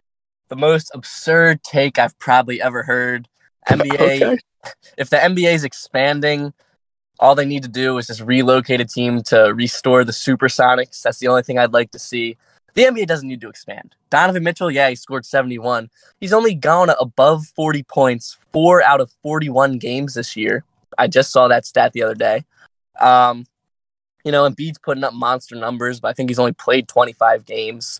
the 0.49 0.57
most 0.57 0.91
absurd 0.93 1.63
take 1.63 1.97
I've 1.97 2.17
probably 2.19 2.61
ever 2.61 2.83
heard. 2.83 3.29
NBA, 3.69 3.99
Okay. 3.99 4.37
if 4.97 5.09
the 5.09 5.17
NBA 5.17 5.53
is 5.53 5.63
expanding, 5.63 6.53
all 7.19 7.35
they 7.35 7.45
need 7.45 7.63
to 7.63 7.69
do 7.69 7.97
is 7.99 8.07
just 8.07 8.21
relocate 8.21 8.81
a 8.81 8.85
team 8.85 9.21
to 9.23 9.53
restore 9.53 10.03
the 10.03 10.11
Supersonics. 10.11 11.01
That's 11.03 11.19
the 11.19 11.27
only 11.27 11.43
thing 11.43 11.59
I'd 11.59 11.73
like 11.73 11.91
to 11.91 11.99
see. 11.99 12.35
The 12.79 12.85
NBA 12.85 13.07
doesn't 13.07 13.27
need 13.27 13.41
to 13.41 13.49
expand. 13.49 13.93
Donovan 14.09 14.41
Mitchell, 14.41 14.71
yeah, 14.71 14.87
he 14.87 14.95
scored 14.95 15.25
71. 15.25 15.89
He's 16.21 16.31
only 16.31 16.55
gone 16.55 16.89
above 16.91 17.45
40 17.47 17.83
points 17.83 18.37
four 18.53 18.81
out 18.81 19.01
of 19.01 19.11
41 19.21 19.79
games 19.79 20.13
this 20.13 20.37
year. 20.37 20.63
I 20.97 21.07
just 21.07 21.33
saw 21.33 21.49
that 21.49 21.65
stat 21.65 21.91
the 21.91 22.03
other 22.03 22.15
day. 22.15 22.45
Um, 22.97 23.45
you 24.23 24.31
know, 24.31 24.49
Embiid's 24.49 24.77
putting 24.77 25.03
up 25.03 25.13
monster 25.13 25.57
numbers, 25.57 25.99
but 25.99 26.07
I 26.07 26.13
think 26.13 26.29
he's 26.29 26.39
only 26.39 26.53
played 26.53 26.87
25 26.87 27.45
games. 27.45 27.99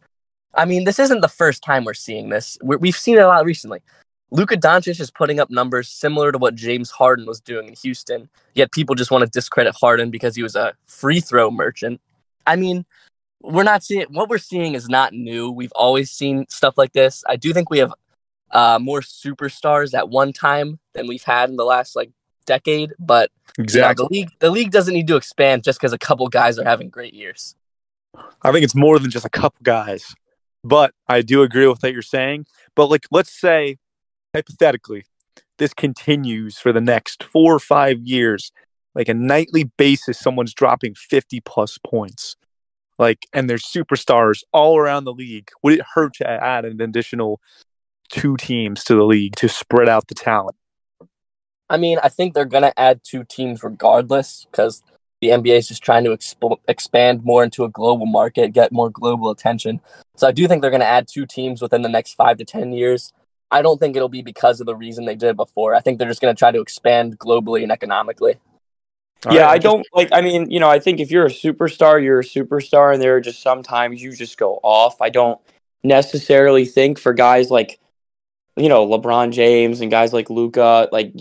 I 0.54 0.64
mean, 0.64 0.86
this 0.86 0.98
isn't 0.98 1.20
the 1.20 1.28
first 1.28 1.62
time 1.62 1.84
we're 1.84 1.94
seeing 1.94 2.30
this. 2.30 2.58
we 2.64 2.88
have 2.88 2.96
seen 2.96 3.18
it 3.18 3.24
a 3.24 3.28
lot 3.28 3.44
recently. 3.44 3.82
Luka 4.32 4.56
Doncic 4.56 4.98
is 5.02 5.12
putting 5.12 5.42
up 5.42 5.50
numbers 5.50 5.90
similar 5.90 6.32
to 6.32 6.38
what 6.38 6.56
James 6.56 6.90
Harden 6.90 7.26
was 7.26 7.42
doing 7.42 7.68
in 7.68 7.74
Houston, 7.84 8.30
yet 8.54 8.72
people 8.72 8.96
just 8.96 9.12
want 9.12 9.26
to 9.26 9.30
discredit 9.30 9.76
Harden 9.76 10.10
because 10.10 10.38
he 10.38 10.42
was 10.44 10.56
a 10.56 10.74
free 10.86 11.20
throw 11.20 11.52
merchant. 11.52 12.00
I 12.48 12.56
mean, 12.56 12.86
we're 13.42 13.64
not 13.64 13.84
seeing 13.84 14.06
what 14.10 14.30
we're 14.30 14.38
seeing 14.38 14.76
is 14.76 14.90
not 14.90 15.14
new. 15.14 15.50
We've 15.50 15.72
always 15.74 16.12
seen 16.12 16.46
stuff 16.50 16.78
like 16.78 16.94
this. 16.94 17.24
I 17.28 17.36
do 17.36 17.54
think 17.54 17.70
we 17.70 17.80
have 17.80 17.94
uh, 18.52 18.80
more 18.82 19.02
superstars 19.02 19.98
at 19.98 20.10
one 20.10 20.34
time 20.34 20.80
than 20.94 21.08
we've 21.08 21.24
had 21.24 21.50
in 21.50 21.56
the 21.56 21.66
last 21.66 21.96
like 21.96 22.12
decade, 22.46 22.94
but 23.00 23.32
exactly 23.58 23.80
you 23.84 23.86
know, 23.96 24.08
the 24.08 24.14
league 24.14 24.30
the 24.40 24.50
league 24.50 24.72
doesn't 24.72 24.94
need 24.94 25.08
to 25.08 25.16
expand 25.16 25.64
just 25.64 25.80
because 25.80 25.94
a 25.94 25.98
couple 25.98 26.28
guys 26.28 26.58
are 26.60 26.66
having 26.66 26.90
great 26.90 27.14
years. 27.14 27.56
I 28.42 28.52
think 28.52 28.64
it's 28.64 28.76
more 28.76 29.00
than 29.00 29.12
just 29.12 29.26
a 29.26 29.30
couple 29.30 29.60
guys, 29.64 30.14
but 30.64 30.94
I 31.08 31.22
do 31.22 31.44
agree 31.44 31.68
with 31.68 31.82
what 31.82 31.94
you're 31.94 32.02
saying. 32.02 32.46
But 32.76 32.88
like, 32.88 33.06
let's 33.12 33.32
say 33.32 33.78
hypothetically, 34.36 35.06
this 35.58 35.74
continues 35.74 36.58
for 36.58 36.74
the 36.74 36.82
next 36.82 37.24
four 37.24 37.54
or 37.54 37.60
five 37.60 38.00
years, 38.00 38.52
like 38.96 39.10
a 39.10 39.14
nightly 39.14 39.66
basis, 39.78 40.20
someone's 40.20 40.54
dropping 40.54 40.96
50 40.96 41.42
plus 41.42 41.78
points. 41.78 42.36
Like, 43.00 43.26
and 43.34 43.50
there's 43.50 43.64
superstars 43.64 44.44
all 44.52 44.78
around 44.78 45.06
the 45.06 45.14
league. 45.14 45.50
Would 45.64 45.74
it 45.74 45.86
hurt 45.96 46.14
to 46.16 46.30
add 46.30 46.66
an 46.66 46.82
additional 46.82 47.40
two 48.10 48.36
teams 48.36 48.84
to 48.84 48.96
the 48.96 49.06
league 49.06 49.36
to 49.38 49.48
spread 49.48 49.90
out 49.90 50.08
the 50.08 50.16
talent? 50.16 50.58
I 51.70 51.78
mean, 51.78 52.00
I 52.04 52.10
think 52.10 52.34
they're 52.34 52.46
going 52.46 52.64
to 52.64 52.78
add 52.80 53.02
two 53.04 53.24
teams 53.24 53.64
regardless 53.64 54.46
because 54.52 54.84
the 55.22 55.30
NBA 55.30 55.58
is 55.58 55.68
just 55.68 55.84
trying 55.84 56.04
to 56.06 56.12
expo- 56.12 56.60
expand 56.68 57.24
more 57.24 57.44
into 57.44 57.64
a 57.64 57.70
global 57.70 58.06
market, 58.06 58.54
get 58.54 58.72
more 58.72 58.90
global 58.90 59.30
attention. 59.30 59.80
So 60.18 60.28
I 60.28 60.32
do 60.32 60.48
think 60.48 60.62
they're 60.62 60.72
going 60.72 60.82
to 60.82 60.88
add 60.88 61.08
two 61.08 61.26
teams 61.26 61.62
within 61.62 61.84
the 61.84 61.90
next 61.90 62.14
five 62.14 62.38
to 62.38 62.46
10 62.46 62.74
years. 62.74 63.14
I 63.52 63.62
don't 63.62 63.80
think 63.80 63.96
it'll 63.96 64.10
be 64.10 64.22
because 64.22 64.60
of 64.60 64.66
the 64.66 64.76
reason 64.76 65.06
they 65.06 65.16
did 65.16 65.36
before. 65.36 65.74
I 65.74 65.80
think 65.80 66.00
they're 66.00 66.08
just 66.08 66.22
going 66.22 66.36
to 66.36 66.40
try 66.40 66.52
to 66.52 66.62
expand 66.62 67.18
globally 67.18 67.64
and 67.64 67.72
economically. 67.72 68.36
All 69.26 69.34
yeah, 69.34 69.44
right, 69.44 69.52
I 69.52 69.58
don't 69.58 69.86
like. 69.94 70.10
I 70.14 70.22
mean, 70.22 70.50
you 70.50 70.60
know, 70.60 70.70
I 70.70 70.80
think 70.80 71.00
if 71.00 71.12
you're 71.12 71.26
a 71.26 71.30
superstar, 71.30 72.02
you're 72.02 72.22
a 72.22 72.24
superstar, 72.24 72.94
and 72.94 73.02
there 73.02 73.18
are 73.18 73.22
just 73.22 73.42
sometimes 73.42 74.02
you 74.02 74.14
just 74.14 74.38
go 74.38 74.60
off. 74.64 75.02
I 75.02 75.10
don't 75.10 75.40
necessarily 75.84 76.66
think 76.66 76.98
for 76.98 77.12
guys 77.14 77.52
like, 77.52 77.80
you 78.56 78.70
know, 78.70 78.88
LeBron 78.88 79.32
James 79.32 79.82
and 79.82 79.92
guys 79.92 80.14
like 80.14 80.30
Luka, 80.30 80.88
like 80.94 81.14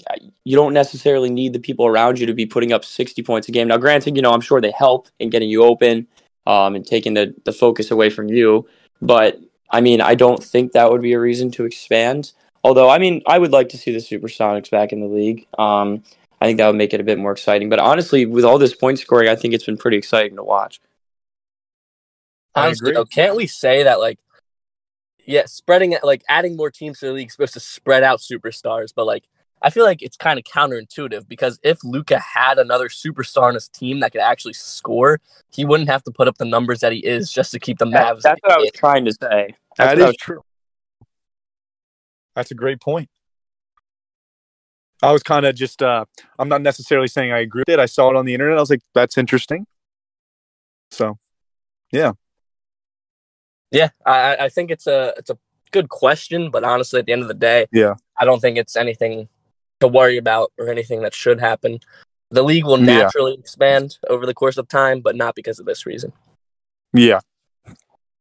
you 0.45 0.57
don't 0.57 0.75
necessarily 0.75 1.29
need 1.29 1.53
the 1.53 1.59
people 1.59 1.87
around 1.87 2.21
you 2.21 2.27
to 2.27 2.35
be 2.35 2.47
putting 2.47 2.73
up 2.73 2.85
60 2.85 3.21
points 3.23 3.49
a 3.49 3.53
game. 3.53 3.67
Now, 3.67 3.79
granted, 3.79 4.15
you 4.15 4.23
know, 4.23 4.31
I'm 4.31 4.41
sure 4.41 4.61
they 4.61 4.71
help 4.71 5.09
in 5.19 5.29
getting 5.29 5.51
you 5.51 5.65
open 5.65 6.07
um, 6.47 6.77
and 6.77 6.87
taking 6.87 7.15
the 7.15 7.35
the 7.45 7.53
focus 7.53 7.91
away 7.91 8.11
from 8.11 8.29
you, 8.29 8.69
but 9.03 9.41
I 9.71 9.81
mean, 9.81 10.01
I 10.01 10.15
don't 10.15 10.43
think 10.43 10.73
that 10.73 10.91
would 10.91 11.03
be 11.03 11.15
a 11.15 11.21
reason 11.21 11.51
to 11.53 11.65
expand. 11.65 12.33
Although, 12.65 12.89
I 12.89 12.99
mean, 12.99 13.23
I 13.27 13.39
would 13.39 13.53
like 13.53 13.69
to 13.71 13.79
see 13.79 13.93
the 13.93 13.99
Supersonics 13.99 14.71
back 14.71 14.93
in 14.93 15.01
the 15.01 15.07
league. 15.07 15.47
Um, 15.59 16.03
I 16.41 16.47
think 16.47 16.59
that 16.59 16.67
would 16.67 16.77
make 16.77 16.95
it 16.95 17.01
a 17.01 17.05
bit 17.05 17.19
more 17.19 17.33
exciting. 17.33 17.69
But 17.69 17.81
honestly, 17.81 18.27
with 18.27 18.45
all 18.45 18.59
this 18.59 18.75
point 18.75 18.99
scoring, 18.99 19.29
I 19.29 19.37
think 19.37 19.55
it's 19.55 19.65
been 19.65 19.77
pretty 19.77 19.97
exciting 19.97 20.37
to 20.37 20.45
watch. 20.45 20.81
Honestly, 22.55 22.93
though, 22.93 23.05
can't 23.05 23.37
we 23.37 23.47
say 23.47 23.85
that 23.85 24.01
like, 24.01 24.19
yeah, 25.25 25.47
spreading 25.47 25.93
it, 25.93 26.05
like 26.05 26.23
adding 26.29 26.57
more 26.57 26.71
teams 26.71 27.01
to 27.01 27.07
the 27.07 27.13
league 27.13 27.29
is 27.29 27.33
supposed 27.33 27.55
to 27.55 27.61
spread 27.61 28.03
out 28.03 28.21
superstars, 28.21 28.93
but 28.95 29.05
like 29.05 29.25
I 29.61 29.71
feel 29.71 29.85
like 29.85 30.03
it's 30.03 30.17
kind 30.17 30.39
of 30.39 30.45
counterintuitive 30.45 31.29
because 31.29 31.59
if 31.63 31.83
Luka 31.83 32.19
had 32.19 32.59
another 32.59 32.89
superstar 32.89 33.43
on 33.43 33.55
his 33.55 33.69
team 33.69 34.01
that 34.01 34.13
could 34.13 34.21
actually 34.21 34.55
score, 34.55 35.21
he 35.51 35.65
wouldn't 35.65 35.89
have 35.89 36.03
to 36.05 36.11
put 36.11 36.29
up 36.29 36.39
the 36.39 36.45
numbers 36.45 36.81
that 36.81 36.93
he 36.93 36.99
is 36.99 37.33
just 37.33 37.53
to 37.53 37.59
keep 37.59 37.79
the 37.79 37.85
Mavs. 37.85 38.23
That, 38.23 38.41
that's 38.41 38.41
what 38.43 38.53
I 38.53 38.59
was 38.59 38.71
trying 38.73 39.05
to 39.07 39.13
say. 39.13 39.55
That's 39.77 39.99
that 39.99 40.09
is 40.11 40.17
true. 40.17 40.43
That's 42.35 42.51
a 42.51 42.55
great 42.55 42.81
point. 42.81 43.09
I 45.03 45.13
was 45.13 45.23
kind 45.23 45.47
of 45.47 45.55
just, 45.55 45.83
uh, 45.83 46.05
I'm 46.39 46.49
not 46.49 46.63
necessarily 46.63 47.09
saying 47.09 47.33
I 47.33 47.39
agree 47.39 47.63
with 47.67 47.69
it. 47.69 47.79
I 47.79 47.87
saw 47.87 48.11
it 48.11 48.17
on 48.17 48.27
the 48.27 48.35
internet. 48.35 48.57
I 48.57 48.61
was 48.61 48.71
like, 48.71 48.83
that's 48.95 49.17
interesting. 49.17 49.67
So, 50.91 51.19
yeah. 51.93 52.13
Yeah, 53.71 53.91
I, 54.05 54.37
I 54.41 54.49
think 54.49 54.71
it's 54.71 54.87
a 54.87 55.13
it's 55.19 55.31
a 55.31 55.39
good 55.73 55.89
question, 55.91 56.51
but 56.51 56.65
honestly, 56.65 57.01
at 57.01 57.07
the 57.07 57.13
end 57.13 57.23
of 57.23 57.29
the 57.29 57.35
day, 57.35 57.67
yeah, 57.71 57.95
I 58.17 58.25
don't 58.25 58.41
think 58.41 58.57
it's 58.57 58.77
anything 58.77 59.29
to 59.81 59.89
worry 59.89 60.17
about 60.17 60.53
or 60.59 60.71
anything 60.71 61.03
that 61.03 61.15
should 61.15 61.39
happen. 61.39 61.81
The 62.31 62.43
league 62.43 62.65
will 62.65 62.79
naturally 62.79 63.33
yeah. 63.33 63.41
expand 63.41 63.99
over 64.09 64.25
the 64.27 64.33
course 64.33 64.57
of 64.57 64.69
time, 64.69 65.01
but 65.01 65.17
not 65.17 65.35
because 65.35 65.59
of 65.59 65.67
this 65.67 65.85
reason. 65.85 66.13
Yeah, 66.95 67.21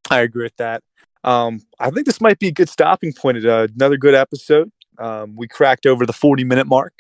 I 0.09 0.19
agree 0.19 0.43
with 0.43 0.57
that. 0.57 0.83
Um, 1.23 1.61
I 1.79 1.91
think 1.91 2.05
this 2.05 2.21
might 2.21 2.39
be 2.39 2.47
a 2.47 2.51
good 2.51 2.69
stopping 2.69 3.13
point. 3.13 3.45
Uh, 3.45 3.67
another 3.73 3.97
good 3.97 4.15
episode. 4.15 4.69
Um, 4.97 5.35
we 5.35 5.47
cracked 5.47 5.85
over 5.85 6.05
the 6.05 6.13
40 6.13 6.43
minute 6.43 6.67
mark. 6.67 6.93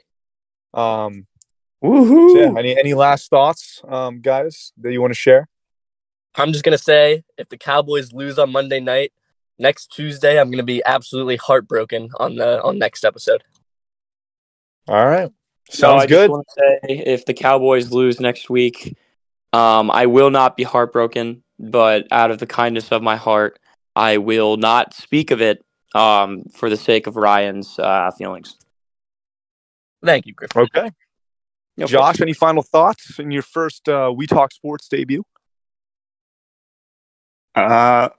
Um, 0.73 1.27
Woohoo! 1.83 2.31
So 2.31 2.39
yeah, 2.39 2.57
any 2.57 2.77
any 2.77 2.93
last 2.93 3.29
thoughts, 3.29 3.81
um, 3.87 4.21
guys, 4.21 4.73
that 4.77 4.91
you 4.91 5.01
want 5.01 5.11
to 5.11 5.19
share? 5.19 5.47
I'm 6.35 6.51
just 6.51 6.63
gonna 6.63 6.77
say, 6.77 7.23
if 7.37 7.49
the 7.49 7.57
Cowboys 7.57 8.13
lose 8.13 8.39
on 8.39 8.51
Monday 8.51 8.79
night, 8.79 9.11
next 9.59 9.91
Tuesday, 9.91 10.39
I'm 10.39 10.49
gonna 10.49 10.63
be 10.63 10.83
absolutely 10.85 11.35
heartbroken 11.35 12.09
on 12.19 12.35
the 12.35 12.61
on 12.63 12.79
next 12.79 13.05
episode. 13.05 13.43
All 14.87 15.05
right. 15.05 15.31
Sounds 15.69 16.03
no, 16.03 16.27
good. 16.27 16.31
say 16.57 17.03
if 17.05 17.25
the 17.25 17.33
Cowboys 17.33 17.91
lose 17.91 18.19
next 18.19 18.49
week, 18.49 18.97
um, 19.53 19.91
I 19.91 20.05
will 20.05 20.29
not 20.29 20.55
be 20.55 20.63
heartbroken, 20.63 21.43
but 21.59 22.07
out 22.09 22.31
of 22.31 22.39
the 22.39 22.47
kindness 22.47 22.91
of 22.91 23.03
my 23.03 23.17
heart, 23.17 23.59
I 23.95 24.17
will 24.17 24.57
not 24.57 24.93
speak 24.93 25.31
of 25.31 25.41
it 25.41 25.63
um, 25.97 26.43
for 26.53 26.69
the 26.69 26.77
sake 26.77 27.07
of 27.07 27.15
Ryan's 27.15 27.77
uh, 27.79 28.11
feelings. 28.11 28.55
Thank 30.03 30.25
you, 30.25 30.33
Griffin. 30.33 30.63
Okay. 30.63 30.91
No 31.75 31.85
Josh, 31.85 32.17
problem. 32.17 32.23
any 32.27 32.33
final 32.33 32.63
thoughts 32.63 33.19
in 33.19 33.31
your 33.31 33.41
first 33.41 33.87
uh, 33.87 34.11
We 34.15 34.27
Talk 34.27 34.51
Sports 34.51 34.87
debut? 34.87 35.23
Uh, 37.55 38.09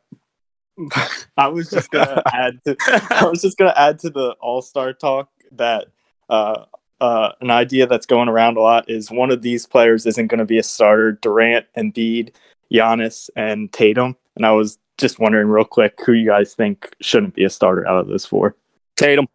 I 1.37 1.49
was 1.49 1.71
just 1.71 1.91
gonna 1.91 2.23
add 2.33 2.61
to 2.65 2.77
I 3.11 3.27
was 3.27 3.43
just 3.43 3.59
gonna 3.59 3.75
add 3.77 3.99
to 4.01 4.11
the 4.11 4.37
All 4.41 4.63
Star 4.63 4.93
talk 4.93 5.29
that 5.53 5.87
uh, 6.29 6.65
uh, 7.01 7.33
an 7.41 7.51
idea 7.51 7.87
that's 7.87 8.07
going 8.07 8.29
around 8.29 8.57
a 8.57 8.61
lot 8.61 8.91
is 8.91 9.11
one 9.11 9.31
of 9.31 9.43
these 9.43 9.67
players 9.67 10.07
isn't 10.07 10.27
going 10.27 10.39
to 10.39 10.45
be 10.45 10.59
a 10.59 10.63
starter. 10.63 11.13
Durant, 11.13 11.67
Embiid, 11.77 12.33
Giannis, 12.73 13.31
and 13.37 13.73
Tatum. 13.73 14.17
And 14.37 14.45
I 14.45 14.53
was 14.53 14.79
just 14.99 15.19
wondering, 15.19 15.49
real 15.49 15.65
quick, 15.65 15.99
who 16.05 16.13
you 16.13 16.27
guys 16.27 16.55
think 16.55 16.95
shouldn't 17.01 17.35
be 17.35 17.45
a 17.45 17.51
starter 17.51 17.87
out 17.87 18.01
of 18.01 18.09
those 18.09 18.27
four? 18.27 18.57
Tatum. 18.97 19.29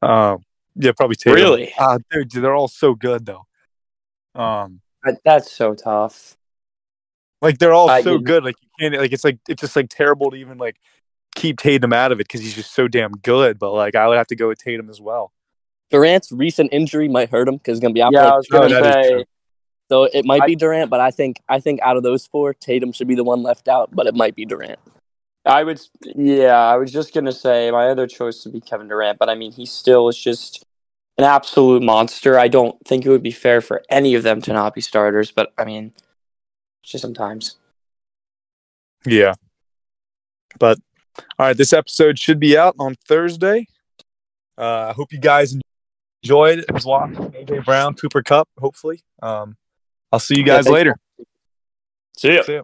Um, 0.00 0.44
yeah, 0.74 0.92
probably 0.96 1.16
Tatum. 1.16 1.34
Really? 1.34 1.72
Uh, 1.78 1.98
dude, 2.10 2.30
they're 2.30 2.54
all 2.54 2.68
so 2.68 2.94
good 2.94 3.26
though. 3.26 3.46
Um, 4.34 4.80
that's 5.24 5.52
so 5.52 5.74
tough. 5.74 6.36
Like 7.42 7.58
they're 7.58 7.74
all 7.74 7.90
uh, 7.90 8.02
so 8.02 8.18
good. 8.18 8.44
Like 8.44 8.56
you 8.62 8.68
can't. 8.80 9.00
Like 9.00 9.12
it's 9.12 9.24
like 9.24 9.38
it's 9.48 9.60
just 9.60 9.76
like 9.76 9.88
terrible 9.90 10.30
to 10.30 10.36
even 10.36 10.58
like 10.58 10.76
keep 11.34 11.58
Tatum 11.58 11.92
out 11.92 12.12
of 12.12 12.20
it 12.20 12.28
because 12.28 12.40
he's 12.40 12.54
just 12.54 12.72
so 12.72 12.88
damn 12.88 13.12
good. 13.12 13.58
But 13.58 13.72
like 13.72 13.94
I 13.94 14.08
would 14.08 14.16
have 14.16 14.28
to 14.28 14.36
go 14.36 14.48
with 14.48 14.58
Tatum 14.58 14.88
as 14.88 15.00
well. 15.00 15.32
Durant's 15.90 16.32
recent 16.32 16.72
injury 16.72 17.08
might 17.08 17.30
hurt 17.30 17.48
him 17.48 17.56
because 17.56 17.76
he's 17.76 17.80
going 17.80 17.92
to 17.92 17.94
be 17.94 18.02
out. 18.02 18.12
Yeah, 18.12 18.28
I 18.28 18.36
was 18.36 18.48
going 18.48 18.70
to 18.70 18.82
say. 18.82 19.24
So 19.92 20.04
it 20.04 20.24
might 20.24 20.40
I, 20.40 20.46
be 20.46 20.56
Durant, 20.56 20.88
but 20.88 21.00
I 21.00 21.10
think 21.10 21.42
I 21.50 21.60
think 21.60 21.78
out 21.82 21.98
of 21.98 22.02
those 22.02 22.26
four, 22.26 22.54
Tatum 22.54 22.92
should 22.92 23.08
be 23.08 23.14
the 23.14 23.24
one 23.24 23.42
left 23.42 23.68
out, 23.68 23.90
but 23.94 24.06
it 24.06 24.14
might 24.14 24.34
be 24.34 24.46
Durant. 24.46 24.78
I 25.44 25.64
would, 25.64 25.82
yeah, 26.16 26.56
I 26.56 26.76
was 26.76 26.90
just 26.90 27.12
gonna 27.12 27.30
say 27.30 27.70
my 27.70 27.88
other 27.88 28.06
choice 28.06 28.42
would 28.46 28.54
be 28.54 28.62
Kevin 28.62 28.88
Durant, 28.88 29.18
but 29.18 29.28
I 29.28 29.34
mean 29.34 29.52
he 29.52 29.66
still 29.66 30.08
is 30.08 30.16
just 30.16 30.64
an 31.18 31.24
absolute 31.24 31.82
monster. 31.82 32.38
I 32.38 32.48
don't 32.48 32.74
think 32.86 33.04
it 33.04 33.10
would 33.10 33.22
be 33.22 33.32
fair 33.32 33.60
for 33.60 33.82
any 33.90 34.14
of 34.14 34.22
them 34.22 34.40
to 34.40 34.54
not 34.54 34.74
be 34.74 34.80
starters, 34.80 35.30
but 35.30 35.52
I 35.58 35.66
mean, 35.66 35.92
just 36.82 37.02
sometimes. 37.02 37.56
Yeah, 39.04 39.34
but 40.58 40.78
all 41.38 41.48
right, 41.48 41.56
this 41.56 41.74
episode 41.74 42.18
should 42.18 42.40
be 42.40 42.56
out 42.56 42.76
on 42.78 42.94
Thursday. 43.06 43.66
Uh, 44.56 44.86
I 44.88 44.92
hope 44.94 45.12
you 45.12 45.20
guys 45.20 45.54
enjoyed. 46.24 46.60
It 46.60 46.72
was 46.72 46.86
watching 46.86 47.16
AJ 47.16 47.66
Brown, 47.66 47.92
Cooper 47.92 48.22
Kupp, 48.22 48.48
hopefully. 48.56 49.02
Um, 49.20 49.58
I'll 50.12 50.18
see 50.20 50.36
you 50.36 50.44
guys 50.44 50.66
yeah, 50.66 50.72
later. 50.72 50.96
See 52.16 52.34
ya. 52.34 52.42
See 52.42 52.54
ya. 52.54 52.62